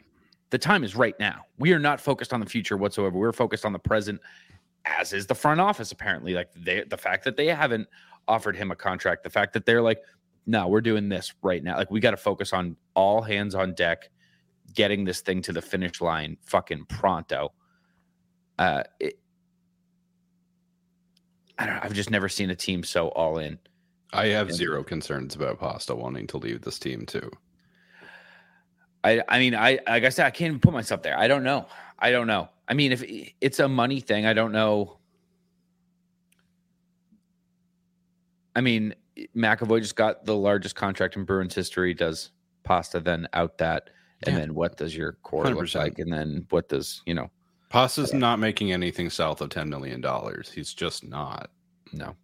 the 0.51 0.59
time 0.59 0.85
is 0.85 0.95
right 0.95 1.19
now. 1.19 1.47
We 1.59 1.73
are 1.73 1.79
not 1.79 2.01
focused 2.01 2.33
on 2.33 2.41
the 2.41 2.47
future 2.47 2.77
whatsoever. 2.77 3.19
We're 3.19 3.33
focused 3.33 3.65
on 3.65 3.73
the 3.73 3.79
present, 3.79 4.21
as 4.85 5.13
is 5.13 5.27
the 5.27 5.35
front 5.35 5.61
office. 5.61 5.91
Apparently, 5.93 6.35
like 6.35 6.51
they, 6.55 6.85
the 6.85 6.97
fact 6.99 7.25
that 7.25 7.37
they 7.37 7.47
haven't 7.47 7.89
offered 8.29 8.57
him 8.57 8.71
a 8.71 8.77
contract, 8.77 9.25
the 9.25 9.31
fact 9.31 9.53
that 9.55 9.67
they're 9.67 9.83
like, 9.83 10.01
no, 10.47 10.69
we're 10.69 10.81
doing 10.81 11.09
this 11.09 11.33
right 11.43 11.63
now. 11.63 11.77
Like 11.77 11.91
we 11.91 12.01
got 12.01 12.13
to 12.13 12.17
focus 12.17 12.53
on 12.53 12.77
all 12.95 13.23
hands 13.23 13.55
on 13.55 13.75
deck, 13.75 14.11
getting 14.75 15.05
this 15.05 15.21
thing 15.21 15.43
to 15.43 15.53
the 15.53 15.63
finish 15.63 16.01
line, 16.01 16.37
fucking 16.45 16.87
pronto. 16.87 17.53
Uh, 18.59 18.83
it, 19.01 19.19
I 21.59 21.67
don't 21.67 21.75
know. 21.77 21.81
I've 21.85 21.93
just 21.95 22.11
never 22.11 22.29
seen 22.29 22.51
a 22.51 22.57
team 22.57 22.83
so 22.83 23.09
all 23.09 23.39
in. 23.39 23.59
I 24.13 24.27
have 24.27 24.49
Yeah. 24.49 24.55
zero 24.55 24.83
concerns 24.85 25.35
about 25.37 25.59
Pasta 25.61 25.95
wanting 25.95 26.27
to 26.29 26.39
leave 26.39 26.61
this 26.63 26.79
team 26.79 27.07
too. 27.07 27.31
I 29.05 29.23
I 29.29 29.39
mean 29.39 29.55
I 29.55 29.79
like 29.89 30.05
I 30.05 30.09
said 30.11 30.27
I 30.27 30.31
can't 30.31 30.49
even 30.49 30.61
put 30.61 30.73
myself 30.73 31.03
there. 31.03 31.19
I 31.19 31.29
don't 31.29 31.43
know. 31.43 31.67
I 31.99 32.11
don't 32.11 32.27
know. 32.27 32.49
I 32.69 32.75
mean 32.75 32.93
if 32.93 33.03
it's 33.41 33.59
a 33.59 33.69
money 33.69 34.01
thing, 34.01 34.27
I 34.27 34.33
don't 34.33 34.53
know. 34.53 34.99
I 38.57 38.61
mean 38.61 38.95
McAvoy 39.37 39.81
just 39.83 39.97
got 39.97 40.25
the 40.25 40.37
largest 40.37 40.75
contract 40.75 41.17
in 41.17 41.25
Bruins 41.25 41.55
history. 41.55 41.95
Does 41.95 42.31
Pasta 42.65 43.01
then 43.01 43.29
out 43.35 43.59
that, 43.59 43.91
and 44.25 44.35
Yeah. 44.35 44.41
then 44.41 44.55
what 44.55 44.77
does 44.77 44.97
your 44.97 45.13
core 45.23 45.45
look 45.45 45.59
100%. 45.59 45.75
like, 45.77 45.99
and 45.99 46.13
then 46.13 46.47
what 46.51 46.69
does 46.69 47.03
you 47.07 47.15
know? 47.15 47.31
Pasta's 47.69 48.13
uh, 48.13 48.19
not 48.19 48.39
making 48.39 48.73
anything 48.73 49.11
south 49.11 49.41
of 49.41 49.51
ten 49.51 49.69
million 49.69 50.01
dollars. 50.01 50.51
He's 50.51 50.73
just 50.75 51.05
not. 51.05 51.51
No, 51.93 52.15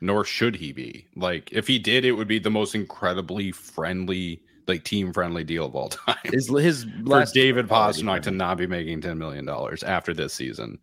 Nor 0.00 0.24
should 0.24 0.54
he 0.56 0.72
be. 0.72 1.06
Like 1.16 1.50
if 1.52 1.66
he 1.66 1.78
did, 1.78 2.04
it 2.04 2.12
would 2.12 2.28
be 2.28 2.38
the 2.38 2.50
most 2.50 2.74
incredibly 2.74 3.50
friendly, 3.52 4.42
like 4.68 4.84
team 4.84 5.12
friendly 5.12 5.42
deal 5.44 5.66
of 5.66 5.74
all 5.74 5.88
time. 6.06 6.16
his 6.24 6.48
his 6.48 6.84
For 6.84 6.90
last 7.04 7.34
David 7.34 7.70
already 7.70 8.00
Pastrnak 8.02 8.22
to 8.22 8.30
not 8.30 8.58
be 8.58 8.66
making 8.66 9.00
ten 9.00 9.18
million 9.18 9.44
dollars 9.44 9.82
after 9.82 10.12
this 10.14 10.34
season. 10.34 10.78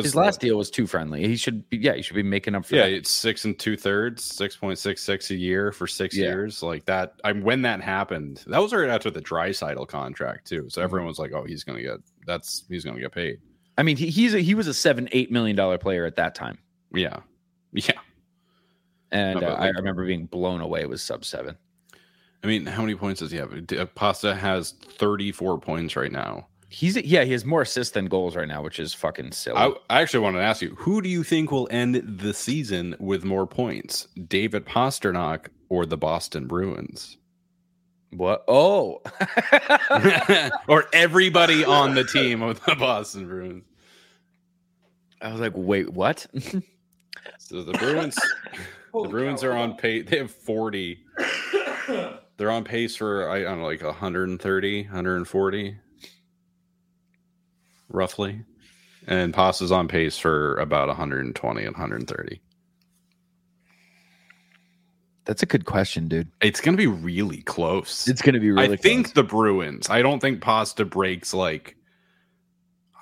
His 0.00 0.14
last 0.14 0.40
deal 0.40 0.56
was 0.56 0.70
too 0.70 0.86
friendly. 0.86 1.26
He 1.26 1.36
should 1.36 1.68
be 1.68 1.76
yeah, 1.78 1.94
he 1.94 2.02
should 2.02 2.16
be 2.16 2.22
making 2.22 2.54
up 2.54 2.64
for 2.64 2.76
Yeah, 2.76 2.82
that. 2.82 2.92
it's 2.92 3.10
six 3.10 3.44
and 3.44 3.58
two 3.58 3.76
thirds, 3.76 4.24
six 4.24 4.56
point 4.56 4.78
six 4.78 5.02
six 5.02 5.30
a 5.30 5.34
year 5.34 5.72
for 5.72 5.86
six 5.86 6.16
Yeah. 6.16 6.26
years. 6.26 6.62
Like 6.62 6.84
that. 6.86 7.14
I'm 7.24 7.42
when 7.42 7.62
that 7.62 7.80
happened. 7.80 8.44
That 8.46 8.62
was 8.62 8.72
right 8.72 8.88
after 8.88 9.10
the 9.10 9.20
dry 9.20 9.52
contract 9.52 10.46
too. 10.46 10.60
Mm-hmm. 10.60 10.68
So 10.68 10.82
everyone 10.82 11.06
was 11.08 11.18
like, 11.18 11.32
"Oh, 11.32 11.44
he's 11.44 11.64
gonna 11.64 11.82
get 11.82 11.98
that's 12.26 12.64
he's 12.68 12.84
gonna 12.84 13.00
get 13.00 13.12
paid." 13.12 13.38
I 13.76 13.82
mean 13.82 13.96
he, 13.96 14.06
he's 14.08 14.34
a, 14.34 14.38
he 14.40 14.54
was 14.54 14.66
a 14.68 14.74
seven 14.74 15.08
eight 15.12 15.30
million 15.30 15.56
dollar 15.56 15.78
player 15.78 16.04
at 16.06 16.16
that 16.16 16.34
time, 16.34 16.58
Yeah, 16.94 17.20
yeah. 17.72 17.92
and 19.10 19.40
No, 19.40 19.48
uh, 19.48 19.54
I 19.54 19.68
remember 19.68 20.06
being 20.06 20.26
blown 20.26 20.60
away 20.60 20.86
with 20.86 21.00
sub 21.00 21.24
seven. 21.24 21.56
I 22.44 22.48
mean, 22.48 22.66
how 22.66 22.80
many 22.82 22.94
points 22.96 23.20
does 23.20 23.30
he 23.30 23.36
have? 23.38 23.52
Uh, 23.72 23.86
Pasta 23.94 24.34
has 24.34 24.72
34 24.72 25.60
points 25.60 25.94
right 25.94 26.10
now. 26.10 26.48
He's 26.72 26.96
yeah, 26.96 27.24
he 27.24 27.32
has 27.32 27.44
more 27.44 27.62
assists 27.62 27.92
than 27.92 28.06
goals 28.06 28.34
right 28.34 28.48
now, 28.48 28.62
which 28.62 28.80
is 28.80 28.94
fucking 28.94 29.32
silly. 29.32 29.58
I, 29.58 29.72
I 29.90 30.00
actually 30.00 30.20
wanted 30.20 30.38
to 30.38 30.44
ask 30.44 30.62
you, 30.62 30.74
who 30.76 31.02
do 31.02 31.08
you 31.08 31.22
think 31.22 31.52
will 31.52 31.68
end 31.70 31.96
the 32.20 32.32
season 32.32 32.96
with 32.98 33.24
more 33.24 33.46
points, 33.46 34.08
David 34.26 34.64
Pastrnak 34.64 35.48
or 35.68 35.84
the 35.84 35.98
Boston 35.98 36.46
Bruins? 36.46 37.18
what? 38.12 38.44
Oh, 38.48 39.02
or 40.68 40.86
everybody 40.92 41.64
on 41.64 41.94
the 41.94 42.04
team 42.04 42.42
of 42.42 42.64
the 42.64 42.74
Boston 42.74 43.26
Bruins? 43.26 43.64
I 45.20 45.30
was 45.30 45.40
like, 45.40 45.52
wait, 45.54 45.92
what? 45.92 46.26
So 47.38 47.62
the 47.62 47.72
Bruins, 47.74 48.18
the 48.92 49.08
Bruins 49.08 49.44
are 49.44 49.52
on 49.52 49.76
pace. 49.76 50.06
They 50.08 50.18
have 50.18 50.30
40. 50.30 51.04
They're 52.36 52.50
on 52.50 52.64
pace 52.64 52.96
for 52.96 53.28
I 53.28 53.42
don't 53.42 53.58
know, 53.58 53.64
like 53.64 53.82
130, 53.82 54.82
140, 54.84 55.78
roughly. 57.92 58.44
And 59.06 59.34
Pasta's 59.34 59.72
on 59.72 59.88
pace 59.88 60.16
for 60.16 60.56
about 60.56 60.88
120 60.88 61.64
and 61.64 61.74
130. 61.74 62.40
That's 65.24 65.42
a 65.42 65.46
good 65.46 65.64
question, 65.66 66.08
dude. 66.08 66.30
It's 66.40 66.60
going 66.60 66.76
to 66.76 66.80
be 66.80 66.86
really 66.86 67.42
close. 67.42 68.08
It's 68.08 68.22
gonna 68.22 68.40
be 68.40 68.50
really. 68.50 68.74
I 68.74 68.76
think 68.76 69.14
the 69.14 69.22
Bruins. 69.22 69.88
I 69.88 70.02
don't 70.02 70.20
think 70.20 70.40
Pasta 70.40 70.84
breaks 70.84 71.32
like. 71.32 71.76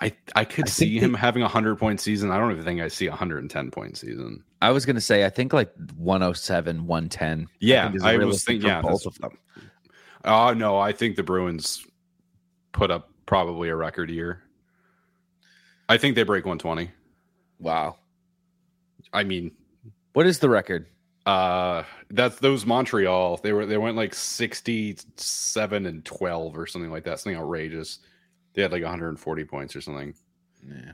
I 0.02 0.14
I 0.34 0.44
could 0.44 0.66
I 0.66 0.70
see 0.70 0.98
him 0.98 1.12
having 1.12 1.42
a 1.42 1.48
hundred 1.48 1.76
point 1.78 2.00
season. 2.00 2.30
I 2.30 2.38
don't 2.38 2.52
even 2.52 2.64
think 2.64 2.80
I 2.80 2.88
see 2.88 3.06
a 3.06 3.12
hundred 3.12 3.38
and 3.38 3.50
ten 3.50 3.70
point 3.70 3.96
season. 3.96 4.44
I 4.62 4.70
was 4.70 4.86
gonna 4.86 5.00
say 5.00 5.24
I 5.24 5.30
think 5.30 5.52
like 5.52 5.72
107, 5.96 6.86
110. 6.86 7.46
Yeah, 7.60 7.90
think 7.90 8.02
I 8.02 8.16
was 8.18 8.44
thinking. 8.44 8.68
Yeah, 8.68 8.82
both 8.82 9.06
of 9.06 9.16
them. 9.18 9.38
Oh 10.24 10.52
no, 10.52 10.78
I 10.78 10.92
think 10.92 11.16
the 11.16 11.22
Bruins 11.22 11.86
put 12.72 12.90
up 12.90 13.10
probably 13.26 13.68
a 13.68 13.76
record 13.76 14.10
year. 14.10 14.42
I 15.90 15.98
think 15.98 16.14
they 16.14 16.22
break 16.22 16.46
one 16.46 16.58
twenty. 16.58 16.90
Wow. 17.58 17.96
I 19.12 19.24
mean, 19.24 19.50
What 20.12 20.26
is 20.26 20.38
the 20.38 20.48
record? 20.48 20.86
uh 21.26 21.82
that's 22.10 22.36
those 22.36 22.64
Montreal. 22.64 23.36
They 23.42 23.52
were 23.52 23.66
they 23.66 23.76
went 23.76 23.96
like 23.96 24.14
sixty 24.14 24.96
seven 25.16 25.84
and 25.86 26.04
twelve 26.04 26.56
or 26.56 26.66
something 26.66 26.90
like 26.90 27.04
that. 27.04 27.20
Something 27.20 27.38
outrageous. 27.40 27.98
They 28.54 28.62
had 28.62 28.72
like 28.72 28.82
140 28.82 29.44
points 29.44 29.76
or 29.76 29.80
something. 29.80 30.14
Yeah. 30.66 30.92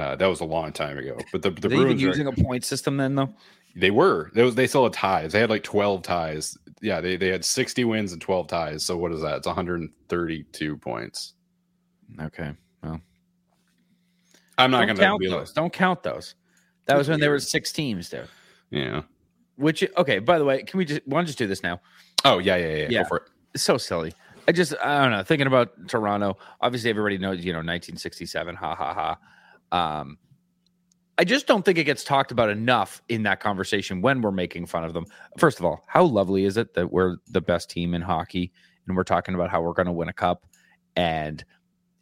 Uh, 0.00 0.16
that 0.16 0.26
was 0.26 0.40
a 0.40 0.44
long 0.44 0.72
time 0.72 0.96
ago. 0.96 1.18
But 1.32 1.42
the 1.42 1.50
the 1.50 1.66
Are 1.66 1.70
they 1.70 1.74
even 1.76 1.86
Bruins 1.86 2.02
are- 2.02 2.06
using 2.06 2.26
a 2.28 2.32
point 2.32 2.64
system 2.64 2.96
then 2.96 3.14
though? 3.16 3.34
They 3.76 3.90
were. 3.90 4.30
They 4.34 4.42
was 4.42 4.54
they 4.54 4.66
still 4.66 4.84
had 4.84 4.92
ties. 4.92 5.32
They 5.32 5.40
had 5.40 5.50
like 5.50 5.62
12 5.64 6.02
ties. 6.02 6.56
Yeah, 6.82 7.00
they, 7.00 7.16
they 7.16 7.28
had 7.28 7.44
60 7.44 7.84
wins 7.84 8.12
and 8.12 8.20
12 8.22 8.46
ties. 8.48 8.84
So 8.84 8.96
what 8.96 9.12
is 9.12 9.20
that? 9.22 9.36
It's 9.38 9.46
132 9.46 10.76
points. 10.78 11.34
Okay. 12.20 12.52
Well, 12.82 13.00
I'm 14.60 14.70
not 14.70 14.86
gonna 14.86 14.98
count 14.98 15.22
those. 15.22 15.52
Don't 15.52 15.72
count 15.72 16.02
those. 16.02 16.34
That 16.86 16.96
was 16.96 17.08
when 17.08 17.20
there 17.20 17.30
were 17.30 17.40
six 17.40 17.72
teams 17.72 18.08
there. 18.08 18.26
Yeah. 18.70 19.02
Which 19.56 19.84
okay. 19.96 20.18
By 20.18 20.38
the 20.38 20.44
way, 20.44 20.62
can 20.62 20.78
we 20.78 20.84
just 20.84 21.06
want 21.06 21.26
to 21.26 21.28
just 21.28 21.38
do 21.38 21.46
this 21.46 21.62
now? 21.62 21.80
Oh 22.24 22.38
yeah, 22.38 22.56
yeah, 22.56 22.68
yeah. 22.68 22.86
Yeah. 22.88 23.02
Go 23.02 23.08
for 23.08 23.16
it. 23.18 23.22
It's 23.54 23.62
so 23.62 23.76
silly. 23.78 24.12
I 24.48 24.52
just 24.52 24.74
I 24.82 25.02
don't 25.02 25.12
know. 25.12 25.22
Thinking 25.22 25.46
about 25.46 25.88
Toronto, 25.88 26.38
obviously 26.60 26.90
everybody 26.90 27.18
knows 27.18 27.44
you 27.44 27.52
know 27.52 27.58
1967. 27.58 28.56
Ha 28.56 28.74
ha 28.74 29.16
ha. 29.72 30.00
Um, 30.00 30.18
I 31.18 31.24
just 31.24 31.46
don't 31.46 31.64
think 31.64 31.76
it 31.76 31.84
gets 31.84 32.02
talked 32.02 32.32
about 32.32 32.48
enough 32.48 33.02
in 33.08 33.24
that 33.24 33.40
conversation 33.40 34.00
when 34.00 34.22
we're 34.22 34.30
making 34.30 34.66
fun 34.66 34.84
of 34.84 34.94
them. 34.94 35.04
First 35.36 35.58
of 35.58 35.66
all, 35.66 35.84
how 35.86 36.04
lovely 36.04 36.44
is 36.44 36.56
it 36.56 36.72
that 36.74 36.90
we're 36.90 37.16
the 37.28 37.42
best 37.42 37.68
team 37.68 37.92
in 37.92 38.00
hockey 38.00 38.52
and 38.86 38.96
we're 38.96 39.04
talking 39.04 39.34
about 39.34 39.50
how 39.50 39.60
we're 39.60 39.74
going 39.74 39.86
to 39.86 39.92
win 39.92 40.08
a 40.08 40.14
cup, 40.14 40.46
and 40.96 41.44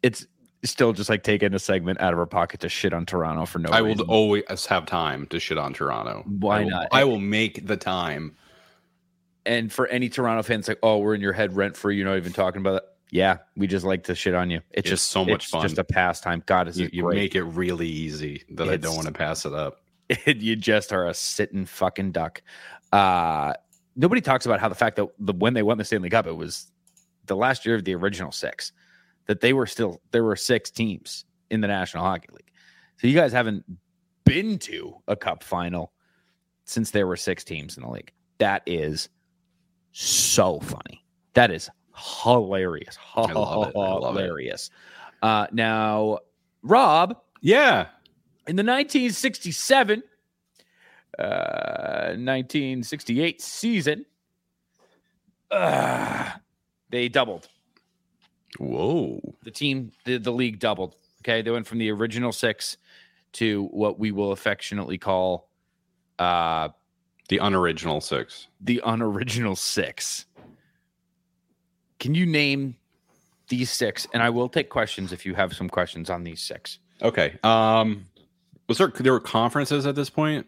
it's 0.01 0.25
still 0.63 0.91
just 0.93 1.09
like 1.09 1.23
taking 1.23 1.53
a 1.53 1.59
segment 1.59 2.01
out 2.01 2.13
of 2.13 2.19
our 2.19 2.25
pocket 2.25 2.59
to 2.61 2.69
shit 2.69 2.93
on 2.93 3.05
Toronto 3.05 3.45
for 3.45 3.59
no 3.59 3.69
reason. 3.69 3.75
I 3.77 3.81
will 3.81 3.89
reason. 3.89 4.05
always 4.09 4.65
have 4.67 4.85
time 4.85 5.25
to 5.27 5.39
shit 5.39 5.57
on 5.57 5.73
Toronto. 5.73 6.23
Why 6.27 6.57
I 6.59 6.63
will- 6.63 6.69
not? 6.69 6.87
I 6.91 7.03
will 7.05 7.19
make 7.19 7.65
the 7.67 7.77
time. 7.77 8.35
and 9.45 9.71
for 9.71 9.87
any 9.87 10.09
Toronto 10.09 10.43
fans, 10.43 10.67
like, 10.67 10.79
oh, 10.83 10.97
we're 10.99 11.15
in 11.15 11.21
your 11.21 11.33
head 11.33 11.55
rent 11.55 11.75
free. 11.77 11.95
You're 11.97 12.07
not 12.07 12.17
even 12.17 12.33
talking 12.33 12.61
about 12.61 12.75
it. 12.75 12.83
Yeah, 13.11 13.37
we 13.55 13.65
just 13.65 13.85
like 13.85 14.03
to 14.03 14.13
shit 14.13 14.35
on 14.35 14.51
you. 14.51 14.57
It's, 14.69 14.81
It's 14.81 14.89
just 14.89 15.07
so 15.11 15.25
much 15.25 15.45
it's 15.45 15.49
fun. 15.49 15.63
Just 15.63 15.79
a 15.79 15.83
pastime. 15.83 16.43
God, 16.45 16.67
is 16.67 16.77
You, 16.79 16.85
it 16.87 16.93
you 16.93 17.03
great. 17.03 17.15
make 17.15 17.35
it 17.35 17.43
really 17.43 17.87
easy 17.87 18.43
that 18.51 18.69
I 18.69 18.77
don't 18.77 18.93
want 18.95 19.07
to 19.07 19.13
pass 19.13 19.45
it 19.45 19.53
up. 19.53 19.81
you 20.27 20.55
just 20.55 20.93
are 20.93 21.07
a 21.07 21.13
sitting 21.15 21.65
fucking 21.65 22.11
duck. 22.11 22.43
Uh, 22.91 23.53
nobody 23.95 24.21
talks 24.21 24.45
about 24.45 24.59
how 24.59 24.69
the 24.69 24.75
fact 24.75 24.97
that 24.97 25.07
the, 25.17 25.33
when 25.33 25.53
they 25.55 25.63
won 25.63 25.79
the 25.79 25.85
Stanley 25.85 26.09
Cup, 26.11 26.27
it 26.27 26.35
was 26.35 26.67
the 27.25 27.35
last 27.35 27.65
year 27.65 27.73
of 27.75 27.83
the 27.85 27.95
original 27.95 28.31
six. 28.31 28.71
That 29.29 29.41
they 29.41 29.53
were 29.53 29.67
still 29.67 30.01
there 30.09 30.23
were 30.23 30.35
six 30.35 30.71
teams 30.71 31.23
in 31.51 31.61
the 31.61 31.67
National 31.67 32.03
Hockey 32.03 32.29
League. 32.31 32.51
So 32.97 33.05
you 33.05 33.13
guys 33.13 33.31
haven't 33.31 33.63
been 34.25 34.57
to 34.59 34.95
a 35.07 35.15
cup 35.15 35.43
final 35.43 35.93
since 36.65 36.89
there 36.89 37.05
were 37.05 37.15
six 37.15 37.43
teams 37.43 37.77
in 37.77 37.83
the 37.83 37.89
league. 37.91 38.11
That 38.39 38.63
is 38.65 39.07
so 39.91 40.59
funny. 40.59 41.05
That 41.35 41.51
is 41.51 41.69
hilarious. 41.95 42.97
I 43.15 43.31
love 43.31 43.67
it. 43.67 43.75
I 43.75 43.79
love 43.79 44.17
it. 44.17 44.21
Hilarious. 44.21 44.71
Uh, 45.21 45.45
now, 45.51 46.17
Rob, 46.63 47.15
Yeah. 47.41 47.81
in 48.47 48.55
the 48.55 48.63
1967 48.63 50.01
uh 51.19 52.13
1968 52.17 53.41
season 53.41 54.05
uh, 55.51 56.29
they 56.89 57.09
doubled 57.09 57.47
Whoa. 58.57 59.19
the 59.43 59.51
team 59.51 59.91
the, 60.05 60.17
the 60.17 60.31
league 60.31 60.59
doubled 60.59 60.95
okay 61.21 61.41
they 61.41 61.51
went 61.51 61.67
from 61.67 61.77
the 61.77 61.91
original 61.91 62.31
six 62.31 62.77
to 63.33 63.65
what 63.71 63.99
we 63.99 64.11
will 64.11 64.31
affectionately 64.31 64.97
call 64.97 65.47
uh 66.17 66.69
The 67.29 67.37
unoriginal 67.37 68.01
six. 68.01 68.47
the 68.59 68.81
unoriginal 68.85 69.55
six 69.55 70.25
can 71.99 72.15
you 72.15 72.25
name 72.25 72.75
these 73.49 73.69
six 73.71 74.07
and 74.13 74.23
i 74.23 74.29
will 74.29 74.49
take 74.49 74.69
questions 74.69 75.11
if 75.13 75.25
you 75.25 75.35
have 75.35 75.53
some 75.55 75.69
questions 75.69 76.09
on 76.09 76.23
these 76.23 76.41
six 76.41 76.79
Okay. 77.01 77.37
Um 77.43 78.05
was 78.67 78.77
there 78.77 78.89
there 78.99 79.13
were 79.13 79.21
conferences 79.21 79.85
at 79.85 79.95
this 79.95 80.09
point? 80.09 80.45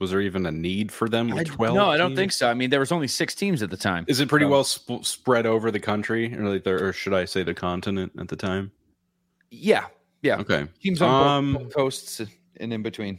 Was 0.00 0.10
there 0.10 0.20
even 0.22 0.46
a 0.46 0.50
need 0.50 0.90
for 0.90 1.08
them 1.08 1.28
with 1.30 1.46
12? 1.46 1.74
no 1.76 1.90
i 1.90 1.96
don't 1.96 2.10
teams? 2.10 2.18
think 2.18 2.32
so 2.32 2.48
i 2.50 2.54
mean 2.54 2.70
there 2.70 2.80
was 2.80 2.90
only 2.90 3.06
six 3.06 3.34
teams 3.34 3.62
at 3.62 3.70
the 3.70 3.76
time 3.76 4.04
Is 4.08 4.18
it 4.20 4.28
pretty 4.28 4.46
So- 4.46 4.50
well 4.50 4.64
sp- 4.64 5.04
spread 5.04 5.46
over 5.46 5.70
the 5.70 5.78
country 5.80 6.34
or 6.36 6.48
like 6.48 6.64
there, 6.64 6.82
or 6.88 6.92
should 6.92 7.12
I 7.14 7.24
say 7.26 7.42
the 7.42 7.54
continent 7.54 8.12
at 8.18 8.28
the 8.28 8.36
time? 8.36 8.72
yeah 9.50 9.86
yeah 10.22 10.36
Okay. 10.38 10.66
teams 10.82 11.00
on 11.02 11.52
both- 11.54 11.62
Um, 11.62 11.70
coasts 11.70 12.20
and 12.58 12.72
in 12.72 12.82
between. 12.82 13.18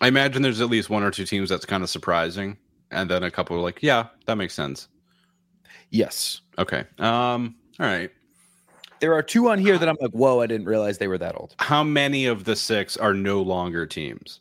I 0.00 0.08
imagine 0.08 0.42
there's 0.42 0.60
at 0.60 0.68
least 0.68 0.90
one 0.90 1.02
or 1.02 1.10
two 1.10 1.24
teams 1.24 1.48
that's 1.48 1.64
kind 1.64 1.82
of 1.82 1.88
surprising 1.90 2.58
and 2.90 3.10
then 3.10 3.22
a 3.22 3.30
couple 3.30 3.56
are 3.56 3.60
like, 3.60 3.82
yeah, 3.82 4.06
that 4.26 4.36
makes 4.36 4.54
sense. 4.54 4.88
Yes, 5.90 6.40
Okay. 6.58 6.84
Um 6.98 7.56
all 7.78 7.86
right. 7.86 8.10
there 9.00 9.12
are 9.14 9.22
two 9.22 9.50
on 9.50 9.58
here 9.58 9.76
that 9.76 9.86
I'm 9.88 9.96
like, 10.00 10.12
whoa, 10.12 10.40
I 10.40 10.46
didn't 10.46 10.66
realize 10.66 10.96
they 10.98 11.08
were 11.08 11.18
that 11.18 11.34
old. 11.36 11.54
How 11.58 11.84
many 11.84 12.24
of 12.26 12.44
the 12.44 12.56
6 12.56 12.96
are 12.96 13.12
no 13.12 13.42
longer 13.42 13.84
teams? 13.86 14.40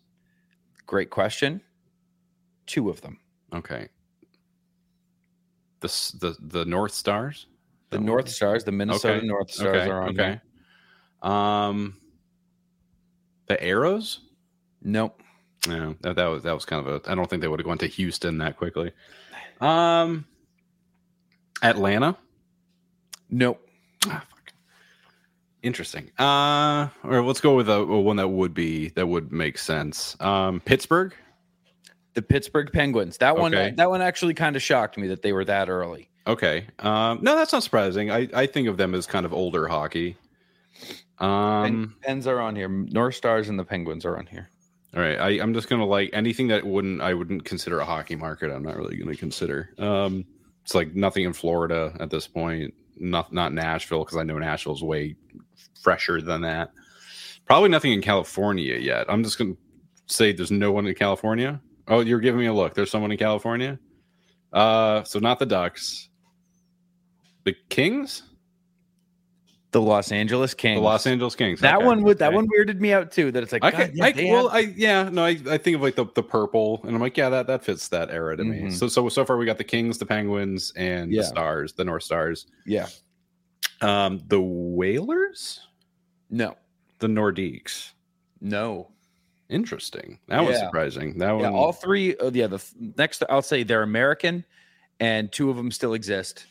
Great 0.86 1.09
question. 1.09 1.61
Two 2.65 2.89
of 2.89 3.01
them. 3.01 3.19
Okay. 3.53 3.89
The 5.79 5.88
the 6.19 6.36
the 6.39 6.65
North 6.65 6.93
Stars? 6.93 7.47
The. 7.91 7.99
North 7.99 8.27
Stars, 8.27 8.63
the 8.63 8.71
Minnesota 8.73 9.15
Okay, 9.15 9.27
North 9.27 9.51
Stars 9.51 9.77
okay, 9.77 9.89
are 9.89 10.01
on 10.01 10.19
okay. 10.19 10.41
here. 11.23 11.31
Um, 11.31 11.97
the 13.47 13.55
Aeros. 13.55 14.19
Nope. 14.81 15.21
No, 15.67 15.95
that, 16.01 16.15
that 16.17 16.25
was 16.25 16.43
that 16.43 16.53
was 16.53 16.65
kind 16.65 16.86
of 16.86 17.05
a. 17.05 17.11
I 17.11 17.15
don't 17.15 17.29
think 17.29 17.41
they 17.41 17.47
would 17.47 17.59
have 17.59 17.65
gone 17.65 17.77
to 17.79 17.88
Houston 17.88 18.38
that 18.39 18.57
quickly. 18.57 18.91
Um, 19.61 20.25
Atlanta. 21.61 22.17
Nope. 23.29 23.65
Ah. 24.07 24.25
Interesting. 25.66 26.11
Uh, 26.20 26.89
or 27.03 27.24
let's 27.24 27.41
go 27.41 27.55
with 27.55 27.68
a, 27.70 27.74
a 27.74 27.99
one 27.99 28.18
that 28.18 28.28
would 28.28 28.53
be 28.53 28.89
that 28.89 29.07
would 29.07 29.32
make 29.32 29.57
sense. 29.57 30.16
Um, 30.20 30.59
Pittsburgh. 30.59 31.16
The 32.13 32.22
Pittsburgh 32.22 32.72
Penguins. 32.72 33.18
That 33.18 33.36
one. 33.36 33.53
Okay. 33.55 33.72
That 33.72 33.89
one 33.89 33.99
actually 33.99 34.36
kind 34.36 34.55
of 34.55 34.61
shocked 34.61 34.95
me 34.95 35.07
that 35.07 35.24
they 35.24 35.34
were 35.34 35.43
that 35.45 35.68
early. 35.68 36.07
Okay. 36.28 36.68
Um, 36.78 37.18
no, 37.24 37.36
that's 37.36 37.51
not 37.51 37.63
surprising. 37.63 38.11
I 38.11 38.30
I 38.32 38.45
think 38.45 38.68
of 38.68 38.78
them 38.78 38.93
as 38.93 39.07
kind 39.07 39.26
of 39.26 39.34
older 39.34 39.68
hockey. 39.68 40.18
Um. 41.18 41.95
Pens 42.03 42.28
are 42.28 42.39
on 42.39 42.55
here. 42.55 42.70
North 42.70 43.16
Stars 43.16 43.49
and 43.49 43.57
the 43.57 43.66
Penguins 43.66 44.05
are 44.05 44.20
on 44.20 44.28
here. 44.28 44.49
All 44.95 45.01
right, 45.01 45.20
I, 45.20 45.30
I'm 45.41 45.53
just 45.55 45.68
gonna 45.68 45.86
like 45.86 46.11
anything 46.13 46.47
that 46.49 46.63
wouldn't 46.63 47.01
I 47.01 47.16
wouldn't 47.16 47.43
consider 47.43 47.80
a 47.80 47.86
hockey 47.86 48.16
market. 48.16 48.51
I'm 48.51 48.61
not 48.61 48.78
really 48.78 48.97
gonna 48.97 49.16
consider. 49.16 49.74
Um, 49.80 50.26
it's 50.63 50.76
like 50.76 50.93
nothing 50.93 51.26
in 51.26 51.34
Florida 51.34 51.95
at 51.99 52.11
this 52.11 52.28
point. 52.28 52.74
Not 52.97 53.34
not 53.34 53.51
Nashville 53.51 54.05
because 54.05 54.18
I 54.18 54.24
know 54.24 54.38
Nashville's 54.38 54.84
way 54.84 55.16
fresher 55.82 56.22
than 56.22 56.41
that. 56.41 56.72
Probably 57.45 57.70
nothing 57.70 57.91
in 57.93 58.01
California 58.01 58.76
yet. 58.76 59.06
I'm 59.10 59.24
just 59.24 59.38
gonna 59.38 59.53
say 60.08 60.32
there's 60.32 60.51
no 60.51 60.72
one 60.72 60.88
in 60.88 60.95
California. 60.95 61.62
Oh, 61.88 61.99
you're 61.99 62.20
giving 62.20 62.39
me 62.39 62.47
a 62.47 62.53
look. 62.53 62.74
There's 62.74 62.89
someone 62.89 63.12
in 63.12 63.18
California. 63.18 63.78
Uh, 64.51 65.03
so 65.03 65.20
not 65.20 65.38
the 65.39 65.45
Ducks. 65.45 66.10
The 67.43 67.53
Kings, 67.70 68.24
The 69.72 69.82
Los 69.82 70.12
Angeles 70.12 70.53
Kings. 70.56 70.80
the 70.80 70.84
Los 70.84 71.06
Angeles 71.06 71.36
Kings. 71.36 71.60
That 71.60 71.76
Okay, 71.76 71.86
one 71.86 72.01
would 72.03 72.18
that 72.20 72.30
okay. 72.30 72.36
one 72.38 72.47
weirded 72.47 72.80
me 72.80 72.91
out 72.93 73.12
too. 73.12 73.32
That 73.32 73.43
it's 73.43 73.51
like 73.51 73.62
can, 73.62 73.91
yeah, 73.93 74.06
I, 74.06 74.14
well, 74.32 74.49
I 74.49 74.60
yeah, 74.76 75.10
no, 75.12 75.24
I, 75.26 75.38
I 75.47 75.58
think 75.60 75.76
of 75.76 75.82
like 75.84 75.95
the, 75.95 76.06
the 76.16 76.24
purple, 76.24 76.80
and 76.86 76.95
I'm 76.95 77.01
like, 77.01 77.16
yeah, 77.18 77.30
that 77.30 77.45
that 77.47 77.64
fits 77.64 77.88
that 77.89 78.10
era 78.10 78.36
to 78.38 78.43
me. 78.43 78.62
Mhm. 78.62 78.74
So 78.74 78.88
so 78.88 79.08
so 79.10 79.24
far, 79.26 79.38
we 79.38 79.45
got 79.45 79.58
the 79.60 79.64
Kings, 79.64 79.97
the 79.99 80.06
Penguins, 80.08 80.72
and 80.76 81.12
Yeah. 81.12 81.22
the 81.22 81.28
Stars, 81.28 81.74
the 81.74 81.84
North 81.84 82.03
Stars. 82.03 82.47
yeah. 82.66 82.88
Um, 83.82 84.21
the 84.28 84.39
Whalers, 84.41 85.67
No. 86.30 86.55
the 86.99 87.07
Nordiques. 87.07 87.91
No. 88.41 88.91
Interesting. 89.49 90.19
That 90.28 90.43
was 90.43 90.57
surprising. 90.57 91.17
That 91.19 91.28
Yeah, 91.28 91.49
one. 91.49 91.53
all 91.53 91.71
three. 91.71 92.15
Uh, 92.17 92.32
yeah, 92.34 92.47
the 92.47 92.63
next 92.97 93.23
I'll 93.30 93.41
say 93.43 93.63
they're 93.63 93.84
American, 93.84 94.43
and 94.99 95.32
two 95.32 95.49
of 95.51 95.55
them 95.57 95.69
still 95.71 95.93
exist. 95.93 96.45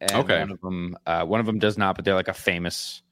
And 0.00 0.12
Okay. 0.12 0.38
one 0.40 0.50
of 0.52 0.60
them, 0.60 0.96
uh, 1.06 1.24
one 1.26 1.40
of 1.40 1.46
them 1.46 1.58
does 1.58 1.76
not, 1.76 1.96
but 1.96 2.04
they're 2.04 2.14
like 2.14 2.28
a 2.28 2.32
famous, 2.34 3.02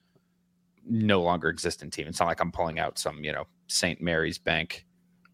no 0.89 1.21
longer 1.21 1.49
existent 1.49 1.93
team. 1.93 2.07
It's 2.07 2.21
not 2.21 2.27
like 2.27 2.41
I'm 2.41 2.53
pulling 2.53 2.79
out 2.79 2.99
some, 2.99 3.23
you 3.25 3.33
know, 3.33 3.47
St. 3.67 4.01
Mary's 4.01 4.39
Bank. 4.39 4.87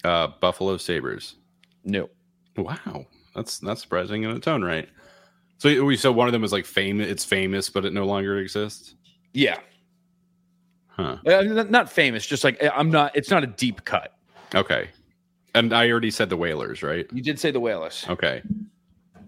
uh, 0.04 0.26
Buffalo 0.40 0.78
Sabres. 0.78 1.36
No, 1.84 2.10
Wow, 2.56 3.06
that's 3.36 3.58
that's 3.60 3.82
surprising 3.82 4.24
in 4.24 4.30
its 4.36 4.48
own 4.48 4.64
right. 4.64 4.88
So 5.62 5.84
we 5.84 5.96
so 5.96 6.10
one 6.10 6.26
of 6.26 6.32
them 6.32 6.42
is 6.42 6.50
like 6.50 6.66
famous. 6.66 7.06
It's 7.06 7.24
famous, 7.24 7.70
but 7.70 7.84
it 7.84 7.92
no 7.92 8.04
longer 8.04 8.38
exists. 8.38 8.96
yeah, 9.32 9.60
Huh. 10.88 11.18
Uh, 11.24 11.64
not 11.70 11.88
famous. 11.88 12.26
Just 12.26 12.42
like 12.42 12.60
I'm 12.74 12.90
not. 12.90 13.14
It's 13.14 13.30
not 13.30 13.44
a 13.44 13.46
deep 13.46 13.84
cut. 13.84 14.12
Okay. 14.56 14.90
And 15.54 15.72
I 15.72 15.88
already 15.88 16.10
said 16.10 16.30
the 16.30 16.36
Whalers, 16.36 16.82
right? 16.82 17.06
You 17.12 17.22
did 17.22 17.38
say 17.38 17.52
the 17.52 17.60
Whalers. 17.60 18.04
Okay. 18.08 18.42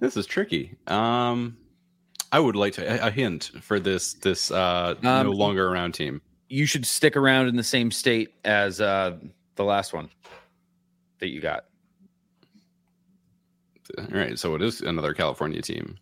This 0.00 0.16
is 0.16 0.26
tricky. 0.26 0.74
Um 0.88 1.56
I 2.32 2.40
would 2.40 2.56
like 2.56 2.72
to 2.72 3.04
a, 3.04 3.06
a 3.06 3.10
hint 3.12 3.52
for 3.60 3.78
this 3.78 4.14
this 4.14 4.50
uh 4.50 4.96
Um, 5.04 5.26
no 5.26 5.30
longer 5.30 5.68
around 5.68 5.92
team. 5.92 6.20
You 6.48 6.66
should 6.66 6.84
stick 6.84 7.16
around 7.16 7.46
in 7.46 7.54
the 7.54 7.62
same 7.62 7.92
state 7.92 8.34
as 8.44 8.80
uh, 8.80 9.18
the 9.54 9.62
last 9.62 9.92
one 9.92 10.10
that 11.20 11.28
you 11.28 11.40
got. 11.40 11.66
All 13.96 14.06
right, 14.10 14.36
so 14.36 14.56
it 14.56 14.62
is 14.62 14.80
another 14.80 15.14
California 15.14 15.62
team. 15.62 15.96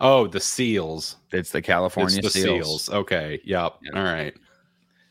Oh, 0.00 0.26
the 0.26 0.40
Seals. 0.40 1.16
It's 1.32 1.50
the 1.50 1.62
California 1.62 2.18
it's 2.18 2.32
the 2.34 2.40
Seals. 2.40 2.86
Seals. 2.86 2.90
Okay. 2.90 3.40
Yep. 3.44 3.74
Yeah. 3.82 3.98
All 3.98 4.04
right. 4.04 4.32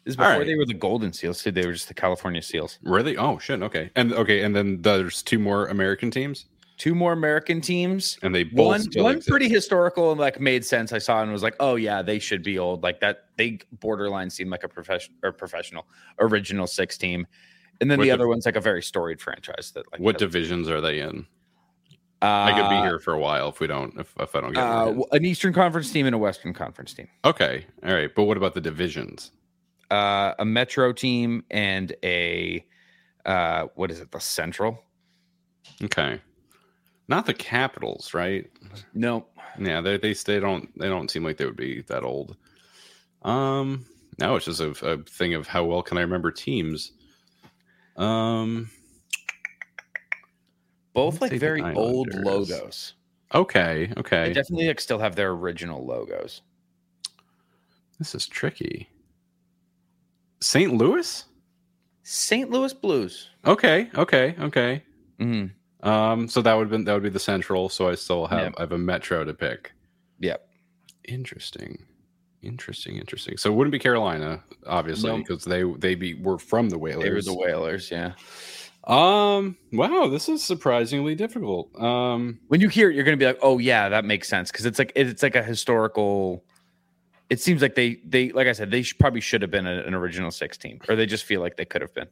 This 0.05 0.13
is 0.13 0.15
before 0.15 0.31
right. 0.38 0.45
they 0.47 0.55
were 0.55 0.65
the 0.65 0.73
Golden 0.73 1.11
Seals. 1.11 1.43
Too. 1.43 1.51
They 1.51 1.65
were 1.65 1.73
just 1.73 1.89
the 1.89 1.93
California 1.93 2.41
Seals. 2.41 2.79
Were 2.83 3.03
they? 3.03 3.17
Oh 3.17 3.38
shit. 3.39 3.61
Okay. 3.61 3.91
And 3.97 4.13
okay, 4.13 4.43
and 4.43 4.55
then 4.55 4.81
there's 4.81 5.21
two 5.21 5.38
more 5.39 5.67
American 5.67 6.09
teams. 6.11 6.45
two 6.77 6.93
more 6.95 7.11
American 7.11 7.59
teams. 7.59 8.17
and 8.21 8.33
they 8.33 8.43
both 8.43 8.67
One, 8.67 8.81
still 8.81 9.03
one 9.03 9.15
exist. 9.17 9.29
pretty 9.29 9.49
historical 9.49 10.11
and 10.11 10.19
like 10.19 10.39
made 10.39 10.63
sense. 10.63 10.93
I 10.93 10.99
saw 10.99 11.21
and 11.23 11.31
was 11.33 11.43
like, 11.43 11.55
oh 11.59 11.75
yeah, 11.75 12.01
they 12.01 12.19
should 12.19 12.43
be 12.43 12.57
old. 12.59 12.83
Like 12.83 12.99
that, 13.01 13.25
they 13.35 13.59
borderline 13.81 14.29
seem 14.29 14.49
like 14.49 14.63
a 14.63 14.69
professional 14.69 15.17
or 15.23 15.31
professional 15.33 15.88
original 16.19 16.67
six 16.67 16.97
team. 16.97 17.27
And 17.81 17.91
then 17.91 17.97
What 17.97 18.05
the 18.05 18.09
div- 18.11 18.19
other 18.21 18.27
one's 18.29 18.45
like 18.45 18.55
a 18.55 18.61
very 18.61 18.81
storied 18.83 19.19
franchise 19.19 19.71
that 19.75 19.91
like 19.91 19.99
What 19.99 20.17
divisions 20.19 20.69
are 20.69 20.79
they 20.79 20.99
in? 20.99 21.25
Uh, 22.22 22.26
I 22.26 22.53
could 22.53 22.70
be 22.70 22.78
here 22.88 22.99
for 22.99 23.13
a 23.13 23.20
while 23.20 23.49
if 23.49 23.59
we 23.59 23.68
don't. 23.68 23.97
If, 23.99 24.13
if 24.20 24.36
I 24.36 24.41
don't 24.41 24.53
get 24.53 24.63
Uh, 24.63 25.01
an 25.11 25.26
Eastern 25.26 25.53
Conference 25.53 25.91
team 25.91 26.05
and 26.05 26.15
a 26.15 26.18
Western 26.18 26.53
Conference 26.53 26.93
team. 26.93 27.07
okay, 27.26 27.65
all 27.86 27.93
right. 27.93 28.13
But 28.13 28.24
what 28.24 28.38
about 28.38 28.53
the 28.53 28.61
divisions? 28.61 29.32
Uh, 29.91 30.34
a 30.39 30.45
Metro 30.45 30.91
team 30.93 31.43
and 31.51 31.95
a 32.03 32.65
uh, 33.26 33.68
what 33.76 33.91
is 33.91 33.99
it? 33.99 34.11
The 34.11 34.20
Central? 34.20 34.84
Okay, 35.84 36.20
not 37.07 37.26
the 37.26 37.34
Capitals, 37.34 38.13
right? 38.13 38.49
No, 38.93 39.28
Yeah, 39.59 39.82
they 39.82 39.97
they 39.97 40.13
they 40.13 40.39
don't 40.39 40.70
they 40.80 40.88
don't 40.88 41.09
seem 41.11 41.24
like 41.24 41.38
they 41.38 41.45
would 41.45 41.55
be 41.55 41.82
that 41.84 42.03
old. 42.03 42.36
Um, 43.24 43.86
now 44.20 44.36
it's 44.36 44.45
just 44.45 44.61
a, 44.61 44.70
a 44.86 44.97
thing 45.03 45.34
of 45.36 45.47
how 45.47 45.63
well 45.65 45.82
can 45.82 45.97
I 45.97 46.01
remember 46.01 46.32
teams. 46.32 46.93
Um, 47.95 48.70
both 50.97 51.21
like 51.21 51.31
very 51.33 51.61
old 51.75 52.11
logos. 52.15 52.95
okay, 53.35 53.85
They 53.85 53.99
okay. 54.01 54.33
definitely 54.33 54.67
like 54.67 54.79
still 54.81 54.97
have 54.97 55.15
their 55.15 55.29
original 55.29 55.85
logos. 55.85 56.41
This 57.99 58.15
is 58.15 58.27
tricky. 58.27 58.89
St. 60.41 60.73
Louis. 60.73 61.23
St. 62.03 62.49
Louis 62.49 62.73
Blues. 62.73 63.29
Okay, 63.45 63.89
okay, 63.95 64.35
okay. 64.39 64.83
Mhm. 65.19 65.51
Um, 65.83 66.27
so 66.27 66.41
that 66.41 66.55
would 66.55 66.69
been 66.69 66.83
that 66.85 66.93
would 66.93 67.03
be 67.03 67.09
the 67.09 67.19
central. 67.19 67.69
So 67.69 67.87
I 67.89 67.95
still 67.95 68.25
have 68.25 68.39
Yeah. 68.39 68.49
I 68.57 68.61
have 68.61 68.71
a 68.71 68.77
metro 68.77 69.23
to 69.23 69.33
pick. 69.33 69.73
Yep. 70.19 70.47
Interesting, 71.05 71.85
interesting, 72.41 72.97
interesting. 72.97 73.37
So 73.37 73.51
it 73.51 73.55
wouldn't 73.55 73.71
be 73.71 73.79
Carolina, 73.79 74.43
obviously, 74.65 75.15
because 75.17 75.43
they 75.43 75.63
they 75.77 75.93
be 75.95 76.15
were 76.15 76.39
from 76.39 76.69
the 76.69 76.77
Whalers. 76.79 77.03
They 77.03 77.11
were 77.11 77.21
the 77.21 77.33
Whalers. 77.35 77.91
Yeah. 77.91 78.13
Um. 78.88 79.57
Wow, 79.73 80.07
this 80.07 80.29
is 80.29 80.43
surprisingly 80.43 81.13
difficult. 81.15 81.69
Um. 81.79 82.39
When 82.47 82.61
you 82.61 82.69
hear 82.69 82.89
it, 82.89 82.95
you're 82.95 83.03
gonna 83.03 83.17
be 83.17 83.25
like, 83.25 83.39
"Oh 83.41 83.57
yeah, 83.59 83.89
that 83.89 84.05
makes 84.05 84.27
sense," 84.29 84.51
because 84.51 84.65
it's 84.65 84.79
like 84.79 84.91
it's 84.95 85.21
like 85.21 85.35
a 85.35 85.43
historical. 85.43 86.43
It 87.29 87.41
seems 87.41 87.61
like 87.61 87.75
they 87.75 87.99
they 88.05 88.31
like 88.31 88.47
I 88.47 88.53
said 88.53 88.71
they 88.71 88.81
should, 88.83 88.97
probably 88.99 89.19
should 89.19 89.41
have 89.41 89.51
been 89.51 89.67
an 89.67 89.93
original 89.93 90.31
six 90.31 90.57
team, 90.57 90.79
or 90.88 90.95
they 90.95 91.05
just 91.05 91.25
feel 91.25 91.41
like 91.41 91.57
they 91.57 91.65
could 91.65 91.81
have 91.81 91.93
been. 91.93 92.07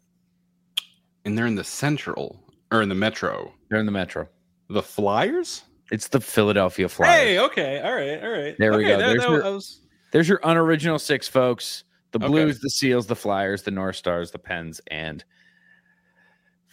And 1.24 1.38
they're 1.38 1.48
in 1.48 1.56
the 1.56 1.64
central 1.64 2.44
or 2.72 2.82
in 2.82 2.90
the 2.90 2.96
metro. 2.96 3.54
They're 3.70 3.80
in 3.80 3.86
the 3.86 3.92
Metro. 3.92 4.28
The 4.70 4.84
Flyers. 4.84 5.64
It's 5.92 6.08
the 6.10 6.20
Philadelphia 6.20 6.90
Flyers. 6.90 7.14
Hey. 7.22 7.40
Okay. 7.40 7.80
All 7.82 7.94
right. 7.94 8.22
All 8.24 8.30
right. 8.32 8.56
There 8.60 8.76
we 8.78 8.84
go. 8.84 8.98
that- 8.98 9.08
There's 9.08 9.22
that 9.24 9.30
your- 9.32 9.44
was- 9.54 9.82
There's 10.12 10.28
your 10.30 10.40
unoriginal 10.44 11.00
six, 11.00 11.28
folks. 11.28 11.84
The 12.12 12.20
Okay. 12.20 12.28
Blues, 12.28 12.60
the 12.60 12.70
Seals, 12.70 13.08
the 13.08 13.16
Flyers, 13.16 13.64
the 13.64 13.72
North 13.72 13.96
Stars, 13.96 14.32
the 14.32 14.40
Pens, 14.40 14.82
and 14.88 15.24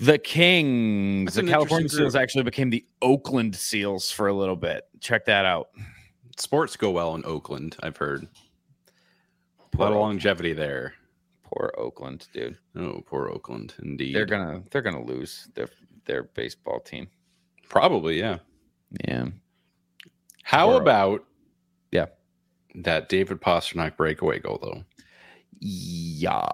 the 0.01 0.19
Kings. 0.19 1.35
The 1.35 1.45
California. 1.45 1.89
Seals 1.89 2.15
actually 2.17 2.45
became 2.45 2.71
the 2.71 2.85
Oakland 3.03 3.55
Seals 3.55 4.11
for 4.11 4.29
a 4.29 4.33
little 4.35 4.57
bit. 4.57 4.85
Check 5.01 5.25
that 5.27 5.45
out. 5.45 5.69
sports 6.39 6.77
go 6.77 6.91
well 6.91 7.15
in 7.15 7.25
Oakland. 7.25 7.77
I've 7.83 7.97
heard 7.97 8.25
a 8.25 9.77
Poor, 9.77 9.87
lot 9.87 9.93
of 9.93 9.99
longevity 10.01 10.53
there. 10.53 10.95
poor 11.45 11.73
Oakland, 11.79 12.27
dude. 12.33 12.59
Oh, 12.77 13.03
poor 13.07 13.29
Oakland, 13.29 13.75
indeed. 13.83 14.15
They're 14.15 14.27
gonna 14.27 14.63
they're 14.71 14.83
gonna 14.83 15.05
lose 15.05 15.49
their 15.55 15.69
their 16.05 16.25
baseball 16.25 16.81
team. 16.81 17.09
probably 17.69 18.19
yeah. 18.19 18.39
Yeah. 19.07 19.27
How 20.43 20.67
Poor- 20.73 20.81
about 20.83 21.25
Yeah. 21.93 22.07
that 22.75 23.09
David 23.09 23.41
Pastrnak 23.41 23.97
breakaway 23.97 24.39
goal 24.41 24.59
though? 24.61 24.85
Yeah. 25.61 26.47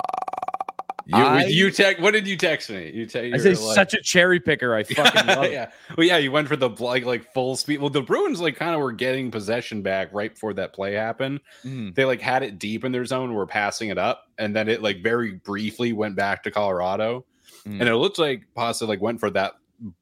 You, 1.09 1.17
I- 1.17 1.45
you 1.47 1.71
text. 1.71 2.03
What 2.03 2.13
did 2.13 2.29
you 2.29 2.37
text 2.37 2.69
me? 2.69 2.91
You 2.93 3.07
text. 3.07 3.35
I 3.35 3.39
say 3.39 3.55
such 3.55 3.95
a 3.95 4.01
cherry 4.03 4.39
picker. 4.41 4.75
I 4.75 4.83
fucking 4.85 5.27
love 5.27 5.45
it. 5.45 5.53
yeah. 5.53 5.71
Well, 5.97 6.07
yeah. 6.07 6.19
You 6.19 6.31
went 6.31 6.49
for 6.49 6.57
the 6.57 6.69
like 6.69 7.05
like 7.07 7.33
full 7.33 7.57
speed. 7.57 7.81
Well, 7.81 7.89
the 7.91 8.03
Bruins 8.03 8.41
like 8.43 8.57
kind 8.57 8.75
of 8.75 8.81
were 8.81 8.93
getting 8.93 9.31
possession 9.31 9.81
back 9.83 10.11
right 10.13 10.33
before 10.35 10.53
that 10.55 10.75
play 10.75 10.93
happened. 10.93 11.41
Mhm. 11.65 11.95
They 11.95 12.05
like 12.05 12.21
had 12.21 12.43
it 12.43 12.59
deep 12.59 12.85
in 12.85 12.93
their 12.93 13.07
zone, 13.07 13.33
were 13.33 13.47
passing 13.47 13.89
it 13.89 13.97
up, 13.99 14.25
and 14.37 14.55
then 14.55 14.69
it 14.69 14.83
like 14.83 15.03
very 15.03 15.33
briefly 15.33 15.93
went 15.95 16.15
back 16.15 16.43
to 16.45 16.51
Colorado, 16.51 17.25
Mm. 17.67 17.81
and 17.81 17.89
it 17.89 17.97
looked 17.97 18.19
like 18.19 18.43
Pasta 18.55 18.85
like 18.85 19.01
went 19.01 19.19
for 19.19 19.31
that 19.31 19.55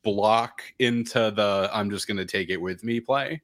block 0.02 0.62
into 0.78 1.30
the 1.30 1.70
I'm 1.72 1.90
just 1.90 2.09
gonna 2.09 2.24
take 2.24 2.50
it 2.50 2.61
with 2.61 2.82
me 2.82 2.98
play. 3.00 3.40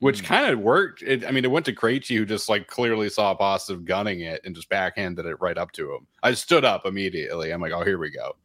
Which 0.00 0.22
Mm. 0.22 0.26
kind 0.26 0.52
of 0.52 0.60
worked. 0.60 1.02
It, 1.02 1.24
I 1.26 1.32
mean, 1.32 1.44
it 1.44 1.50
went 1.50 1.66
to 1.66 1.72
Krejci, 1.72 2.16
who 2.16 2.24
just 2.24 2.48
like 2.48 2.68
clearly 2.68 3.08
saw 3.08 3.34
Pasta 3.34 3.74
gunning 3.76 4.20
it 4.20 4.40
and 4.44 4.54
just 4.54 4.68
backhanded 4.68 5.26
it 5.26 5.40
right 5.40 5.58
up 5.58 5.72
to 5.72 5.92
him. 5.92 6.06
I 6.22 6.34
stood 6.34 6.64
up 6.64 6.86
immediately. 6.86 7.50
I'm 7.50 7.60
like, 7.60 7.72
oh, 7.72 7.82
here 7.84 7.98
we 7.98 8.10
go. 8.10 8.36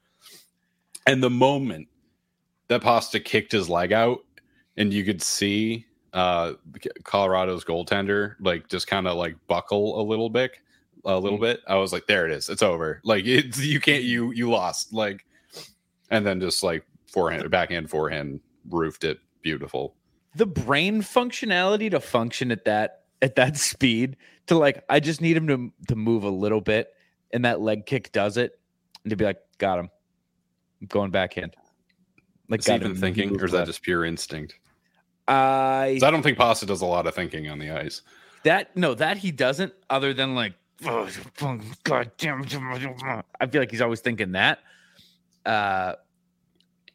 And 1.06 1.22
the 1.22 1.30
moment 1.30 1.88
that 2.70 2.82
Pasta 2.82 3.20
kicked 3.20 3.52
his 3.52 3.70
leg 3.70 3.92
out, 3.94 4.20
and 4.78 4.92
you 4.92 5.04
could 5.04 5.22
see 5.22 5.86
uh 6.14 6.54
Colorado's 7.04 7.66
goaltender 7.66 8.36
like 8.40 8.68
just 8.68 8.86
kind 8.88 9.08
of 9.08 9.18
like 9.18 9.36
buckle 9.48 10.00
a 10.00 10.04
little 10.04 10.30
bit, 10.30 10.52
a 11.06 11.20
little 11.20 11.38
Mm. 11.38 11.42
bit. 11.42 11.62
I 11.68 11.76
was 11.76 11.92
like, 11.94 12.08
there 12.08 12.26
it 12.26 12.32
is. 12.32 12.50
It's 12.50 12.64
over. 12.64 13.00
Like 13.04 13.26
it's 13.26 13.60
you 13.60 13.80
can't 13.80 14.04
you 14.04 14.32
you 14.32 14.50
lost. 14.50 14.92
Like, 14.94 15.26
and 16.10 16.26
then 16.26 16.40
just 16.40 16.64
like 16.64 16.84
forehand, 17.12 17.50
backhand, 17.52 17.90
forehand, 17.92 18.40
roofed 18.70 19.04
it. 19.04 19.20
Beautiful. 19.44 19.96
The 20.36 20.46
brain 20.46 21.02
functionality 21.02 21.92
to 21.92 22.00
function 22.00 22.52
at 22.52 22.66
that 22.66 23.04
at 23.22 23.36
that 23.36 23.58
speed 23.58 24.18
to 24.48 24.58
like 24.58 24.84
I 24.90 25.00
just 25.00 25.22
need 25.22 25.38
him 25.38 25.48
to 25.48 25.72
to 25.88 25.96
move 25.96 26.24
a 26.24 26.30
little 26.30 26.62
bit 26.62 26.90
and 27.32 27.46
that 27.46 27.62
leg 27.62 27.86
kick 27.86 28.12
does 28.12 28.38
it 28.38 28.60
and 29.04 29.10
to 29.12 29.16
be 29.16 29.26
like 29.26 29.40
got 29.58 29.80
him 29.80 29.90
I'm 30.82 30.88
going 30.88 31.12
backhand 31.12 31.56
like 32.50 32.60
Is 32.60 32.70
even 32.70 32.96
thinking, 32.96 33.40
or 33.40 33.46
is 33.46 33.52
that 33.54 33.66
just 33.66 33.82
pure 33.82 34.06
instinct? 34.06 34.60
I 35.28 36.00
I 36.04 36.12
don't 36.12 36.22
think 36.22 36.38
Pasta 36.38 36.66
does 36.66 36.82
a 36.82 36.86
lot 36.86 37.08
of 37.08 37.16
thinking 37.16 37.50
on 37.50 37.58
the 37.58 37.72
ice. 37.72 38.02
that 38.44 38.76
no 38.76 38.94
that 38.96 39.18
he 39.18 39.32
doesn't 39.32 39.74
other 39.90 40.14
than 40.14 40.36
like 40.36 40.54
oh, 40.86 41.10
god 41.84 42.12
damn. 42.18 42.44
I 43.40 43.48
feel 43.48 43.62
like 43.62 43.72
he's 43.72 43.82
always 43.82 44.02
thinking 44.02 44.34
that 44.34 44.60
uh 45.46 45.94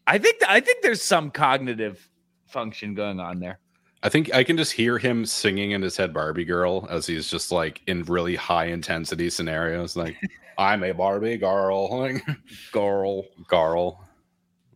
I 0.06 0.18
think 0.18 0.42
I 0.46 0.60
think 0.60 0.82
there's 0.82 1.02
some 1.02 1.30
cognitive 1.30 2.08
function 2.48 2.94
going 2.94 3.20
on 3.20 3.38
there 3.38 3.58
I 4.02 4.08
think 4.08 4.32
I 4.32 4.44
can 4.44 4.56
just 4.56 4.72
hear 4.72 4.96
him 4.96 5.26
singing 5.26 5.72
in 5.72 5.82
his 5.82 5.96
head 5.96 6.14
Barbie 6.14 6.44
girl 6.44 6.86
as 6.88 7.06
he's 7.06 7.28
just 7.28 7.50
like 7.50 7.82
in 7.88 8.04
really 8.04 8.36
high 8.36 8.66
intensity 8.66 9.28
scenarios. 9.28 9.96
Like, 9.96 10.16
I'm 10.58 10.84
a 10.84 10.92
Barbie 10.92 11.36
girl. 11.36 11.88
Like, 11.98 12.24
girl 12.70 13.24
girl. 13.48 14.08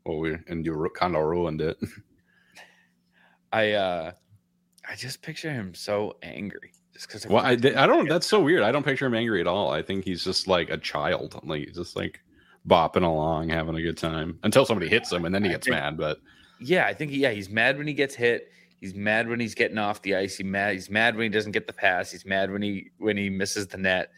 Well, 0.05 0.18
we, 0.18 0.37
and 0.49 0.66
you 0.66 0.91
kind 0.97 1.14
of 1.14 1.23
ruined 1.23 1.61
it. 1.61 1.79
I 3.53 3.73
uh 3.73 4.12
I 4.89 4.97
just 4.97 5.23
picture 5.23 5.53
him 5.53 5.75
so 5.75 6.16
angry 6.23 6.73
just 6.93 7.07
because 7.07 7.25
Well, 7.27 7.45
I, 7.45 7.53
I 7.53 7.87
don't, 7.87 8.09
that's 8.09 8.27
so 8.27 8.41
weird. 8.41 8.62
I 8.62 8.73
don't 8.73 8.85
picture 8.85 9.07
him 9.07 9.14
angry 9.14 9.41
at 9.41 9.47
all. 9.47 9.70
I 9.70 9.83
think 9.83 10.05
he's 10.05 10.25
just 10.25 10.49
like 10.49 10.68
a 10.70 10.77
child. 10.77 11.41
Like, 11.45 11.73
just 11.73 11.95
like 11.95 12.20
bopping 12.66 13.05
along, 13.05 13.51
having 13.51 13.77
a 13.77 13.83
good 13.83 13.97
time 13.97 14.41
until 14.43 14.66
somebody 14.66 14.89
hits 14.89 15.12
him 15.12 15.25
and 15.25 15.33
then 15.35 15.45
he 15.45 15.51
gets 15.51 15.66
think- 15.66 15.77
mad. 15.77 15.97
But 15.97 16.18
yeah, 16.61 16.86
I 16.86 16.94
think 16.94 17.11
he, 17.11 17.18
yeah, 17.18 17.30
he's 17.30 17.48
mad 17.50 17.78
when 17.78 17.86
he 17.86 17.94
gets 17.94 18.14
hit. 18.14 18.48
He's 18.80 18.94
mad 18.94 19.28
when 19.28 19.38
he's 19.38 19.55
getting 19.55 19.78
off 19.78 20.03
the 20.03 20.16
ice. 20.16 20.36
He 20.36 20.42
mad. 20.44 20.74
He's 20.74 20.90
mad 20.90 21.14
when 21.14 21.22
he 21.24 21.28
doesn't 21.28 21.53
get 21.53 21.66
the 21.66 21.72
pass. 21.72 22.11
He's 22.11 22.26
mad 22.26 22.50
when 22.50 22.62
he 22.62 22.90
when 22.98 23.16
he 23.16 23.30
misses 23.30 23.66
the 23.68 23.78
net. 23.78 24.11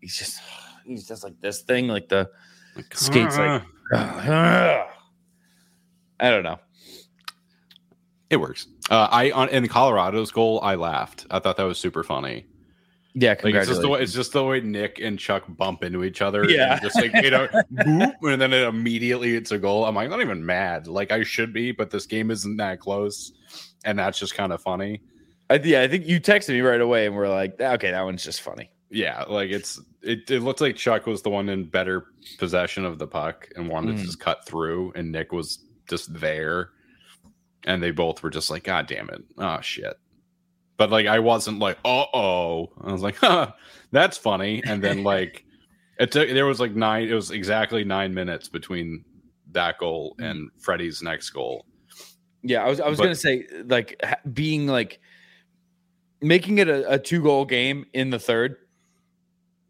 He's 0.00 0.16
just 0.16 0.40
he's 0.86 1.06
just 1.06 1.22
like 1.22 1.38
this 1.40 1.62
thing, 1.62 1.88
like 1.88 2.08
the 2.08 2.30
like, 2.76 2.94
Skates 2.96 3.36
like- 3.36 3.62
"Ah." 3.92 4.88
I 6.20 6.30
don't 6.30 6.44
know. 6.44 6.58
it 8.30 8.36
works. 8.38 8.66
Uh, 8.90 9.08
I 9.10 9.30
on 9.32 9.48
in 9.50 9.66
Colorado's 9.68 10.30
goal, 10.30 10.60
I 10.62 10.76
laughed. 10.76 11.26
I 11.30 11.38
thought 11.40 11.56
that 11.58 11.64
was 11.64 11.78
super 11.78 12.02
funny. 12.02 12.46
Yeah, 13.16 13.36
Like 13.42 13.54
it's 13.54 13.68
just 13.68 13.80
the 13.80 13.88
way 13.88 13.98
congratulations. 14.00 14.02
it's 14.10 14.12
just 14.16 14.32
the 14.32 14.44
way 14.44 14.60
Nick 14.60 14.98
and 15.00 15.18
Chuck 15.18 15.44
bump 15.48 15.84
into 15.84 16.02
each 16.02 16.20
other. 16.20 16.48
Yeah. 16.50 16.72
and 16.74 16.82
just 16.82 16.96
like 16.96 17.12
you 17.14 17.30
know, 17.30 17.46
boop, 17.72 18.14
and 18.22 18.40
then 18.42 18.52
it 18.52 18.66
immediately 18.66 19.36
it's 19.36 19.52
a 19.52 19.58
goal. 19.58 19.84
I'm 19.84 19.94
like, 19.94 20.10
not 20.10 20.20
even 20.20 20.44
mad. 20.44 20.86
Like 20.88 21.12
I 21.12 21.22
should 21.22 21.52
be, 21.52 21.70
but 21.72 21.90
this 21.90 22.06
game 22.06 22.30
isn't 22.32 22.56
that 22.56 22.80
close, 22.80 23.32
and 23.84 23.98
that's 23.98 24.18
just 24.18 24.34
kind 24.34 24.52
of 24.52 24.60
funny. 24.60 25.00
I, 25.48 25.56
yeah, 25.62 25.82
I 25.82 25.88
think 25.88 26.06
you 26.06 26.20
texted 26.20 26.48
me 26.50 26.60
right 26.60 26.80
away, 26.80 27.06
and 27.06 27.14
we're 27.14 27.28
like, 27.28 27.60
okay, 27.60 27.90
that 27.92 28.02
one's 28.02 28.24
just 28.24 28.40
funny. 28.40 28.70
Yeah, 28.90 29.22
like 29.28 29.50
it's 29.50 29.80
it. 30.02 30.28
It 30.30 30.40
looks 30.40 30.60
like 30.60 30.74
Chuck 30.74 31.06
was 31.06 31.22
the 31.22 31.30
one 31.30 31.48
in 31.48 31.64
better 31.66 32.06
possession 32.38 32.84
of 32.84 32.98
the 32.98 33.06
puck 33.06 33.48
and 33.54 33.68
wanted 33.68 33.94
Mm. 33.94 33.98
to 34.00 34.04
just 34.06 34.20
cut 34.20 34.44
through, 34.46 34.92
and 34.96 35.12
Nick 35.12 35.30
was 35.32 35.60
just 35.88 36.12
there, 36.18 36.70
and 37.64 37.80
they 37.82 37.90
both 37.92 38.22
were 38.22 38.30
just 38.30 38.50
like, 38.50 38.64
God 38.64 38.86
damn 38.88 39.08
it, 39.10 39.22
oh 39.38 39.60
shit. 39.60 39.94
But 40.76 40.90
like, 40.90 41.06
I 41.06 41.18
wasn't 41.20 41.58
like, 41.60 41.78
uh 41.84 42.04
oh. 42.14 42.70
I 42.80 42.92
was 42.92 43.02
like, 43.02 43.16
huh, 43.16 43.52
that's 43.92 44.16
funny. 44.18 44.62
And 44.66 44.82
then 44.82 45.02
like, 45.04 45.44
it 45.98 46.10
took 46.10 46.28
there 46.28 46.46
was 46.46 46.58
like 46.60 46.74
nine. 46.74 47.08
It 47.08 47.14
was 47.14 47.30
exactly 47.30 47.84
nine 47.84 48.12
minutes 48.12 48.48
between 48.48 49.04
that 49.52 49.78
goal 49.78 50.16
and 50.18 50.50
Freddie's 50.58 51.00
next 51.00 51.30
goal, 51.30 51.64
Yeah, 52.42 52.64
I 52.64 52.68
was 52.68 52.80
I 52.80 52.88
was 52.88 52.98
But- 52.98 53.04
gonna 53.04 53.14
say 53.14 53.46
like 53.66 54.02
being 54.32 54.66
like 54.66 54.98
making 56.20 56.58
it 56.58 56.68
a, 56.68 56.94
a 56.94 56.98
two 56.98 57.22
goal 57.22 57.44
game 57.44 57.86
in 57.92 58.10
the 58.10 58.18
third 58.18 58.56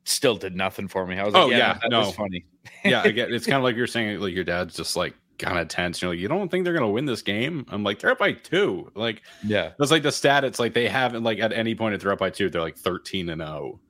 still 0.04 0.36
did 0.36 0.54
nothing 0.56 0.88
for 0.88 1.06
me. 1.06 1.18
I 1.18 1.24
was 1.24 1.34
like, 1.34 1.42
Oh, 1.42 1.50
yeah, 1.50 1.56
yeah, 1.58 1.78
that 1.82 1.90
no. 1.90 2.00
was 2.00 2.14
funny. 2.14 2.46
yeah, 2.84 3.02
I 3.02 3.10
get 3.10 3.30
it's 3.30 3.44
kind 3.44 3.58
of 3.58 3.62
like 3.64 3.76
you're 3.76 3.86
saying 3.86 4.18
like 4.20 4.32
your 4.34 4.44
dad's 4.44 4.74
just 4.74 4.96
like 4.96 5.14
kind 5.38 5.58
of 5.58 5.68
tense. 5.68 6.00
You're 6.00 6.12
like, 6.12 6.20
you 6.20 6.28
don't 6.28 6.50
think 6.50 6.64
they're 6.64 6.74
gonna 6.74 6.88
win 6.90 7.06
this 7.06 7.22
game? 7.22 7.66
I'm 7.68 7.82
like, 7.84 7.98
they're 8.00 8.10
up 8.10 8.18
by 8.18 8.32
two. 8.32 8.90
Like 8.94 9.22
Yeah, 9.44 9.72
it's 9.78 9.90
like 9.90 10.02
the 10.02 10.12
stat. 10.12 10.44
It's 10.44 10.58
like 10.58 10.74
they 10.74 10.88
haven't 10.88 11.22
like 11.24 11.38
at 11.40 11.52
any 11.52 11.74
point 11.74 11.94
if 11.94 12.02
they're 12.02 12.12
up 12.12 12.18
by 12.18 12.30
two, 12.30 12.50
they're 12.50 12.60
like 12.62 12.76
13 12.76 13.28
and 13.28 13.40
0. 13.40 13.80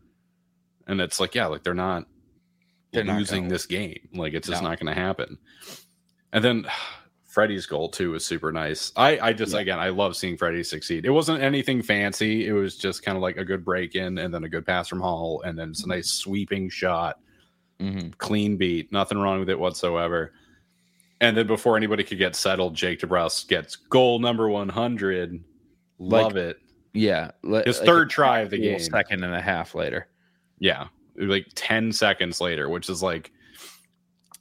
And 0.87 1.01
it's 1.01 1.19
like, 1.21 1.35
yeah, 1.35 1.47
like 1.47 1.63
they're 1.63 1.75
not 1.75 2.05
They're 2.93 3.05
losing 3.05 3.49
this 3.49 3.67
game. 3.67 4.09
Like 4.15 4.35
it's 4.35 4.49
just 4.49 4.63
No. 4.63 4.69
not 4.71 4.79
gonna 4.79 4.95
happen. 4.95 5.39
And 6.33 6.45
then 6.45 6.67
Freddie's 7.27 7.67
goal 7.67 7.89
too 7.89 8.13
was 8.13 8.25
super 8.25 8.53
nice. 8.53 8.93
I 8.95 9.19
I 9.19 9.33
just 9.33 9.55
Yeah. 9.55 9.61
again 9.61 9.79
I 9.81 9.89
love 9.89 10.15
seeing 10.17 10.37
Freddie 10.37 10.63
succeed. 10.63 11.05
It 11.05 11.11
wasn't 11.11 11.43
anything 11.43 11.83
fancy. 11.83 12.47
It 12.47 12.53
was 12.53 12.77
just 12.77 13.03
kind 13.05 13.17
of 13.17 13.23
like 13.23 13.37
a 13.39 13.45
good 13.45 13.65
break 13.65 13.97
in 13.97 14.19
and 14.19 14.33
then 14.33 14.45
a 14.45 14.49
good 14.49 14.65
pass 14.65 14.87
from 14.89 15.01
Hall 15.01 15.43
and 15.45 15.59
then 15.59 15.71
it's 15.71 15.83
a 15.85 15.89
nice 15.89 16.13
sweeping 16.13 16.69
shot 16.69 17.19
Mhm. 17.81 18.17
clean 18.19 18.57
beat, 18.57 18.93
nothing 18.93 19.19
wrong 19.19 19.41
with 19.41 19.51
it 19.51 19.59
whatsoever. 19.59 20.33
And 21.21 21.37
then 21.37 21.47
before 21.47 21.77
anybody 21.77 22.05
could 22.05 22.19
get 22.19 22.37
settled, 22.37 22.75
Jake 22.75 23.01
DeBrusk 23.01 23.49
gets 23.49 23.77
goal 23.77 24.19
number 24.19 24.49
100. 24.49 25.43
Love 25.99 26.37
it. 26.37 26.59
yeah. 26.93 27.31
li- 27.43 27.63
His 27.65 27.79
like 27.79 27.87
third 27.87 28.11
try 28.11 28.41
of 28.41 28.51
the 28.51 28.59
game. 28.59 28.79
second 28.81 29.25
and 29.25 29.35
a 29.35 29.41
half 29.41 29.75
later. 29.75 30.09
Yeah. 30.59 30.89
Like 31.17 31.47
10 31.55 31.93
seconds 31.93 32.41
later, 32.41 32.69
which 32.69 32.89
is 32.91 33.03
like, 33.03 33.31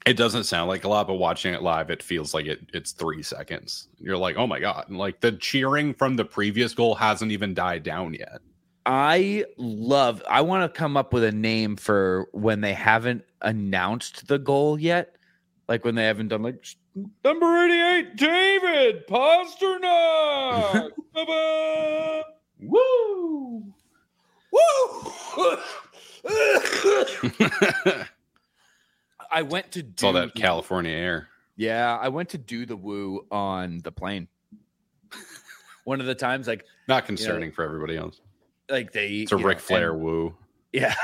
it 0.05 0.17
doesn't 0.17 0.43
sound 0.43 0.67
like 0.67 0.84
a 0.84 0.89
lot, 0.89 1.07
but 1.07 1.13
watching 1.13 1.53
it 1.53 1.61
live, 1.61 1.89
it 1.89 2.03
feels 2.03 2.34
like 2.34 2.45
it, 2.47 2.59
it's 2.74 2.91
three 2.91 3.24
seconds. 3.24 3.88
You're 3.99 4.17
like, 4.17 4.36
oh 4.36 4.47
my 4.47 4.59
God. 4.59 4.86
And 4.89 4.97
like 4.97 5.21
the 5.21 5.32
cheering 5.34 5.93
from 5.93 6.15
the 6.17 6.26
previous 6.26 6.74
goal 6.74 6.95
hasn't 6.95 7.32
even 7.32 7.53
died 7.53 7.84
down 7.84 8.13
yet. 8.13 8.39
I 8.86 9.45
love. 9.57 10.21
I 10.30 10.41
want 10.41 10.63
to 10.74 10.78
come 10.78 10.97
up 10.97 11.13
with 11.13 11.24
a 11.24 11.32
name 11.32 11.78
for 11.78 12.28
when 12.34 12.59
they 12.59 12.74
haven't 12.74 13.24
announced 13.41 14.28
the 14.28 14.38
goal 14.39 14.78
yet, 14.78 15.15
like 15.68 15.84
when 15.86 15.95
they 15.95 16.05
haven't 16.05 16.28
done 16.30 16.41
like 16.43 16.64
number 17.24 17.66
eighty-eight, 17.66 18.16
David 18.16 19.07
Pastrnak. 19.07 20.89
Ba-ba. 21.14 22.24
Woo! 22.61 23.74
Woo! 24.51 25.57
I 29.32 29.41
went 29.41 29.72
to 29.72 29.82
do 29.84 29.89
It's 29.91 30.03
all 30.03 30.14
that 30.14 30.34
the- 30.34 30.39
California 30.41 30.91
air. 30.91 31.30
Yeah, 31.55 31.97
I 32.01 32.09
went 32.09 32.30
to 32.30 32.38
do 32.38 32.66
the 32.66 32.76
woo 32.76 33.26
on 33.32 33.80
the 33.84 33.91
plane. 33.91 34.28
One 35.86 35.99
of 35.99 36.07
the 36.07 36.16
times, 36.16 36.47
like, 36.47 36.66
Not 36.88 37.05
concerning 37.05 37.51
for 37.51 37.64
everybody 37.64 37.95
else. 37.97 38.22
like 38.70 38.91
they, 38.91 39.07
It's 39.18 39.32
a 39.32 39.36
you 39.36 39.41
know, 39.41 39.47
Ric 39.47 39.59
Flair 39.59 39.91
end- 39.93 40.01
woo. 40.01 40.36
yeah, 40.72 40.95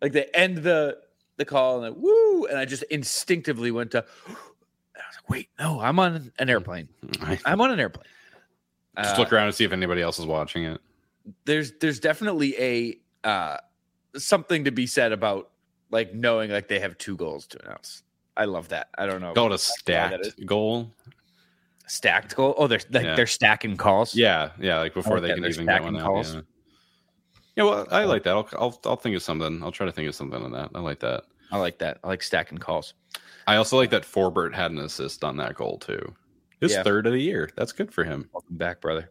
like 0.00 0.12
they 0.12 0.24
end 0.32 0.58
the 0.58 0.98
the 1.38 1.44
call 1.46 1.82
and 1.82 1.94
like, 1.94 2.02
woo, 2.02 2.44
and 2.46 2.58
I 2.58 2.64
just 2.66 2.82
instinctively 2.84 3.70
went 3.70 3.90
to. 3.92 4.04
And 4.94 5.04
I 5.04 5.10
was 5.10 5.16
like, 5.16 5.30
wait, 5.30 5.48
no, 5.60 5.80
I'm 5.80 6.00
on 6.00 6.32
an 6.40 6.50
airplane. 6.50 6.88
I'm 7.44 7.60
on 7.60 7.70
an 7.70 7.78
airplane. 7.78 8.04
just 9.00 9.14
Uh, 9.14 9.18
look 9.20 9.32
around 9.32 9.46
and 9.46 9.54
see 9.54 9.62
if 9.62 9.70
anybody 9.70 10.02
else 10.02 10.18
is 10.18 10.26
watching 10.26 10.64
it. 10.64 10.80
there's 11.44 11.70
there's 11.80 12.00
definitely 12.00 12.56
a 12.60 12.98
uh 13.22 13.58
something 14.16 14.64
to 14.64 14.72
be 14.72 14.88
said 14.88 15.12
about 15.12 15.50
like 15.92 16.12
knowing 16.14 16.50
like 16.50 16.66
they 16.66 16.80
have 16.80 16.98
two 16.98 17.16
goals 17.16 17.46
to 17.46 17.64
announce. 17.64 18.02
I 18.36 18.46
love 18.46 18.68
that. 18.70 18.88
I 18.98 19.06
don't 19.06 19.20
know. 19.20 19.34
Call 19.34 19.52
it 19.52 19.54
a 19.54 19.58
stacked 19.58 20.44
goal. 20.46 20.92
stacked 21.86 22.34
goal. 22.34 22.54
Oh, 22.58 22.66
they're 22.66 22.80
like 22.90 23.04
Yeah. 23.04 23.14
they're 23.14 23.26
stacking 23.28 23.76
calls. 23.76 24.16
Yeah, 24.16 24.50
yeah, 24.58 24.78
like 24.80 24.94
before 24.94 25.14
like 25.20 25.22
they 25.22 25.28
that, 25.28 25.34
can 25.34 25.42
they're 25.42 25.50
even 25.52 25.66
get 25.66 25.82
one 25.84 25.96
out. 25.96 26.02
calls. 26.02 26.34
Yeah. 26.34 26.40
Yeah, 27.58 27.64
well, 27.64 27.88
I 27.90 28.04
like 28.04 28.22
that. 28.22 28.30
I'll, 28.34 28.48
I'll 28.56 28.80
I'll 28.84 28.96
think 28.96 29.16
of 29.16 29.22
something. 29.22 29.62
I'll 29.64 29.72
try 29.72 29.84
to 29.84 29.92
think 29.92 30.08
of 30.08 30.14
something 30.14 30.40
on 30.42 30.52
that. 30.52 30.70
I 30.74 30.78
like 30.80 31.00
that. 31.00 31.24
I 31.50 31.58
like 31.58 31.78
that. 31.78 31.98
I 32.04 32.08
like 32.08 32.22
stacking 32.22 32.58
calls. 32.58 32.94
I 33.48 33.56
also 33.56 33.76
like 33.76 33.90
that 33.90 34.04
Forbort 34.04 34.54
had 34.54 34.70
an 34.70 34.78
assist 34.78 35.24
on 35.24 35.38
that 35.38 35.54
goal 35.56 35.78
too. 35.78 36.14
His 36.60 36.72
Yeah. 36.72 36.84
third 36.84 37.06
of 37.08 37.12
the 37.14 37.20
year. 37.20 37.50
That's 37.56 37.72
good 37.72 37.92
for 37.92 38.04
him. 38.04 38.28
Welcome 38.32 38.56
back, 38.58 38.80
brother. 38.80 39.10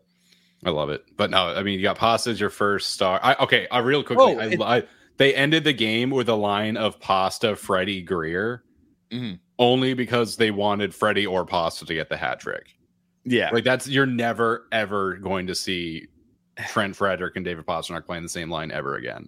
I 0.66 0.70
love 0.70 0.90
it. 0.92 1.04
But 1.18 1.30
no, 1.30 1.48
I 1.50 1.62
mean, 1.64 1.78
you 1.78 1.84
got 1.84 1.98
Pasta 1.98 2.30
as 2.30 2.40
your 2.40 2.50
first 2.50 2.92
star. 2.92 3.20
I, 3.22 3.36
okay, 3.44 3.68
uh, 3.68 3.82
real 3.82 4.04
quickly, 4.04 4.36
Oh, 4.36 4.40
it- 4.40 4.62
I, 4.62 4.84
they 5.18 5.36
ended 5.36 5.64
the 5.66 5.74
game 5.74 6.10
with 6.10 6.30
a 6.30 6.36
line 6.36 6.78
of 6.78 7.00
Pasta, 7.02 7.56
Freddie, 7.58 8.02
Greer, 8.02 8.64
Mhm. 9.12 9.40
only 9.60 9.94
because 9.94 10.38
they 10.38 10.52
wanted 10.52 10.96
Freddie 10.96 11.26
or 11.28 11.46
Pasta 11.46 11.86
to 11.86 11.94
get 11.94 12.08
the 12.10 12.18
hat 12.18 12.40
trick. 12.40 12.76
Yeah. 13.26 13.50
Like 13.52 13.66
that's 13.66 13.88
you're 13.90 14.06
never 14.06 14.68
ever 14.72 15.16
going 15.16 15.48
to 15.48 15.56
see 15.56 16.08
Trent 16.70 16.96
Frederic 16.96 17.36
and 17.36 17.46
David 17.46 17.66
Pastrnak 17.66 18.06
playing 18.06 18.24
the 18.24 18.30
same 18.30 18.50
line 18.50 18.72
ever 18.72 18.96
again, 18.96 19.28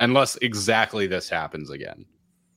unless 0.00 0.36
exactly 0.36 1.06
this 1.06 1.28
happens 1.28 1.70
again. 1.70 2.04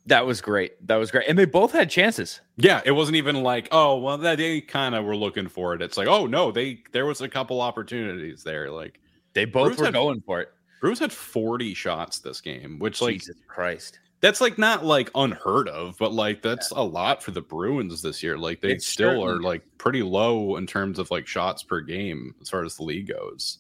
That 0.08 0.26
was 0.26 0.42
great. 0.42 0.86
That 0.88 0.96
was 0.96 1.12
great. 1.12 1.28
And 1.28 1.38
they 1.38 1.46
both 1.46 1.72
had 1.72 1.90
chances. 1.90 2.42
Yeah, 2.58 2.82
it 2.84 2.92
wasn't 2.92 3.18
even 3.18 3.44
like, 3.44 3.68
oh, 3.72 4.00
well, 4.00 4.18
that 4.18 4.40
they 4.40 4.60
kind 4.62 4.96
of 4.96 5.06
were 5.06 5.16
looking 5.16 5.48
for 5.48 5.76
it. 5.76 5.82
It's 5.84 5.96
like, 5.98 6.08
oh 6.08 6.26
no, 6.26 6.52
they 6.52 6.82
there 6.92 7.06
was 7.06 7.22
a 7.22 7.30
couple 7.30 7.62
opportunities 7.62 8.44
there. 8.44 8.72
Like 8.72 9.00
They 9.34 9.46
both 9.46 9.68
Bruce 9.68 9.80
were 9.80 9.86
had- 9.86 9.94
going 9.94 10.22
for 10.22 10.42
it. 10.42 10.50
Bruce 10.82 10.98
had 10.98 11.12
40 11.14 11.76
shots 11.76 12.18
this 12.20 12.42
game, 12.42 12.80
which 12.80 13.00
like 13.04 13.14
Jesus 13.20 13.36
Christ. 13.48 14.00
that's 14.20 14.42
like 14.42 14.58
not 14.58 14.84
like 14.84 15.12
unheard 15.14 15.70
of, 15.70 15.96
but 16.00 16.12
like 16.12 16.42
that's 16.42 16.72
a 16.72 16.82
lot 16.82 17.22
for 17.22 17.30
the 17.30 17.42
Bruins 17.42 18.02
this 18.02 18.24
year. 18.24 18.36
Like 18.36 18.62
they 18.62 18.72
It's 18.72 18.88
still 18.88 19.24
are 19.24 19.40
like 19.40 19.62
pretty 19.78 20.02
low 20.02 20.56
in 20.56 20.66
terms 20.66 20.98
of 20.98 21.12
like 21.12 21.28
shots 21.28 21.62
per 21.62 21.82
game 21.82 22.34
as 22.42 22.50
far 22.50 22.66
as 22.66 22.78
the 22.78 22.84
league 22.84 23.10
goes. 23.10 23.60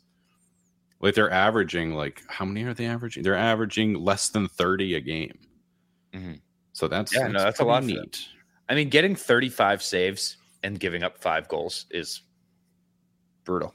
Like 1.01 1.15
they're 1.15 1.31
averaging 1.31 1.95
like 1.95 2.21
how 2.27 2.45
many 2.45 2.63
are 2.63 2.73
they 2.73 2.85
averaging? 2.85 3.23
They're 3.23 3.35
averaging 3.35 3.95
less 3.95 4.29
than 4.29 4.47
30 4.47 4.95
a 4.95 5.01
game. 5.01 5.37
Mhm. 6.13 6.39
So 6.73 6.87
that's 6.87 7.13
Yeah, 7.13 7.27
no, 7.27 7.39
that's 7.43 7.59
a 7.59 7.63
lot 7.65 7.81
pretty 7.81 7.95
for 7.95 7.99
them. 8.01 8.05
neat. 8.05 8.27
I 8.69 8.75
mean, 8.75 8.89
getting 8.89 9.15
35 9.15 9.81
saves 9.83 10.37
and 10.63 10.79
giving 10.79 11.03
up 11.03 11.17
five 11.17 11.47
goals 11.47 11.85
is 11.89 12.21
brutal. 13.43 13.73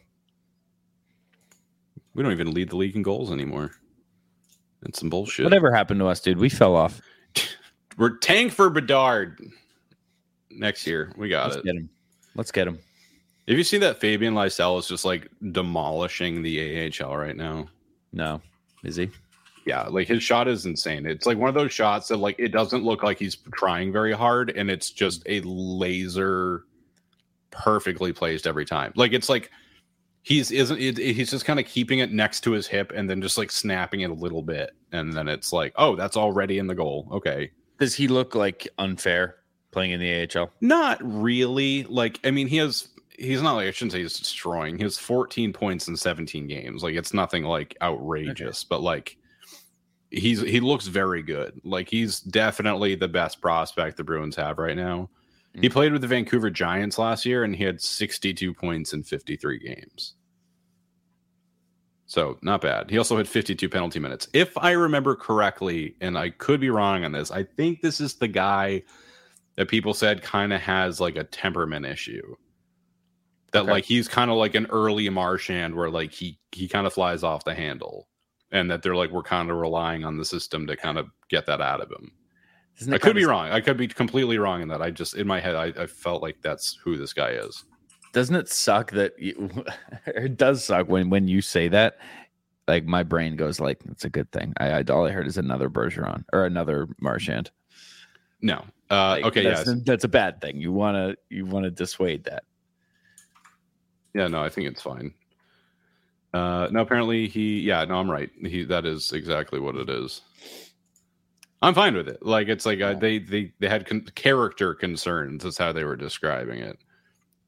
We 2.14 2.22
don't 2.22 2.32
even 2.32 2.52
lead 2.54 2.70
the 2.70 2.76
league 2.76 2.96
in 2.96 3.02
goals 3.02 3.30
anymore. 3.30 3.72
It's 4.86 5.00
some 5.00 5.10
bullshit. 5.10 5.44
Whatever 5.44 5.72
happened 5.74 6.00
to 6.00 6.06
us, 6.06 6.20
dude? 6.20 6.38
We 6.38 6.48
fell 6.48 6.74
off. 6.74 7.00
We're 7.98 8.16
tank 8.18 8.52
for 8.52 8.70
Bedard 8.70 9.40
next 10.50 10.86
year. 10.86 11.12
We 11.16 11.28
got 11.28 11.46
it. 11.46 11.48
Let's 11.48 11.56
it. 11.56 11.64
get 11.64 11.76
him. 11.76 11.90
Let's 12.36 12.52
get 12.52 12.68
him. 12.68 12.78
Have 13.48 13.56
you 13.56 13.64
seen 13.64 13.80
that 13.80 14.00
Fabian 14.00 14.34
Lysell 14.34 14.78
is 14.78 14.88
just 14.88 15.04
like 15.04 15.28
demolishing 15.52 16.42
the 16.42 16.92
AHL 17.00 17.16
right 17.16 17.36
now? 17.36 17.68
No. 18.12 18.40
Is 18.82 18.96
he? 18.96 19.10
Yeah, 19.66 19.82
like 19.82 20.06
his 20.06 20.22
shot 20.22 20.46
is 20.46 20.64
insane. 20.64 21.06
It's 21.06 21.26
like 21.26 21.38
one 21.38 21.48
of 21.48 21.54
those 21.54 21.72
shots 21.72 22.08
that 22.08 22.18
like 22.18 22.36
it 22.38 22.48
doesn't 22.48 22.84
look 22.84 23.02
like 23.02 23.18
he's 23.18 23.36
trying 23.52 23.92
very 23.92 24.12
hard, 24.12 24.50
and 24.50 24.70
it's 24.70 24.90
just 24.90 25.22
a 25.26 25.40
laser, 25.40 26.64
perfectly 27.50 28.12
placed 28.12 28.46
every 28.46 28.64
time. 28.64 28.92
Like 28.94 29.12
it's 29.12 29.28
like 29.28 29.50
he's 30.22 30.52
isn't 30.52 30.78
it, 30.78 30.98
he's 30.98 31.30
just 31.30 31.44
kind 31.44 31.58
of 31.58 31.66
keeping 31.66 31.98
it 31.98 32.12
next 32.12 32.42
to 32.42 32.52
his 32.52 32.68
hip 32.68 32.92
and 32.94 33.10
then 33.10 33.20
just 33.20 33.38
like 33.38 33.50
snapping 33.50 34.00
it 34.02 34.10
a 34.10 34.14
little 34.14 34.42
bit, 34.42 34.70
and 34.92 35.12
then 35.12 35.26
it's 35.26 35.52
like, 35.52 35.72
oh, 35.76 35.96
that's 35.96 36.16
already 36.16 36.58
in 36.58 36.68
the 36.68 36.74
goal. 36.74 37.08
Okay, 37.10 37.50
Does 37.80 37.94
he 37.94 38.06
look 38.06 38.36
like 38.36 38.68
unfair 38.78 39.36
playing 39.72 39.90
in 39.90 40.00
the 40.00 40.38
AHL? 40.38 40.50
Not 40.60 41.00
really. 41.02 41.82
Like, 41.84 42.20
I 42.24 42.30
mean, 42.30 42.46
he 42.46 42.58
has. 42.58 42.88
He's 43.18 43.42
not 43.42 43.54
like 43.54 43.66
I 43.66 43.70
shouldn't 43.70 43.92
say 43.92 44.02
he's 44.02 44.18
destroying. 44.18 44.76
He 44.76 44.82
has 44.82 44.98
14 44.98 45.52
points 45.52 45.88
in 45.88 45.96
17 45.96 46.46
games. 46.46 46.82
Like, 46.82 46.94
it's 46.94 47.14
nothing 47.14 47.44
like 47.44 47.76
outrageous, 47.80 48.62
but 48.64 48.82
like, 48.82 49.16
he's 50.10 50.40
he 50.40 50.60
looks 50.60 50.86
very 50.86 51.22
good. 51.22 51.60
Like, 51.64 51.88
he's 51.88 52.20
definitely 52.20 52.94
the 52.94 53.08
best 53.08 53.40
prospect 53.40 53.96
the 53.96 54.04
Bruins 54.04 54.36
have 54.36 54.58
right 54.58 54.76
now. 54.76 55.08
He 55.54 55.68
Mhm. 55.68 55.72
played 55.72 55.92
with 55.92 56.02
the 56.02 56.08
Vancouver 56.08 56.50
Giants 56.50 56.98
last 56.98 57.24
year, 57.24 57.42
and 57.42 57.56
he 57.56 57.64
had 57.64 57.80
62 57.80 58.52
points 58.52 58.92
in 58.92 59.02
53 59.02 59.58
games. 59.58 60.14
So 62.04 62.38
not 62.42 62.60
bad. 62.60 62.90
He 62.90 62.98
also 62.98 63.16
had 63.16 63.26
52 63.28 63.68
penalty 63.68 63.98
minutes. 63.98 64.28
If 64.32 64.56
I 64.58 64.72
remember 64.72 65.16
correctly, 65.16 65.96
and 66.00 66.16
I 66.16 66.30
could 66.30 66.60
be 66.60 66.70
wrong 66.70 67.04
on 67.04 67.12
this, 67.12 67.30
I 67.30 67.42
think 67.42 67.80
this 67.80 68.00
is 68.00 68.14
the 68.14 68.28
guy 68.28 68.82
that 69.56 69.68
people 69.68 69.94
said 69.94 70.22
kind 70.22 70.52
of 70.52 70.60
has 70.60 71.00
like 71.00 71.16
a 71.16 71.24
temperament 71.24 71.86
issue. 71.86 72.36
That 73.56 73.62
Okay. 73.64 73.72
like 73.72 73.84
he's 73.84 74.06
kind 74.06 74.30
of 74.30 74.36
like 74.36 74.54
an 74.54 74.66
early 74.66 75.08
Marchand 75.08 75.74
where 75.74 75.88
like 75.90 76.12
he 76.12 76.38
he 76.52 76.68
kind 76.68 76.86
of 76.86 76.92
flies 76.92 77.22
off 77.22 77.44
the 77.44 77.54
handle. 77.54 78.08
And 78.52 78.70
that 78.70 78.82
they're 78.82 78.94
like 78.94 79.10
we're 79.10 79.22
kind 79.22 79.50
of 79.50 79.56
relying 79.56 80.04
on 80.04 80.16
the 80.18 80.24
system 80.24 80.66
to 80.68 80.76
kind 80.76 80.98
of 80.98 81.08
get 81.28 81.46
that 81.46 81.60
out 81.60 81.80
of 81.80 81.90
him. 81.90 82.12
I 82.92 82.98
could 82.98 83.16
be 83.16 83.24
wrong. 83.24 83.48
I 83.50 83.60
could 83.60 83.76
be 83.78 83.88
completely 83.88 84.38
wrong 84.38 84.62
in 84.62 84.68
that. 84.68 84.80
I 84.82 84.90
just 84.90 85.16
in 85.16 85.26
my 85.26 85.40
head 85.40 85.54
I, 85.54 85.66
I 85.82 85.86
felt 85.86 86.22
like 86.22 86.36
that's 86.42 86.78
who 86.84 86.96
this 86.96 87.12
guy 87.12 87.30
is. 87.30 87.64
Doesn't 88.12 88.36
it 88.36 88.48
suck 88.48 88.92
that 88.92 89.18
you, 89.18 89.50
it 90.06 90.36
does 90.36 90.62
suck 90.64 90.88
when 90.88 91.10
when 91.10 91.26
you 91.28 91.40
say 91.40 91.68
that? 91.68 91.98
Like 92.68 92.84
my 92.84 93.02
brain 93.02 93.36
goes 93.36 93.58
like, 93.60 93.80
"It's 93.90 94.04
a 94.04 94.10
good 94.10 94.30
thing." 94.32 94.52
I, 94.58 94.70
I 94.78 94.82
all 94.90 95.06
I 95.06 95.10
heard 95.10 95.26
is 95.26 95.38
another 95.38 95.68
Bergeron 95.70 96.24
or 96.32 96.44
another 96.46 96.88
Marchand. 97.00 97.50
No. 98.42 98.64
Uh, 98.90 99.16
Like, 99.18 99.24
okay. 99.26 99.42
that's, 99.44 99.66
Yes. 99.66 99.76
that's 99.84 100.04
a 100.04 100.08
bad 100.08 100.40
thing. 100.40 100.60
You 100.60 100.72
wanna 100.72 101.14
you 101.30 101.46
wanna 101.46 101.70
dissuade 101.70 102.24
that. 102.24 102.44
Yeah, 104.16 104.28
no, 104.28 104.42
I 104.42 104.48
think 104.48 104.66
it's 104.66 104.80
fine. 104.80 105.12
Uh, 106.32 106.68
no, 106.70 106.80
apparently 106.80 107.28
he. 107.28 107.60
Yeah, 107.60 107.84
no, 107.84 107.96
I'm 107.96 108.10
right. 108.10 108.30
He 108.40 108.64
that 108.64 108.86
is 108.86 109.12
exactly 109.12 109.60
what 109.60 109.76
it 109.76 109.90
is. 109.90 110.22
I'm 111.60 111.74
fine 111.74 111.94
with 111.94 112.08
it. 112.08 112.24
Like 112.24 112.48
it's 112.48 112.64
like 112.64 112.80
uh, 112.80 112.94
they 112.94 113.18
they 113.18 113.52
they 113.58 113.68
had 113.68 113.84
con- 113.84 114.08
character 114.14 114.72
concerns. 114.72 115.44
That's 115.44 115.58
how 115.58 115.72
they 115.72 115.84
were 115.84 115.96
describing 115.96 116.60
it. 116.60 116.78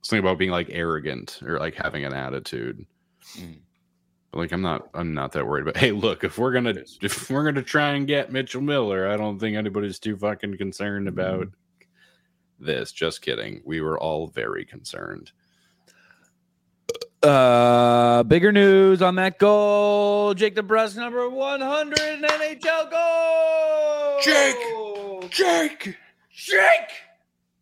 Something 0.02 0.22
about 0.22 0.36
being 0.36 0.50
like 0.50 0.68
arrogant 0.70 1.40
or 1.42 1.58
like 1.58 1.74
having 1.74 2.04
an 2.04 2.12
attitude. 2.12 2.84
Mm. 3.38 3.60
But 4.30 4.38
like 4.38 4.52
I'm 4.52 4.60
not 4.62 4.90
I'm 4.92 5.14
not 5.14 5.32
that 5.32 5.46
worried. 5.46 5.64
But 5.64 5.78
hey, 5.78 5.92
look, 5.92 6.22
if 6.22 6.36
we're 6.36 6.52
gonna 6.52 6.74
if 7.00 7.30
we're 7.30 7.44
gonna 7.44 7.62
try 7.62 7.92
and 7.92 8.06
get 8.06 8.30
Mitchell 8.30 8.60
Miller, 8.60 9.08
I 9.08 9.16
don't 9.16 9.38
think 9.38 9.56
anybody's 9.56 9.98
too 9.98 10.18
fucking 10.18 10.58
concerned 10.58 11.08
about 11.08 11.48
this. 12.60 12.92
Just 12.92 13.22
kidding. 13.22 13.62
We 13.64 13.80
were 13.80 13.98
all 13.98 14.26
very 14.26 14.66
concerned. 14.66 15.32
Uh, 17.22 18.22
bigger 18.24 18.52
news 18.52 19.02
on 19.02 19.16
that 19.16 19.38
goal. 19.38 20.34
Jake 20.34 20.54
DeBrusk, 20.54 20.96
number 20.96 21.28
100 21.28 21.98
in 21.98 22.22
NHL 22.22 22.90
goal. 22.90 24.20
Jake! 24.22 25.30
Jake! 25.30 25.96
Jake! 26.32 26.90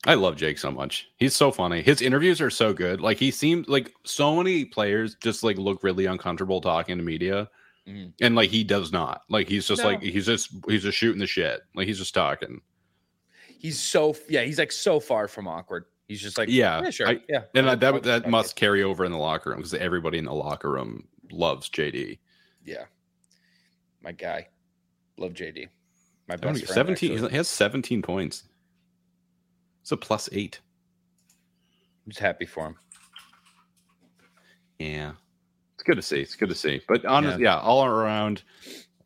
I 0.07 0.15
love 0.15 0.37
Jake 0.37 0.59
so 0.59 0.71
much. 0.71 1.09
He's 1.17 1.35
so 1.35 1.51
funny. 1.51 1.81
His 1.83 2.01
interviews 2.03 2.41
are 2.41 2.51
so 2.51 2.73
good. 2.73 3.01
Like 3.01 3.17
he 3.19 3.31
seems 3.31 3.67
like 3.67 3.93
so 4.05 4.37
many 4.37 4.65
players 4.65 5.17
just 5.17 5.43
like 5.43 5.57
look 5.59 5.83
really 5.83 6.07
uncomfortable 6.07 6.61
talking 6.61 6.99
to 6.99 7.03
media. 7.03 7.49
Mhm. 7.89 8.13
And 8.21 8.37
like 8.37 8.51
he 8.51 8.63
does 8.63 8.93
not. 8.93 9.23
Like 9.29 9.49
he's 9.49 9.67
just 9.67 9.83
No. 9.83 9.89
like 9.89 10.03
he's 10.03 10.27
just 10.27 10.51
he's 10.69 10.83
just 10.85 10.97
shooting 10.99 11.19
the 11.19 11.27
shit. 11.27 11.63
Like 11.75 11.89
he's 11.89 11.99
just 11.99 12.15
talking. 12.15 12.61
He's 13.59 13.81
so, 13.81 14.15
yeah, 14.29 14.43
he's 14.43 14.59
like 14.59 14.71
so 14.71 15.01
far 15.01 15.27
from 15.29 15.49
awkward. 15.49 15.87
He's 16.09 16.21
just 16.23 16.39
like, 16.39 16.49
Yeah, 16.49 16.89
sure. 16.91 17.09
I- 17.09 17.21
yeah. 17.29 17.43
And 17.55 17.69
I'll- 17.69 17.77
that 17.77 17.95
I'll- 17.95 18.01
that 18.01 18.25
I'll 18.25 18.31
must 18.31 18.55
carry 18.57 18.83
over 18.83 19.05
in 19.05 19.13
the 19.13 19.19
locker 19.19 19.51
room 19.51 19.59
because 19.59 19.75
everybody 19.75 20.19
in 20.19 20.25
the 20.27 20.33
locker 20.35 20.71
room 20.71 21.09
loves 21.33 21.69
JD. 21.69 22.19
Yeah. 22.65 22.85
My 24.03 24.13
guy. 24.13 24.49
Love 25.19 25.33
JD. 25.33 25.69
My 26.29 26.37
best 26.37 26.65
friend. 26.65 26.75
17 26.75 27.13
actually. 27.13 27.31
he 27.31 27.37
has 27.37 27.49
17 27.49 28.03
points. 28.03 28.45
It's 29.83 29.93
a 29.93 29.97
plus 29.97 30.29
8. 30.33 30.61
I'm 32.05 32.11
just 32.11 32.21
happy 32.21 32.47
for 32.47 32.67
him. 32.67 32.77
Yeah. 34.79 35.13
It's 35.75 35.83
good 35.83 35.97
to 35.97 36.03
see. 36.03 36.21
It's 36.21 36.37
good 36.37 36.49
to 36.49 36.55
see. 36.55 36.81
But 36.89 37.05
honestly, 37.05 37.43
yeah, 37.45 37.59
all 37.59 37.85
around 37.85 38.43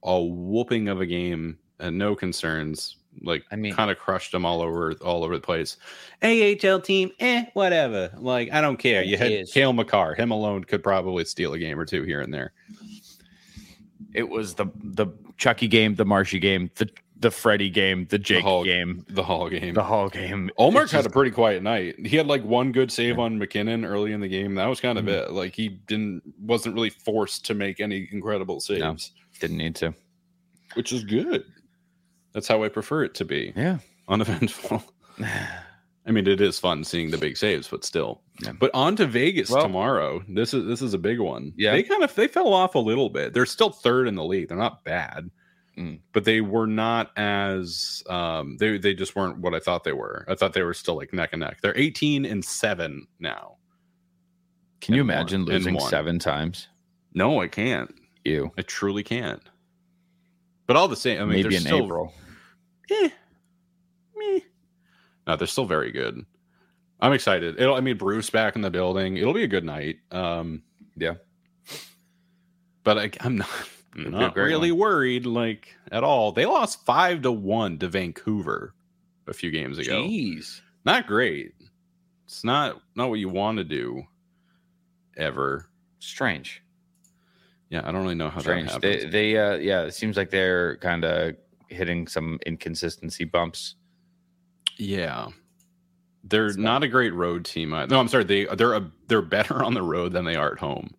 a 0.02 0.20
whooping 0.20 0.88
of 0.88 1.00
a 1.00 1.06
game 1.06 1.58
and 1.78 1.96
no 1.96 2.14
concerns. 2.14 2.96
Like 3.22 3.44
I 3.52 3.56
mean- 3.56 3.74
kind 3.74 3.90
of 3.90 3.98
crushed 3.98 4.32
them 4.32 4.44
all 4.46 4.60
over 4.62 4.92
all 5.02 5.24
over 5.24 5.34
the 5.36 5.42
place. 5.42 5.76
AHL 6.22 6.80
team, 6.80 7.10
eh, 7.20 7.44
whatever. 7.54 8.10
Like 8.18 8.52
I 8.52 8.60
don't 8.60 8.76
care. 8.78 9.02
Who 9.04 9.10
You 9.10 9.16
had 9.18 9.28
cares? 9.28 9.52
Cale 9.52 9.72
Makar. 9.72 10.14
Him 10.14 10.30
alone 10.30 10.64
could 10.64 10.82
probably 10.82 11.24
steal 11.24 11.52
a 11.52 11.58
game 11.58 11.78
or 11.78 11.84
two 11.84 12.02
here 12.02 12.20
and 12.20 12.32
there. 12.32 12.52
It 14.14 14.28
was 14.28 14.54
the 14.54 14.66
the 14.82 15.06
Chucky 15.36 15.68
game, 15.68 15.94
the 15.94 16.04
Marshy 16.04 16.38
game, 16.38 16.70
the 16.76 16.88
the 17.18 17.30
Freddie 17.30 17.68
game, 17.68 18.06
the 18.08 18.18
Jake 18.18 18.42
Hall- 18.42 18.64
game, 18.64 19.04
The 19.10 19.22
Hall 19.22 19.50
game. 19.50 19.74
the 19.74 19.82
Hall 19.82 20.08
game. 20.08 20.50
Ullmark 20.58 20.84
It's 20.84 20.92
had 20.92 21.04
a 21.04 21.10
pretty 21.10 21.30
quiet 21.30 21.62
night. 21.62 21.94
He 22.06 22.16
had 22.16 22.26
like 22.26 22.42
one 22.42 22.72
good 22.72 22.90
save 22.90 23.18
on 23.18 23.38
MacKinnon 23.38 23.84
early 23.84 24.12
in 24.12 24.20
the 24.20 24.28
game. 24.28 24.54
That 24.54 24.66
was 24.68 24.80
kind 24.80 24.98
of 24.98 25.04
Mhm. 25.04 25.26
it. 25.26 25.32
Like 25.32 25.54
he 25.54 25.68
didn't 25.68 26.22
wasn't 26.40 26.74
really 26.74 26.88
forced 26.88 27.44
to 27.46 27.54
make 27.54 27.78
any 27.78 28.08
incredible 28.10 28.58
saves, 28.60 29.12
didn't 29.38 29.58
need 29.58 29.74
to. 29.76 29.92
which 30.74 30.92
is 30.92 31.04
good. 31.04 31.44
That's 32.32 32.48
how 32.48 32.62
I 32.64 32.68
prefer 32.68 33.04
it 33.04 33.14
to 33.16 33.24
be. 33.24 33.52
Yeah. 33.56 33.78
Uneventful. 34.08 34.82
I 36.06 36.12
mean, 36.12 36.26
it 36.26 36.40
is 36.40 36.58
fun 36.58 36.82
seeing 36.84 37.10
the 37.10 37.18
big 37.18 37.36
saves, 37.36 37.68
but 37.68 37.84
still. 37.84 38.22
Yeah. 38.42 38.52
But 38.52 38.70
on 38.74 38.96
to 38.96 39.06
Vegas 39.06 39.50
Well- 39.50 39.62
tomorrow. 39.62 40.22
This 40.28 40.54
is 40.54 40.66
this 40.66 40.80
is 40.82 40.94
a 40.94 40.98
big 40.98 41.20
one. 41.20 41.52
Yeah. 41.56 41.72
they 41.72 41.82
kind 41.82 42.02
of 42.02 42.14
they 42.14 42.26
fell 42.28 42.52
off 42.52 42.74
a 42.74 42.78
little 42.78 43.10
bit. 43.10 43.34
They're 43.34 43.46
still 43.46 43.70
third 43.70 44.08
in 44.08 44.14
the 44.14 44.24
league. 44.24 44.48
They're 44.48 44.56
not 44.56 44.82
bad, 44.84 45.30
Mm. 45.78 46.00
but 46.12 46.24
they 46.24 46.40
were 46.40 46.66
not 46.66 47.10
as 47.16 48.02
um 48.08 48.56
they 48.58 48.78
they 48.78 48.94
just 48.94 49.14
weren't 49.14 49.38
what 49.38 49.54
I 49.54 49.60
thought 49.60 49.84
they 49.84 49.92
were. 49.92 50.24
I 50.28 50.34
thought 50.34 50.52
they 50.52 50.62
were 50.62 50.74
still 50.74 50.96
like 50.96 51.12
neck 51.12 51.30
and 51.32 51.40
neck. 51.40 51.58
They're 51.62 51.76
eighteen 51.76 52.24
and 52.24 52.44
seven 52.44 53.06
now. 53.20 53.56
Can 54.80 54.94
you 54.94 55.02
And 55.02 55.08
one- 55.10 55.16
imagine 55.18 55.44
losing 55.44 55.78
seven 55.80 56.18
times? 56.18 56.68
No, 57.12 57.40
I 57.42 57.46
can't. 57.48 57.94
You. 58.24 58.52
I 58.58 58.62
truly 58.62 59.02
can't. 59.02 59.42
But 60.70 60.76
all 60.76 60.86
the 60.86 60.94
same, 60.94 61.20
I 61.20 61.24
mean, 61.24 61.42
Maybe 61.42 61.56
in 61.56 61.62
still, 61.62 61.82
April. 61.84 62.14
eh, 62.92 63.08
meh. 64.16 64.38
No, 65.26 65.34
they're 65.34 65.48
still 65.48 65.64
very 65.64 65.90
good. 65.90 66.24
I'm 67.00 67.12
excited. 67.12 67.60
It'll. 67.60 67.74
I 67.74 67.80
mean, 67.80 67.96
Bruce 67.96 68.30
back 68.30 68.54
in 68.54 68.62
the 68.62 68.70
building. 68.70 69.16
It'll 69.16 69.32
be 69.34 69.42
a 69.42 69.48
good 69.48 69.64
night. 69.64 69.96
Um, 70.12 70.62
Yeah. 70.96 71.14
but 72.84 72.98
I, 72.98 73.10
I'm 73.20 73.38
not. 73.38 73.48
Not 73.96 74.36
really 74.36 74.70
worried, 74.70 75.26
like 75.26 75.74
at 75.90 76.04
all. 76.04 76.30
They 76.30 76.46
lost 76.46 76.86
five 76.86 77.22
to 77.22 77.32
one 77.32 77.76
to 77.80 77.88
Vancouver 77.88 78.72
a 79.26 79.32
few 79.32 79.50
games 79.50 79.76
ago. 79.78 80.04
Jeez. 80.04 80.60
Not 80.84 81.08
great. 81.08 81.52
It's 82.26 82.44
not 82.44 82.80
not 82.94 83.08
what 83.08 83.18
you 83.18 83.28
want 83.28 83.58
to 83.58 83.64
do. 83.64 84.04
Ever. 85.16 85.68
Strange. 85.98 86.62
Yeah, 87.70 87.82
I 87.84 87.92
don't 87.92 88.02
really 88.02 88.14
know 88.16 88.28
how 88.30 88.40
Strange. 88.40 88.70
that 88.72 88.80
They, 88.82 88.92
happens. 88.94 89.12
they 89.12 89.36
uh 89.38 89.54
yeah, 89.54 89.82
it 89.84 89.94
seems 89.94 90.16
like 90.16 90.30
they're 90.30 90.76
kind 90.78 91.04
of 91.04 91.36
hitting 91.68 92.06
some 92.08 92.38
inconsistency 92.44 93.24
bumps. 93.24 93.76
Yeah. 94.76 95.28
They're 96.24 96.52
not 96.54 96.82
a 96.82 96.88
great 96.88 97.14
road 97.14 97.44
team. 97.44 97.72
I- 97.72 97.86
No, 97.86 97.98
I'm 98.00 98.08
sorry. 98.08 98.24
They 98.24 98.44
they're 98.44 98.74
a, 98.74 98.90
they're 99.08 99.22
better 99.22 99.62
on 99.64 99.74
the 99.74 99.82
road 99.82 100.12
than 100.12 100.24
they 100.24 100.34
are 100.36 100.52
at 100.52 100.58
home. 100.58 100.90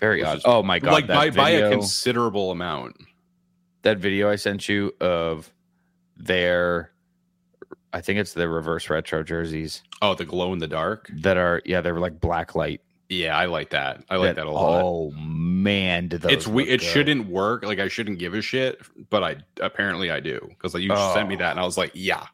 Very 0.00 0.24
odd. 0.24 0.38
is- 0.38 0.42
Oh 0.44 0.62
my 0.62 0.78
god. 0.78 0.92
like 0.92 1.06
by 1.06 1.30
by 1.30 1.50
a 1.50 1.70
considerable 1.70 2.50
amount. 2.50 2.96
that 3.82 3.98
video 3.98 4.30
I 4.30 4.36
sent 4.36 4.68
you 4.68 4.92
of 5.00 5.52
their 6.16 6.90
I 7.92 8.00
think 8.00 8.18
it's 8.18 8.32
the 8.32 8.48
reverse 8.48 8.88
retro 8.90 9.22
jerseys 9.22 9.82
Oh, 10.00 10.14
the 10.14 10.24
glow 10.24 10.52
in 10.52 10.58
the 10.58 10.66
dark. 10.68 11.08
that 11.20 11.36
are 11.36 11.62
yeah, 11.64 11.80
they're 11.82 12.00
like 12.00 12.20
black 12.20 12.54
light. 12.56 12.80
Yeah, 13.12 13.36
I 13.36 13.44
like 13.44 13.70
that. 13.70 14.02
I 14.08 14.16
like 14.16 14.36
that, 14.36 14.46
a 14.46 14.50
lot. 14.50 14.82
Oh 14.82 15.10
man, 15.10 16.08
it's 16.10 16.46
we 16.46 16.64
it 16.64 16.80
good. 16.80 16.82
shouldn't 16.82 17.28
work. 17.28 17.62
Like 17.62 17.78
I 17.78 17.88
shouldn't 17.88 18.18
give 18.18 18.32
a 18.32 18.40
shit, 18.40 18.80
but 19.10 19.22
I 19.22 19.36
apparently 19.60 20.10
I 20.10 20.18
do 20.20 20.40
because 20.48 20.72
like 20.72 20.82
you 20.82 20.88
just 20.88 21.12
sent 21.12 21.28
me 21.28 21.34
Oh. 21.34 21.38
that 21.38 21.50
and 21.50 21.60
I 21.60 21.62
oh. 21.62 21.66
was 21.66 21.76
like, 21.76 21.90
yeah, 21.92 22.24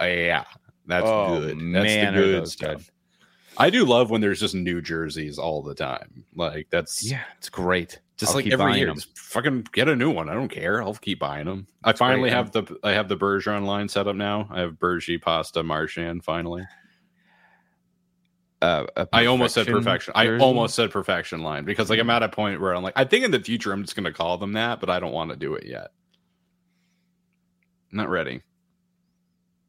yeah, 0.00 0.42
that's 0.86 1.06
oh, 1.06 1.40
good. 1.40 1.58
That's 1.72 1.84
Man, 1.84 2.14
the 2.14 2.20
good 2.20 2.48
stuff. 2.48 2.90
I 3.56 3.70
do 3.70 3.84
love 3.84 4.10
when 4.10 4.20
there's 4.20 4.40
just 4.40 4.54
new 4.56 4.82
jerseys 4.82 5.38
all 5.38 5.62
the 5.62 5.76
time. 5.76 6.24
Like 6.34 6.66
that's 6.70 7.08
Yeah, 7.08 7.22
it's 7.38 7.48
great. 7.48 8.00
just 8.16 8.30
I'll 8.32 8.42
like 8.42 8.52
every 8.52 8.78
year. 8.78 8.92
fucking 9.14 9.68
get 9.72 9.88
a 9.88 9.94
new 9.94 10.10
one. 10.10 10.28
I 10.28 10.34
don't 10.34 10.48
care. 10.48 10.82
I'll 10.82 10.94
keep 10.94 11.20
buying 11.20 11.46
them. 11.46 11.68
I 11.84 11.92
finally 11.92 12.30
great, 12.30 12.32
have 12.32 12.50
the 12.50 12.76
I 12.82 12.90
have 12.90 13.08
the 13.08 13.16
Bergeron 13.16 13.64
line 13.64 13.88
set 13.88 14.08
up 14.08 14.16
now. 14.16 14.48
I 14.50 14.58
have 14.60 14.72
Bergie, 14.72 15.22
Pasta, 15.22 15.62
Marchand. 15.62 16.24
Finally, 16.24 16.64
Uh, 18.62 18.86
I 19.12 19.26
almost 19.26 19.54
said 19.54 19.66
perfection. 19.66 20.12
I 20.16 20.38
almost 20.38 20.74
said 20.74 20.90
perfection 20.90 21.42
line 21.42 21.64
because 21.64 21.90
like 21.90 22.00
I'm 22.00 22.08
at 22.10 22.22
a 22.22 22.28
point 22.28 22.60
where 22.60 22.74
I'm 22.74 22.82
like 22.82 22.94
I 22.96 23.04
think 23.04 23.24
in 23.24 23.30
the 23.30 23.40
future 23.40 23.72
I'm 23.72 23.82
just 23.82 23.94
gonna 23.96 24.12
call 24.12 24.38
them 24.38 24.54
that, 24.54 24.80
but 24.80 24.88
I 24.88 24.98
don't 24.98 25.12
want 25.12 25.30
to 25.30 25.36
do 25.36 25.54
it 25.54 25.66
yet. 25.66 25.88
Not 27.92 28.08
ready. 28.08 28.42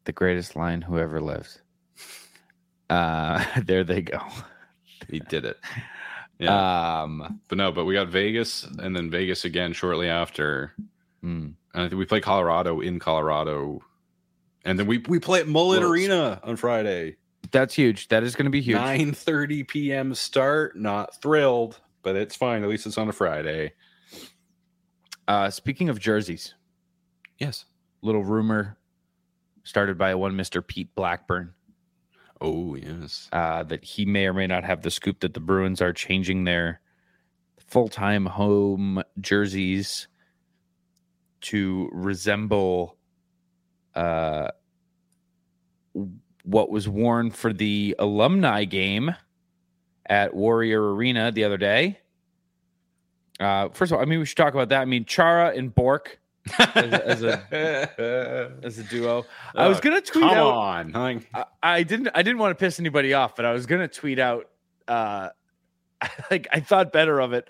the 0.06 0.12
greatest 0.14 0.56
line 0.56 0.82
who 0.82 0.98
ever 1.00 1.22
lived. 1.22 1.62
Uh, 2.90 3.44
there 3.66 3.84
they 3.84 4.02
go. 4.02 4.22
He 5.10 5.20
did 5.20 5.44
it. 5.46 5.58
Yeah, 6.40 7.02
Um, 7.02 7.42
but 7.50 7.58
no, 7.58 7.72
but 7.72 7.86
we 7.86 7.96
got 7.96 8.10
Vegas 8.10 8.64
and 8.64 8.96
then 8.96 9.10
Vegas 9.10 9.44
again 9.44 9.74
shortly 9.74 10.08
after. 10.08 10.72
hmm. 11.22 11.48
And 11.74 11.84
I 11.84 11.90
think 11.90 11.98
we 11.98 12.06
play 12.06 12.22
Colorado 12.22 12.80
in 12.80 13.00
Colorado, 13.00 13.82
and 14.64 14.78
then 14.80 14.86
we 14.86 15.00
we 15.00 15.20
play 15.20 15.40
at 15.40 15.48
Mullet 15.48 15.82
Arena 15.82 16.40
on 16.44 16.56
Friday. 16.56 17.18
That's 17.52 17.74
huge. 17.76 18.08
That 18.10 18.24
is 18.24 18.36
going 18.36 18.46
to 18.46 18.52
be 18.52 18.62
huge. 18.62 18.76
Nine 18.76 19.14
thirty 19.14 19.64
p.m. 19.64 20.14
start. 20.16 20.76
Not 20.78 21.20
thrilled, 21.22 21.80
but 22.04 22.16
it's 22.16 22.36
fine. 22.36 22.64
At 22.64 22.70
least 22.70 22.86
it's 22.86 22.98
on 22.98 23.10
a 23.10 23.14
Friday. 23.14 23.74
Uh, 25.28 25.50
speaking 25.50 25.90
of 25.90 26.00
jerseys, 26.00 26.54
Yes. 27.38 27.66
little 28.02 28.24
rumor 28.24 28.78
started 29.64 29.98
by 29.98 30.16
one 30.16 30.36
Mister 30.36 30.62
Pete 30.62 30.94
Blackburn 30.96 31.54
Oh 32.40 32.76
yes. 32.76 33.28
uh, 33.34 33.64
that 33.64 33.84
he 33.84 34.06
may 34.06 34.28
or 34.28 34.34
may 34.34 34.48
not 34.48 34.64
have 34.64 34.82
the 34.84 34.92
scoop 34.92 35.20
that 35.20 35.34
the 35.34 35.40
Bruins 35.42 35.82
are 35.82 35.92
changing 35.92 36.44
their 36.46 36.80
full-time 37.58 38.26
home 38.28 39.04
jerseys 39.20 40.08
to 41.42 41.90
resemble 41.92 42.96
uh, 43.96 44.50
what 46.48 46.70
was 46.70 46.88
worn 46.88 47.30
for 47.30 47.52
the 47.52 47.94
alumni 48.00 48.64
game 48.64 49.14
at 50.06 50.34
Warrior 50.34 50.94
Arena 50.96 51.32
the 51.32 51.44
other 51.44 51.58
day. 51.58 52.00
Uh, 53.40 53.70
first 53.70 53.92
of 53.92 53.98
all, 53.98 54.02
I 54.02 54.06
mean, 54.06 54.20
we 54.20 54.26
should 54.26 54.38
talk 54.38 54.54
about 54.54 54.70
that. 54.70 54.82
I 54.82 54.86
mean, 54.86 55.04
Chara 55.06 55.50
and 55.56 55.74
Bork 55.76 56.20
as, 56.58 56.94
as 56.94 57.24
a 57.24 58.60
as 58.64 58.80
a 58.80 58.84
duo. 58.84 59.26
I 59.54 59.68
was 59.68 59.78
Uh, 59.78 59.82
gonna 59.82 60.02
tweet 60.02 60.24
Come 60.24 60.38
out. 60.38 60.94
on. 60.96 60.96
I, 61.34 61.46
I 61.62 61.84
didn't. 61.84 62.10
I 62.16 62.22
didn't 62.24 62.40
want 62.40 62.58
to 62.58 62.64
piss 62.64 62.80
anybody 62.80 63.14
off, 63.14 63.36
but 63.36 63.46
I 63.46 63.52
was 63.52 63.66
gonna 63.66 63.88
tweet 63.90 64.18
out. 64.18 64.50
uh 64.88 65.30
Like 66.32 66.48
I 66.52 66.62
thought 66.62 66.92
better 66.94 67.20
of 67.20 67.34
it. 67.34 67.48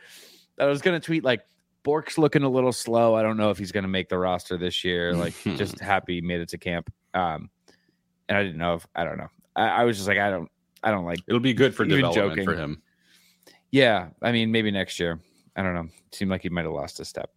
I 0.60 0.66
was 0.66 0.82
gonna 0.82 1.00
tweet 1.00 1.24
like 1.24 1.42
Bork's 1.84 2.18
looking 2.18 2.42
a 2.44 2.50
little 2.50 2.74
slow. 2.74 3.16
I 3.16 3.22
don't 3.22 3.38
know 3.38 3.52
if 3.52 3.58
he's 3.60 3.72
gonna 3.72 3.88
make 3.88 4.10
the 4.10 4.18
roster 4.18 4.58
this 4.58 4.84
year. 4.84 5.14
Like 5.14 5.36
just 5.56 5.80
happy 5.82 6.16
he 6.16 6.22
made 6.22 6.42
it 6.42 6.50
to 6.50 6.58
camp. 6.58 6.92
Um, 7.14 7.50
and 8.30 8.38
I 8.38 8.44
didn't 8.44 8.58
know 8.58 8.76
if 8.76 8.88
I 8.96 9.04
don't 9.04 9.18
know. 9.18 9.30
I, 9.56 9.68
I 9.68 9.84
was 9.84 9.98
just 9.98 10.08
like 10.08 10.18
I 10.18 10.30
don't. 10.30 10.50
I 10.84 10.92
don't 10.92 11.06
like. 11.06 11.20
it'll 11.28 11.40
be 11.40 11.54
good 11.54 11.74
for 11.76 11.86
development 11.86 12.36
joking. 12.36 12.46
for 12.46 12.56
him. 12.56 12.82
Yeah, 13.72 14.10
I 14.22 14.32
mean 14.32 14.52
maybe 14.52 14.72
next 14.72 15.00
year. 15.00 15.20
I 15.56 15.64
don't 15.64 15.74
know. 15.74 15.88
Seemed 16.12 16.32
like 16.32 16.44
he 16.44 16.50
might 16.50 16.66
have 16.66 16.74
lost 16.74 17.00
a 17.00 17.06
step. 17.06 17.32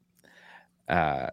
Uh, 0.88 1.30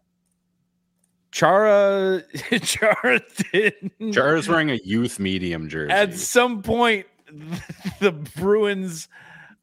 Chara, 1.32 2.24
Chara 2.62 3.20
did 3.52 3.74
Chara's 4.14 4.48
wearing 4.48 4.72
a 4.72 4.80
youth 4.84 5.20
medium 5.20 5.68
jersey. 5.70 5.92
at 5.92 6.14
some 6.14 6.62
point 6.64 7.06
the 8.00 8.12
Bruins 8.12 9.10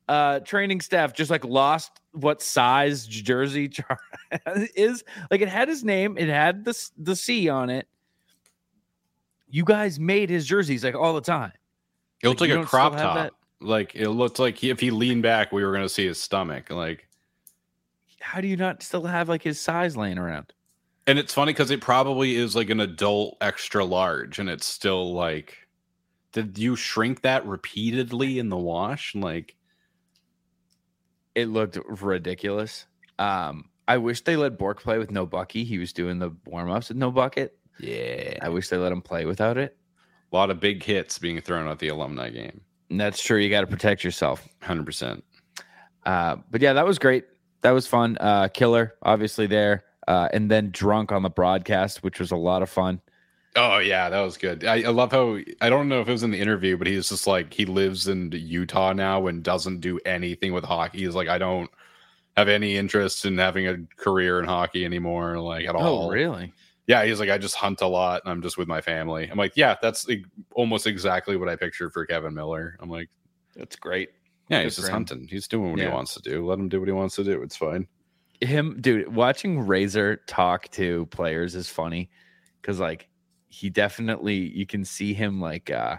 uh 0.06 0.38
training 0.40 0.82
staff 0.82 1.14
just 1.14 1.30
like 1.30 1.44
lost 1.46 1.98
what 2.12 2.42
size 2.42 3.06
jersey 3.06 3.68
Chara 3.68 3.98
is. 4.76 5.02
Like 5.30 5.40
it 5.40 5.48
had 5.48 5.68
his 5.68 5.82
name, 5.82 6.18
it 6.18 6.28
had 6.28 6.64
the 6.64 6.88
the 6.98 7.16
C 7.16 7.48
on 7.48 7.70
it. 7.70 7.88
You 9.54 9.64
guys 9.64 10.00
made 10.00 10.30
his 10.30 10.46
jerseys 10.46 10.82
like 10.82 10.96
all 10.96 11.14
the 11.14 11.20
time. 11.20 11.52
it 12.20 12.26
looked 12.26 12.40
like, 12.40 12.50
like, 12.50 12.64
a 12.64 12.66
crop 12.66 12.96
top. 12.96 13.30
Like 13.60 13.94
it 13.94 14.08
looked 14.08 14.40
like 14.40 14.56
he, 14.56 14.70
if 14.70 14.80
he 14.80 14.90
leaned 14.90 15.22
back, 15.22 15.52
we 15.52 15.64
were 15.64 15.70
going 15.70 15.84
to 15.84 15.88
see 15.88 16.04
his 16.04 16.20
stomach. 16.20 16.70
Like, 16.70 17.08
How 18.18 18.40
do 18.40 18.48
you 18.48 18.56
not 18.56 18.82
still 18.82 19.04
have 19.04 19.28
like 19.28 19.44
his 19.44 19.60
size 19.60 19.96
laying 19.96 20.18
around? 20.18 20.52
and 21.06 21.20
it's 21.20 21.32
funny 21.32 21.52
because 21.52 21.70
it 21.70 21.80
probably 21.80 22.34
is 22.34 22.56
like 22.56 22.68
an 22.68 22.80
adult 22.80 23.36
extra 23.40 23.84
large, 23.84 24.40
and 24.40 24.50
it's 24.50 24.66
still 24.66 25.14
like, 25.14 25.56
did 26.32 26.58
you 26.58 26.74
shrink 26.74 27.22
that 27.22 27.46
repeatedly 27.46 28.40
in 28.40 28.48
the 28.48 28.56
wash? 28.56 29.14
Like, 29.14 29.54
it 31.36 31.48
looked 31.48 31.78
ridiculous. 31.86 32.86
Um, 33.20 33.66
I 33.86 33.98
wish 33.98 34.22
they 34.22 34.34
let 34.34 34.58
Bourque 34.58 34.82
play 34.82 34.98
with 34.98 35.12
no 35.12 35.26
Bucky. 35.26 35.62
He 35.62 35.78
was 35.78 35.92
doing 35.92 36.18
the 36.18 36.34
warm 36.44 36.72
ups 36.72 36.88
with 36.88 36.98
no 36.98 37.12
bucket. 37.12 37.56
Yeah, 37.78 38.38
I 38.42 38.48
wish 38.48 38.68
they 38.68 38.76
let 38.76 38.92
him 38.92 39.02
play 39.02 39.24
without 39.24 39.56
it. 39.58 39.76
a 40.32 40.36
lot 40.36 40.50
of 40.50 40.60
big 40.60 40.82
hits 40.82 41.18
being 41.18 41.40
thrown 41.40 41.68
at 41.68 41.78
the 41.78 41.88
alumni 41.88 42.30
game. 42.30 42.60
And 42.90 43.00
that's 43.00 43.22
true. 43.22 43.38
You 43.38 43.50
got 43.50 43.62
to 43.62 43.66
protect 43.66 44.04
yourself. 44.04 44.46
Hundred 44.62 44.86
percent. 44.86 45.24
Uh, 46.04 46.36
but 46.50 46.60
yeah, 46.60 46.72
that 46.74 46.86
was 46.86 46.98
great. 46.98 47.24
That 47.62 47.70
was 47.70 47.86
fun. 47.86 48.16
Uh, 48.20 48.48
Killer, 48.48 48.94
obviously 49.02 49.46
there, 49.46 49.84
uh, 50.06 50.28
and 50.32 50.50
then 50.50 50.70
drunk 50.70 51.12
on 51.12 51.22
the 51.22 51.30
broadcast, 51.30 52.02
which 52.02 52.20
was 52.20 52.30
a 52.30 52.36
lot 52.36 52.62
of 52.62 52.68
fun. 52.68 53.00
Oh 53.56 53.78
yeah, 53.78 54.10
that 54.10 54.20
was 54.20 54.36
good. 54.36 54.64
I, 54.64 54.82
I 54.82 54.88
love 54.90 55.12
how 55.12 55.38
I 55.60 55.70
don't 55.70 55.88
know 55.88 56.00
if 56.00 56.08
it 56.08 56.12
was 56.12 56.24
in 56.24 56.30
the 56.32 56.40
interview, 56.40 56.76
but 56.76 56.86
he's 56.88 57.08
just 57.08 57.26
like 57.26 57.54
he 57.54 57.64
lives 57.64 58.08
in 58.08 58.30
Utah 58.32 58.92
now 58.92 59.26
and 59.28 59.42
doesn't 59.42 59.80
do 59.80 59.98
anything 60.04 60.52
with 60.52 60.64
hockey. 60.64 60.98
He's 60.98 61.14
like, 61.14 61.28
I 61.28 61.38
don't 61.38 61.70
have 62.36 62.48
any 62.48 62.76
interest 62.76 63.24
in 63.24 63.38
having 63.38 63.68
a 63.68 63.78
career 63.96 64.40
in 64.40 64.44
hockey 64.44 64.84
anymore, 64.84 65.38
like 65.38 65.66
at 65.66 65.76
all. 65.76 66.06
Oh, 66.06 66.10
really? 66.10 66.52
Yeah, 66.86 67.04
he's 67.04 67.18
like, 67.20 67.30
I 67.30 67.38
just 67.38 67.54
hunt 67.54 67.80
a 67.80 67.86
lot 67.86 68.20
and 68.24 68.30
I'm 68.30 68.42
just 68.42 68.58
with 68.58 68.68
my 68.68 68.80
family. 68.80 69.26
I'm 69.30 69.38
like, 69.38 69.52
yeah, 69.56 69.74
that's 69.80 70.06
like, 70.06 70.24
almost 70.54 70.86
exactly 70.86 71.36
what 71.36 71.48
I 71.48 71.56
pictured 71.56 71.92
for 71.92 72.04
Kevin 72.04 72.34
Miller. 72.34 72.76
I'm 72.80 72.90
like, 72.90 73.08
That's 73.56 73.76
great. 73.76 74.10
yeah, 74.50 74.58
Good 74.58 74.64
he's 74.64 74.76
just 74.76 74.88
hunting. 74.90 75.26
He's 75.26 75.48
doing 75.48 75.70
what 75.70 75.80
Yeah. 75.80 75.86
he 75.88 75.92
wants 75.94 76.12
to 76.14 76.20
do. 76.20 76.44
Let 76.46 76.58
him 76.58 76.68
do 76.68 76.78
what 76.80 76.88
he 76.88 76.92
wants 76.92 77.16
to 77.16 77.24
do. 77.24 77.42
It's 77.42 77.56
fine. 77.56 77.86
Him, 78.42 78.76
dude, 78.80 79.14
watching 79.14 79.60
Razor 79.66 80.16
talk 80.26 80.68
to 80.72 81.06
players 81.06 81.54
is 81.54 81.70
funny 81.70 82.10
because, 82.60 82.80
like, 82.80 83.08
he 83.48 83.70
definitely 83.70 84.34
you 84.34 84.66
can 84.66 84.84
see 84.84 85.14
him 85.14 85.40
like, 85.40 85.70
uh, 85.70 85.96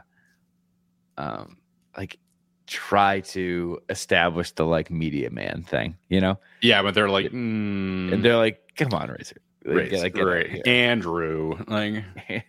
um, 1.18 1.58
like 1.98 2.20
try 2.68 3.22
to 3.22 3.80
establish 3.90 4.52
the 4.52 4.66
like 4.66 4.92
media 4.92 5.30
man 5.30 5.64
thing, 5.68 5.96
you 6.10 6.20
know? 6.20 6.38
Yeah, 6.62 6.82
but 6.82 6.94
they're 6.94 7.10
like, 7.10 7.28
mm, 7.28 8.12
And 8.14 8.24
they're 8.24 8.36
like, 8.38 8.60
"Come 8.76 8.94
on, 8.94 9.10
Razor, 9.10 9.38
Like, 9.66 9.90
get- 9.90 10.02
like, 10.02 10.18
right. 10.18 10.50
here." 10.50 10.62
Andrew, 10.66 11.58
like, 11.68 12.04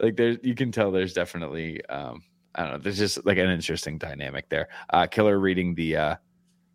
like 0.00 0.16
there's 0.16 0.38
you 0.42 0.54
can 0.54 0.72
tell 0.72 0.90
there's 0.90 1.12
definitely 1.14 1.84
um 1.86 2.22
I 2.54 2.62
don't 2.64 2.72
know, 2.72 2.78
there's 2.78 2.98
just 2.98 3.24
like 3.24 3.38
an 3.38 3.48
interesting 3.50 3.98
dynamic 3.98 4.48
there. 4.48 4.68
Uh 4.90 5.06
Killer 5.06 5.38
reading 5.38 5.74
the 5.74 5.96
uh 5.96 6.16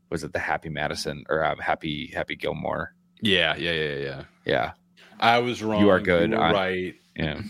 was 0.09 0.23
it 0.23 0.31
the 0.31 0.39
Happy 0.39 0.69
Madison 0.69 1.23
or 1.29 1.43
um, 1.43 1.57
Happy 1.57 2.11
Happy 2.13 2.35
Gilmore? 2.35 2.93
yeah, 3.21 3.55
yeah, 3.55 3.71
yeah, 3.71 3.95
yeah. 3.95 4.23
Yeah. 4.45 4.71
I 5.19 5.39
was 5.39 5.61
wrong. 5.63 5.81
You 5.81 5.89
are 5.89 5.99
good. 5.99 6.31
You 6.31 6.37
right. 6.37 6.93
Yeah. 7.15 7.41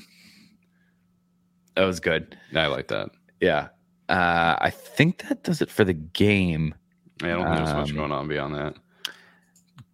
That 1.76 1.86
was 1.86 2.00
good. 2.00 2.38
I 2.56 2.68
like 2.68 2.88
that. 2.90 3.10
Yeah. 3.40 3.70
Uh 4.10 4.56
I 4.60 4.70
think 4.70 5.20
that 5.30 5.44
does 5.44 5.62
it 5.62 5.70
for 5.70 5.84
the 5.84 5.94
game. 5.94 6.76
I 7.22 7.28
don't 7.28 7.44
think 7.46 7.56
there's 7.58 7.74
much 7.74 7.90
Um, 7.92 7.96
going 7.96 8.12
on 8.12 8.28
beyond 8.28 8.56
that. 8.56 8.76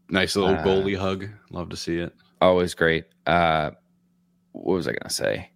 Nice 0.10 0.36
little 0.36 0.56
uh, 0.56 0.64
goalie 0.64 0.98
hug. 0.98 1.28
Love 1.52 1.70
to 1.70 1.78
see 1.78 1.98
it. 1.98 2.14
Always 2.42 2.74
great. 2.74 3.06
Uh 3.26 3.72
what 4.52 4.76
was 4.76 4.88
I 4.88 4.94
gonna 4.94 5.10
say? 5.10 5.52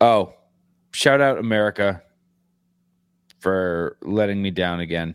Oh, 0.00 0.32
shout 0.92 1.20
out 1.20 1.38
America 1.38 2.02
for 3.40 3.96
letting 4.02 4.40
me 4.42 4.50
down 4.50 4.80
again. 4.80 5.14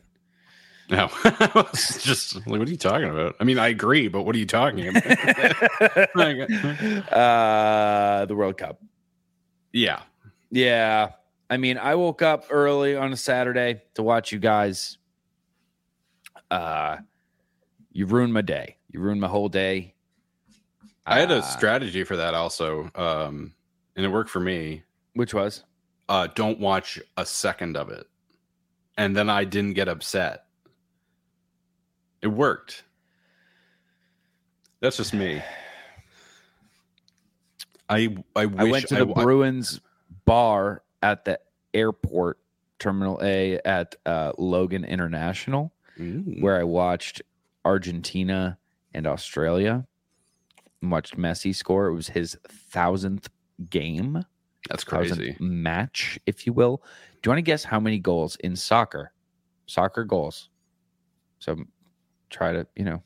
No, 0.89 1.09
just 1.73 2.35
like, 2.35 2.45
what 2.45 2.67
are 2.67 2.71
you 2.71 2.77
talking 2.77 3.09
about? 3.09 3.35
I 3.39 3.45
mean, 3.45 3.57
I 3.57 3.69
agree, 3.69 4.09
but 4.09 4.23
what 4.23 4.35
are 4.35 4.39
you 4.39 4.45
talking 4.45 4.89
about? 4.89 5.03
uh, 7.11 8.25
the 8.25 8.35
World 8.35 8.57
Cup. 8.57 8.81
yeah, 9.71 10.01
Yeah. 10.51 11.11
I 11.49 11.57
mean, 11.57 11.77
I 11.77 11.95
woke 11.95 12.21
up 12.21 12.45
early 12.49 12.95
on 12.95 13.13
a 13.13 13.17
Saturday 13.17 13.81
to 13.95 14.03
watch 14.03 14.31
you 14.31 14.39
guys. 14.39 14.97
Uh, 16.51 16.97
you 17.91 18.05
ruined 18.05 18.33
my 18.33 18.41
day. 18.41 18.77
You 18.89 18.99
ruined 18.99 19.21
my 19.21 19.27
whole 19.27 19.49
day. 19.49 19.92
I 21.05 21.19
had 21.19 21.31
a 21.31 21.37
Uh, 21.37 21.41
strategy 21.41 22.03
for 22.03 22.15
that 22.17 22.33
also, 22.33 22.89
um, 22.95 23.53
and 23.95 24.05
it 24.05 24.09
worked 24.09 24.29
for 24.29 24.39
me. 24.39 24.83
Which 25.13 25.33
was? 25.33 25.63
Uh, 26.09 26.27
don't 26.27 26.59
watch 26.59 26.99
a 27.17 27.25
second 27.25 27.75
of 27.77 27.89
it, 27.89 28.07
and 28.97 29.15
then 29.15 29.29
I 29.29 29.43
didn't 29.43 29.73
get 29.73 29.87
upset. 29.87 30.45
It 32.21 32.27
worked. 32.27 32.83
That's 34.79 34.97
just 34.97 35.13
me. 35.13 35.41
I 37.89 38.15
I 38.35 38.45
wish 38.45 38.59
I 38.59 38.63
went 38.71 38.87
to 38.89 38.95
the 38.95 39.05
wa- 39.05 39.21
Bruins 39.23 39.79
bar 40.25 40.83
at 41.01 41.25
the 41.25 41.39
airport, 41.73 42.39
Terminal 42.79 43.19
A 43.21 43.59
at 43.65 43.95
uh, 44.05 44.33
Logan 44.37 44.85
International. 44.85 45.71
Ooh. 45.99 46.23
where 46.39 46.59
I 46.59 46.63
watched 46.63 47.21
Argentina 47.63 48.57
and 48.95 49.05
Australia. 49.05 49.85
Watched 50.83 51.17
Messi 51.17 51.55
score. 51.55 51.87
It 51.87 51.93
was 51.93 52.09
his 52.09 52.37
thousandth 52.47 53.29
game, 53.69 54.23
That's 54.69 54.83
crazy. 54.83 55.37
match, 55.39 56.19
if 56.25 56.45
you 56.45 56.53
will. 56.53 56.83
Do 57.21 57.27
you 57.27 57.31
want 57.31 57.37
to 57.37 57.43
guess 57.43 57.63
how 57.63 57.79
many 57.79 57.99
goals 57.99 58.35
in 58.37 58.55
soccer? 58.55 59.13
Soccer 59.65 60.03
goals. 60.03 60.49
So 61.39 61.57
try 62.29 62.51
to, 62.51 62.67
you 62.75 62.83
know, 62.83 63.01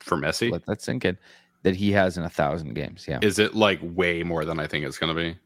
For 0.00 0.16
Messi, 0.16 0.50
let 0.50 0.66
that 0.66 0.82
sink 0.82 1.04
in. 1.04 1.16
That 1.62 1.76
he 1.76 1.92
has 1.92 2.16
in 2.16 2.24
a 2.24 2.28
thousand 2.30 2.74
games. 2.74 3.06
Yeah. 3.06 3.18
is 3.22 3.38
it 3.38 3.54
like 3.54 3.78
way 3.82 4.22
more 4.22 4.44
than 4.44 4.58
I 4.58 4.66
think 4.66 4.84
it's 4.84 4.98
going 4.98 5.14
to 5.14 5.22
be? 5.22 5.36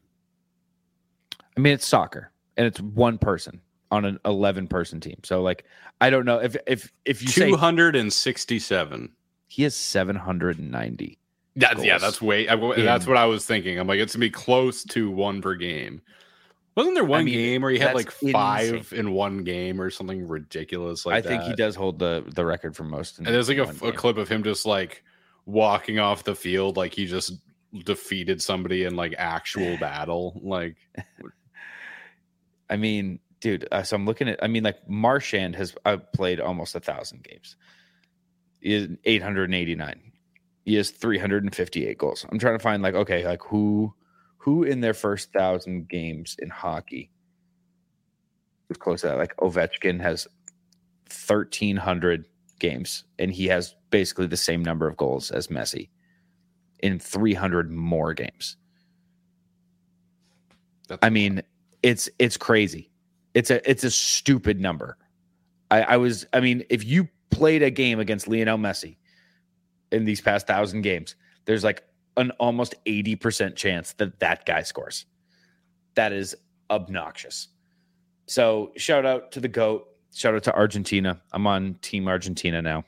I 1.57 1.59
mean, 1.59 1.73
it's 1.73 1.85
soccer 1.85 2.31
and 2.57 2.65
it's 2.65 2.79
one 2.79 3.17
person 3.17 3.61
on 3.91 4.05
an 4.05 4.19
11 4.25 4.67
person 4.67 4.99
team. 4.99 5.19
So 5.23 5.41
like, 5.41 5.65
I 6.01 6.09
don't 6.09 6.25
know 6.25 6.39
if, 6.39 6.55
if, 6.67 6.91
if 7.05 7.21
you 7.21 7.27
say 7.27 7.49
267. 7.49 9.11
he 9.47 9.63
has 9.63 9.75
790. 9.75 11.19
That's 11.55 11.83
yeah, 11.83 11.97
that's 11.97 12.21
way. 12.21 12.47
I, 12.47 12.55
that's 12.55 13.05
in- 13.05 13.09
what 13.09 13.17
I 13.17 13.25
was 13.25 13.45
thinking. 13.45 13.79
I'm 13.79 13.87
like, 13.87 13.99
it's 13.99 14.13
gonna 14.13 14.25
be 14.25 14.29
close 14.29 14.83
to 14.85 15.09
one 15.09 15.41
per 15.41 15.55
game. 15.55 16.01
Wasn't 16.75 16.93
there 16.93 17.05
one 17.05 17.23
mean, 17.23 17.33
game 17.33 17.61
where 17.61 17.71
he 17.71 17.79
had 17.79 17.95
like 17.95 18.11
five 18.11 18.73
insane. 18.73 18.99
in 18.99 19.11
one 19.13 19.45
game 19.45 19.79
or 19.79 19.89
something 19.89 20.27
ridiculous 20.27 21.05
like 21.05 21.25
I 21.25 21.27
think 21.27 21.43
he 21.43 21.53
does 21.53 21.73
hold 21.73 21.99
the, 21.99 22.25
the 22.35 22.45
record 22.45 22.75
for 22.75 22.83
most. 22.83 23.17
in 23.17 23.25
And 23.25 23.33
there's 23.33 23.47
like 23.47 23.59
a, 23.59 23.87
a 23.87 23.93
clip 23.93 24.17
of 24.17 24.27
him 24.27 24.43
just 24.43 24.65
like 24.65 25.01
walking 25.45 25.99
off 25.99 26.25
the 26.25 26.35
field 26.35 26.75
like 26.75 26.93
he 26.93 27.05
just 27.05 27.33
defeated 27.83 28.41
somebody 28.41 28.83
in 28.83 28.97
like 28.97 29.15
actual 29.17 29.77
battle. 29.79 30.39
Like, 30.43 30.75
I 32.69 32.75
mean, 32.75 33.19
dude. 33.39 33.67
Uh, 33.71 33.83
so 33.83 33.95
I'm 33.95 34.05
looking 34.05 34.27
at. 34.27 34.43
I 34.43 34.47
mean, 34.47 34.63
like 34.63 34.87
Marchand 34.89 35.55
has 35.55 35.75
uh, 35.85 35.97
played 36.13 36.39
almost 36.39 36.75
a 36.75 36.79
thousand 36.79 37.23
games. 37.23 37.55
Is 38.61 38.89
889. 39.05 40.11
He 40.65 40.75
has 40.75 40.89
358 40.89 41.97
goals. 41.97 42.25
I'm 42.29 42.39
trying 42.39 42.57
to 42.57 42.63
find 42.63 42.81
like 42.81 42.95
okay, 42.95 43.25
like 43.25 43.43
who 43.43 43.93
who 44.37 44.63
in 44.63 44.81
their 44.81 44.93
first 44.93 45.31
thousand 45.31 45.87
games 45.87 46.35
in 46.39 46.49
hockey 46.49 47.11
was 48.67 48.77
close 48.77 49.01
to 49.01 49.07
that. 49.07 49.17
Like 49.17 49.35
Ovechkin 49.37 50.01
has 50.01 50.27
1300 51.07 52.25
games, 52.59 53.03
and 53.19 53.31
he 53.31 53.45
has 53.47 53.75
basically 53.91 54.27
the 54.27 54.37
same 54.37 54.63
number 54.63 54.87
of 54.87 54.97
goals 54.97 55.31
as 55.31 55.47
Messi 55.47 55.89
in 56.79 56.99
300 56.99 57.71
more 57.71 58.13
games. 58.13 58.57
That's 60.87 60.99
I 61.03 61.09
mean, 61.09 61.43
it's 61.83 62.09
it's 62.17 62.37
crazy. 62.37 62.89
It's 63.35 63.51
a 63.51 63.69
it's 63.69 63.83
a 63.83 63.91
stupid 63.91 64.59
number. 64.59 64.97
I, 65.69 65.81
I 65.81 65.97
was 65.97 66.25
I 66.33 66.39
mean, 66.39 66.63
if 66.69 66.83
you 66.83 67.07
played 67.29 67.61
a 67.61 67.69
game 67.69 67.99
against 67.99 68.27
Lionel 68.27 68.57
Messi 68.57 68.97
in 69.95 70.03
these 70.03 70.19
past 70.19 70.45
thousand 70.45 70.81
games, 70.81 71.15
there's 71.45 71.63
like 71.63 71.83
an 72.17 72.31
almost 72.31 72.75
80% 72.85 73.55
chance 73.55 73.93
that 73.93 74.19
that 74.19 74.45
guy 74.45 74.61
scores. 74.61 75.05
That 75.95 76.11
is 76.11 76.35
obnoxious. 76.69 77.47
So 78.27 78.73
shout 78.75 79.05
out 79.05 79.31
to 79.31 79.39
the 79.39 79.47
GOAT. 79.47 79.87
Shout 80.13 80.35
out 80.35 80.43
to 80.43 80.55
Argentina. 80.55 81.21
I'm 81.31 81.47
on 81.47 81.75
Team 81.81 82.07
Argentina 82.07 82.61
now. 82.61 82.83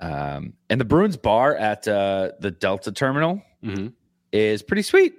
Um, 0.00 0.54
and 0.70 0.80
the 0.80 0.84
Bruins 0.84 1.16
bar 1.16 1.54
at 1.56 1.86
uh, 1.86 2.30
the 2.40 2.50
Delta 2.50 2.92
Terminal 2.92 3.42
mm-hmm. 3.62 3.88
is 4.32 4.62
pretty 4.62 4.82
sweet. 4.82 5.14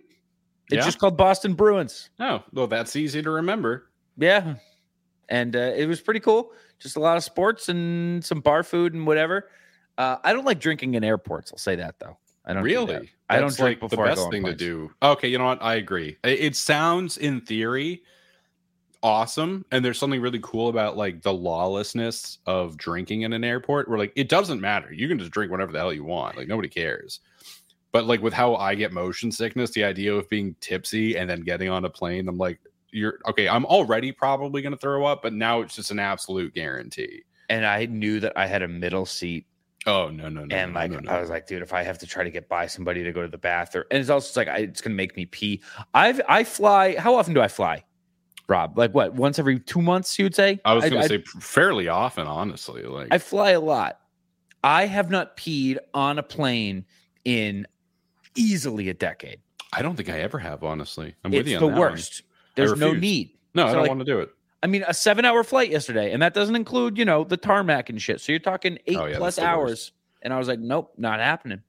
It's 0.72 0.78
Yeah? 0.78 0.86
just 0.86 0.97
called 0.97 1.18
Boston 1.18 1.54
Bruins. 1.54 2.10
Oh, 2.20 2.43
well, 2.54 2.68
that's 2.68 2.95
easy 2.95 3.22
to 3.22 3.30
remember. 3.30 3.89
Yeah. 4.18 4.56
And 5.30 5.56
uh, 5.56 5.74
it 5.76 5.86
was 5.86 6.02
pretty 6.02 6.22
cool. 6.22 6.54
Just 6.80 6.95
a 6.95 6.99
lot 6.99 7.18
of 7.18 7.24
sports 7.24 7.70
and 7.70 8.24
some 8.26 8.39
bar 8.39 8.64
food 8.64 8.93
and 8.93 9.06
whatever. 9.06 9.49
Uh, 9.98 10.18
I 10.24 10.34
don't 10.34 10.46
like 10.46 10.60
drinking 10.60 10.96
in 10.96 11.04
airports. 11.04 11.52
I'll 11.52 11.60
say 11.60 11.76
that 11.76 11.96
though. 12.00 12.18
I 12.46 12.54
don't 12.54 12.64
do. 12.64 12.66
Really? 12.66 13.12
I 13.30 13.39
don't 13.39 13.56
drink 13.56 13.82
like, 13.82 13.92
before 13.92 14.08
the 14.08 14.16
best 14.16 14.32
thing 14.32 14.44
to 14.46 14.56
do. 14.56 14.92
Okay, 15.02 15.28
you 15.28 15.38
know 15.38 15.46
what? 15.46 15.62
I 15.62 15.76
agree. 15.76 16.18
It, 16.24 16.39
it 16.39 16.56
sounds 16.56 17.18
in 17.18 17.42
theory 17.42 18.04
awesome, 19.04 19.66
and 19.72 19.84
there's 19.84 19.98
something 19.98 20.22
really 20.22 20.39
cool 20.42 20.70
about 20.70 20.98
like 20.98 21.22
the 21.22 21.34
lawlessness 21.34 22.39
of 22.46 22.78
drinking 22.78 23.24
in 23.24 23.34
an 23.34 23.44
airport. 23.44 23.88
Where 23.88 23.98
like 23.98 24.14
it 24.16 24.30
doesn't 24.30 24.62
matter. 24.62 24.92
You 24.92 25.08
can 25.08 25.20
just 25.20 25.32
drink 25.32 25.52
whatever 25.52 25.72
the 25.72 25.80
hell 25.80 25.94
you 25.94 26.04
want. 26.04 26.38
Like 26.38 26.48
nobody 26.48 26.70
cares. 26.70 27.20
But 27.92 28.06
like 28.06 28.22
with 28.22 28.34
how 28.34 28.56
I 28.56 28.76
get 28.76 28.94
motion 28.94 29.32
sickness, 29.32 29.72
the 29.72 29.84
idea 29.84 30.14
of 30.14 30.30
being 30.30 30.56
tipsy 30.62 31.18
and 31.18 31.30
then 31.30 31.42
getting 31.42 31.70
on 31.70 31.84
a 31.84 31.89
plane, 31.89 32.30
I'm 32.30 32.38
like, 32.38 32.60
you're 32.92 33.20
okay. 33.28 33.50
I'm 33.50 33.66
already 33.66 34.12
probably 34.12 34.62
going 34.62 34.72
to 34.72 34.80
throw 34.80 35.06
up, 35.06 35.22
but 35.22 35.34
now 35.34 35.62
it's 35.62 35.76
just 35.76 35.92
an 35.92 36.00
absolute 36.00 36.54
guarantee. 36.54 37.24
And 37.50 37.66
I 37.66 37.86
knew 37.86 38.22
that 38.22 38.34
I 38.38 38.48
had 38.48 38.62
a 38.62 38.68
middle 38.68 39.06
seat. 39.06 39.46
Oh 39.88 40.09
no 40.09 40.29
no 40.29 40.45
no! 40.45 40.55
and 40.55 40.73
like 40.73 40.91
no, 40.91 40.99
no. 40.99 41.11
I 41.11 41.19
was 41.19 41.29
like, 41.29 41.47
dude, 41.47 41.63
if 41.63 41.73
I 41.73 41.82
have 41.82 41.97
to 41.99 42.07
try 42.07 42.23
to 42.23 42.29
get 42.29 42.47
by 42.47 42.67
somebody 42.67 43.03
to 43.03 43.11
go 43.11 43.21
to 43.23 43.27
the 43.27 43.38
bathroom, 43.38 43.86
and 43.89 43.99
it's 43.99 44.09
also 44.09 44.39
like 44.39 44.47
I, 44.47 44.57
it's 44.57 44.79
gonna 44.82 44.95
make 44.95 45.15
me 45.15 45.25
pee. 45.25 45.61
I've 45.93 46.21
I 46.29 46.43
fly. 46.43 46.95
How 46.97 47.15
often 47.15 47.34
do 47.34 47.41
I 47.41 47.47
fly, 47.47 47.84
Rob? 48.47 48.77
Like 48.77 48.93
what? 48.93 49.15
Once 49.15 49.39
every 49.39 49.59
two 49.59 49.82
months? 49.82 50.19
You 50.19 50.25
would 50.25 50.36
say? 50.36 50.59
I 50.65 50.73
was 50.73 50.84
going 50.88 51.01
I, 51.01 51.07
to 51.07 51.09
say 51.09 51.23
fairly 51.39 51.88
often, 51.88 52.27
honestly. 52.27 52.84
Like 52.84 53.07
I 53.11 53.17
fly 53.17 53.51
a 53.51 53.59
lot. 53.59 53.99
I 54.63 54.86
have 54.86 55.09
not 55.09 55.36
peed 55.36 55.79
on 55.95 56.19
a 56.19 56.23
plane 56.23 56.86
in 57.25 57.65
easily 58.36 58.89
a 58.89 58.93
decade. 58.93 59.39
I 59.73 59.82
don't 59.82 59.95
think 59.95 60.09
I 60.09 60.19
ever 60.19 60.38
have, 60.38 60.63
honestly. 60.63 61.15
I'm 61.23 61.32
with 61.32 61.47
you 61.47 61.55
on 61.55 61.61
the 61.61 61.67
that 61.69 61.71
one. 61.73 61.91
worst. 61.91 62.23
There's 62.55 62.77
no 62.77 62.93
need. 62.93 63.32
No, 63.55 63.65
I 63.65 63.71
don't 63.71 63.82
like- 63.82 63.89
want 63.89 64.01
to 64.01 64.05
do 64.05 64.19
it. 64.19 64.29
I 64.64 64.68
mean, 64.68 64.84
a 64.88 64.93
seven 64.93 65.26
hour 65.26 65.43
flight 65.43 65.72
yesterday, 65.72 66.12
and 66.14 66.22
that 66.22 66.34
doesn't 66.34 66.55
include, 66.55 66.97
you 66.97 67.05
know, 67.05 67.24
the 67.24 67.38
tarmac 67.38 67.89
and 67.89 68.01
shit. 68.01 68.22
So 68.22 68.32
you're 68.32 68.39
talking 68.39 68.78
eight 68.88 68.97
Oh, 68.97 69.05
yeah, 69.05 69.18
plus 69.18 69.36
the 69.38 69.41
worst. 69.41 69.47
hours. 69.49 69.91
And 70.22 70.34
I 70.34 70.38
was 70.38 70.47
like, 70.47 70.59
nope, 70.59 70.93
not 70.97 71.20
happening. 71.20 71.62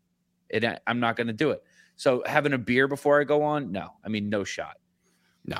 It, 0.50 0.62
I'm 0.86 1.00
not 1.00 1.16
going 1.16 1.28
to 1.28 1.32
do 1.32 1.50
it. 1.52 1.62
So 1.96 2.22
having 2.26 2.52
a 2.52 2.58
beer 2.58 2.86
before 2.88 3.18
I 3.20 3.24
go 3.24 3.42
on, 3.42 3.72
no. 3.72 3.88
I 4.04 4.08
mean, 4.08 4.28
no 4.28 4.44
shot. 4.44 4.76
No, 5.46 5.58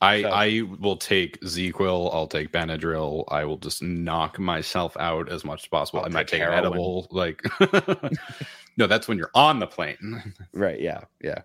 I 0.00 0.22
So- 0.22 0.30
I 0.30 0.62
will 0.80 0.96
take 0.96 1.38
ZzzQuil. 1.42 2.14
I'll 2.14 2.26
take 2.26 2.50
Benadryl. 2.50 3.24
I 3.28 3.44
will 3.44 3.58
just 3.58 3.82
knock 3.82 4.38
myself 4.38 4.96
out 4.98 5.30
as 5.30 5.44
much 5.44 5.64
as 5.64 5.68
possible. 5.68 6.00
I'll 6.00 6.06
I 6.06 6.08
might 6.08 6.28
take 6.28 6.40
take 6.40 6.48
an 6.48 6.54
edible. 6.54 7.06
Like, 7.10 7.42
no, 8.78 8.86
that's 8.86 9.06
when 9.06 9.18
you're 9.18 9.30
on 9.34 9.58
the 9.58 9.66
plane. 9.66 10.32
Right. 10.54 10.80
Yeah. 10.80 11.00
Yeah. 11.22 11.42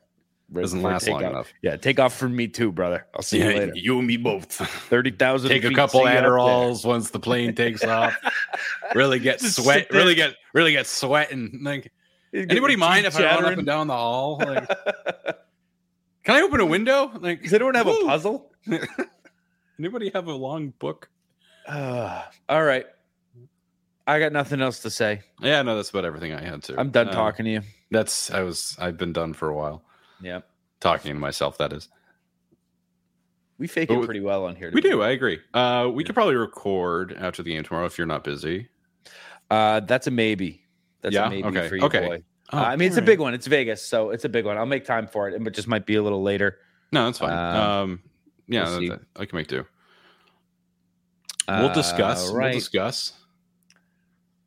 Doesn't 0.53 0.81
last 0.83 1.07
long 1.07 1.19
takeoff. 1.19 1.31
enough. 1.33 1.53
Yeah. 1.61 1.75
Take 1.77 1.99
off 1.99 2.15
from 2.15 2.35
me 2.35 2.47
too, 2.47 2.71
brother. 2.71 3.05
I'll 3.15 3.23
see 3.23 3.39
you 3.39 3.45
later. 3.45 3.71
you 3.75 3.97
and 3.97 4.07
me 4.07 4.17
both. 4.17 4.51
30,000. 4.89 5.49
Take 5.49 5.63
a 5.63 5.71
couple. 5.71 6.01
Adderalls 6.01 6.85
once 6.85 7.09
the 7.09 7.19
plane 7.19 7.55
takes 7.55 7.83
off. 7.83 8.15
Really 8.93 9.19
get 9.19 9.39
Just 9.41 9.61
sweat. 9.63 9.87
Really 9.91 10.13
get 10.15 10.35
really 10.53 10.71
get 10.71 10.85
sweating. 10.87 11.59
Like, 11.63 11.91
anybody 12.33 12.75
mind 12.75 13.05
if 13.07 13.15
I 13.17 13.23
run 13.23 13.45
up 13.45 13.57
and 13.57 13.65
down 13.65 13.87
the 13.87 13.93
hall? 13.95 14.37
Like, 14.45 14.67
can 16.23 16.35
I 16.37 16.41
open 16.41 16.59
a 16.59 16.65
window? 16.65 17.11
Like, 17.19 17.43
Does 17.43 17.53
anyone 17.53 17.75
have 17.75 17.85
Woo! 17.85 17.93
a 18.01 18.05
puzzle? 18.05 18.51
Anybody 19.79 20.09
have 20.13 20.27
a 20.27 20.33
long 20.33 20.69
book? 20.79 21.09
Uh, 21.67 22.23
all 22.49 22.63
right. 22.63 22.85
I 24.07 24.19
got 24.19 24.31
nothing 24.31 24.61
else 24.61 24.79
to 24.81 24.89
say. 24.89 25.21
Yeah, 25.41 25.61
no, 25.63 25.75
that's 25.75 25.89
about 25.89 26.05
everything 26.05 26.33
I 26.33 26.41
had 26.43 26.63
to. 26.63 26.79
I'm 26.79 26.91
done 26.91 27.09
Uh, 27.09 27.11
talking 27.13 27.45
to 27.45 27.51
you. 27.51 27.61
That's 27.91 28.29
I 28.31 28.41
was 28.41 28.75
I've 28.79 28.97
been 28.97 29.13
done 29.13 29.33
for 29.33 29.49
a 29.49 29.55
while. 29.55 29.83
Yeah. 30.26 30.41
Talking 30.80 31.13
to 31.13 31.19
myself, 31.19 31.57
that 31.59 31.71
is. 31.71 31.88
We 33.57 33.67
fake 33.67 33.88
But 33.89 33.99
it 33.99 34.05
pretty 34.05 34.19
well 34.19 34.45
on 34.45 34.55
here. 34.55 34.71
We 34.73 34.82
do, 34.82 35.01
I 35.01 35.09
agree. 35.11 35.39
Uh 35.53 35.89
we 35.93 36.03
Yeah. 36.03 36.07
could 36.07 36.15
probably 36.15 36.36
record 36.36 37.13
after 37.17 37.43
the 37.43 37.51
game 37.53 37.63
tomorrow 37.63 37.86
if 37.86 37.97
you're 37.97 38.07
not 38.07 38.23
busy. 38.23 38.69
Uh, 39.51 39.80
that's 39.82 40.07
a 40.07 40.11
maybe. 40.11 40.63
That's 41.01 41.13
Yeah? 41.13 41.28
a 41.28 41.30
maybe 41.30 41.47
Okay. 41.47 41.69
for 41.69 41.76
you, 41.76 41.84
Okay. 41.86 41.99
boy. 42.07 42.23
Uh, 42.51 42.57
I 42.57 42.76
mean, 42.76 42.88
it's 42.88 42.97
a 42.97 43.01
big 43.01 43.19
one. 43.19 43.34
It's 43.36 43.45
Vegas, 43.47 43.82
so 43.88 44.09
it's 44.09 44.26
a 44.26 44.30
big 44.30 44.45
one. 44.45 44.57
I'll 44.57 44.65
make 44.65 44.86
time 44.86 45.07
for 45.07 45.30
it, 45.30 45.43
but 45.43 45.53
just 45.53 45.67
might 45.67 45.86
be 45.86 45.95
a 45.95 46.01
little 46.03 46.21
later. 46.23 46.57
No, 46.91 47.05
that's 47.05 47.19
fine. 47.19 47.32
Um, 47.32 47.61
Um, 47.61 47.99
yeah, 48.47 48.63
we'll 48.78 48.89
that- 48.89 49.01
I 49.15 49.26
can 49.26 49.38
make 49.38 49.47
do. 49.47 49.65
We'll 51.47 51.73
discuss. 51.73 52.30
Uh, 52.32 52.34
We'll 52.36 52.51
discuss. 52.51 53.13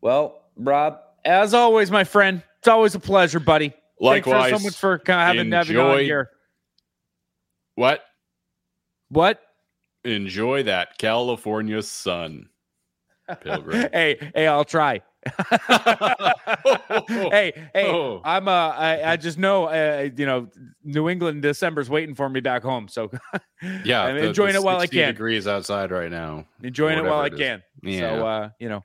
Well, 0.00 0.42
Rob, 0.56 0.98
as 1.24 1.54
always, 1.54 1.90
my 1.90 2.04
friend, 2.04 2.42
it's 2.58 2.68
always 2.68 2.94
a 2.96 3.00
pleasure, 3.00 3.40
buddy. 3.40 3.72
Thanks 4.00 4.26
Likewise. 4.26 4.50
so 4.50 4.58
much 4.64 4.76
for 4.76 4.98
kind 4.98 5.20
of 5.20 5.26
having, 5.36 5.52
having 5.52 5.76
on 5.76 5.90
enjoy- 5.90 6.04
here. 6.04 6.30
What? 7.74 8.02
What? 9.08 9.40
Enjoy 10.04 10.62
that 10.64 10.98
California 10.98 11.82
sun. 11.82 12.48
Pilgrim. 13.40 13.88
hey, 13.92 14.30
hey, 14.34 14.46
I'll 14.46 14.64
try. 14.64 15.02
hey, 17.08 17.52
hey, 17.74 17.90
Oh. 17.90 18.20
I'm 18.24 18.48
uh, 18.48 18.50
I, 18.70 19.12
I 19.12 19.16
just 19.16 19.38
know, 19.38 19.64
uh, 19.66 20.08
you 20.16 20.26
know, 20.26 20.48
New 20.84 21.08
England 21.08 21.42
December's 21.42 21.90
waiting 21.90 22.14
for 22.14 22.28
me 22.28 22.40
back 22.40 22.62
home, 22.62 22.88
so 22.88 23.10
Yeah, 23.84 24.04
I'm 24.04 24.16
the- 24.16 24.28
enjoying 24.28 24.52
the 24.54 24.60
it 24.60 24.64
while 24.64 24.78
I 24.78 24.86
can. 24.86 25.08
Degrees 25.08 25.46
outside 25.46 25.90
right 25.90 26.10
now. 26.10 26.46
enjoying 26.62 26.98
it 26.98 27.04
while 27.04 27.20
I 27.20 27.26
it 27.26 27.34
is. 27.34 27.38
can. 27.40 27.62
Yeah. 27.82 28.00
So, 28.00 28.26
uh, 28.26 28.48
you 28.58 28.68
know, 28.68 28.84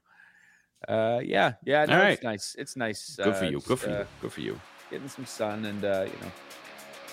uh, 0.87 1.19
yeah, 1.23 1.53
yeah, 1.65 1.85
no, 1.85 2.01
All 2.01 2.07
it's 2.07 2.23
nice. 2.23 2.55
It's 2.57 2.75
nice. 2.75 3.15
Good 3.15 3.35
for 3.35 3.45
uh, 3.45 3.49
you. 3.49 3.59
Good 3.59 3.67
just, 3.69 3.83
for 3.83 3.89
uh, 3.91 3.99
you. 3.99 4.05
Good 4.21 4.31
for 4.33 4.41
you. 4.41 4.59
Getting 4.93 5.09
some 5.09 5.25
sun 5.25 5.65
and 5.65 5.83
uh, 5.83 6.05
you 6.05 6.19
know. 6.21 6.31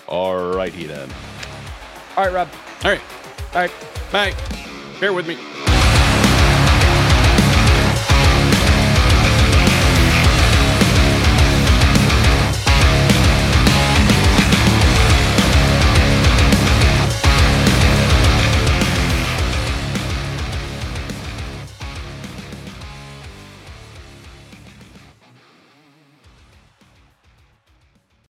All 0.07 0.53
righty 0.53 0.85
then. 0.85 1.09
All 2.15 2.25
right, 2.25 2.31
Rob. 2.31 2.47
All 2.83 2.91
right. 2.91 3.01
All 3.55 3.61
right. 3.61 3.71
Bye. 4.11 4.35
Bear 4.99 5.13
with 5.13 5.27
me. 5.27 5.35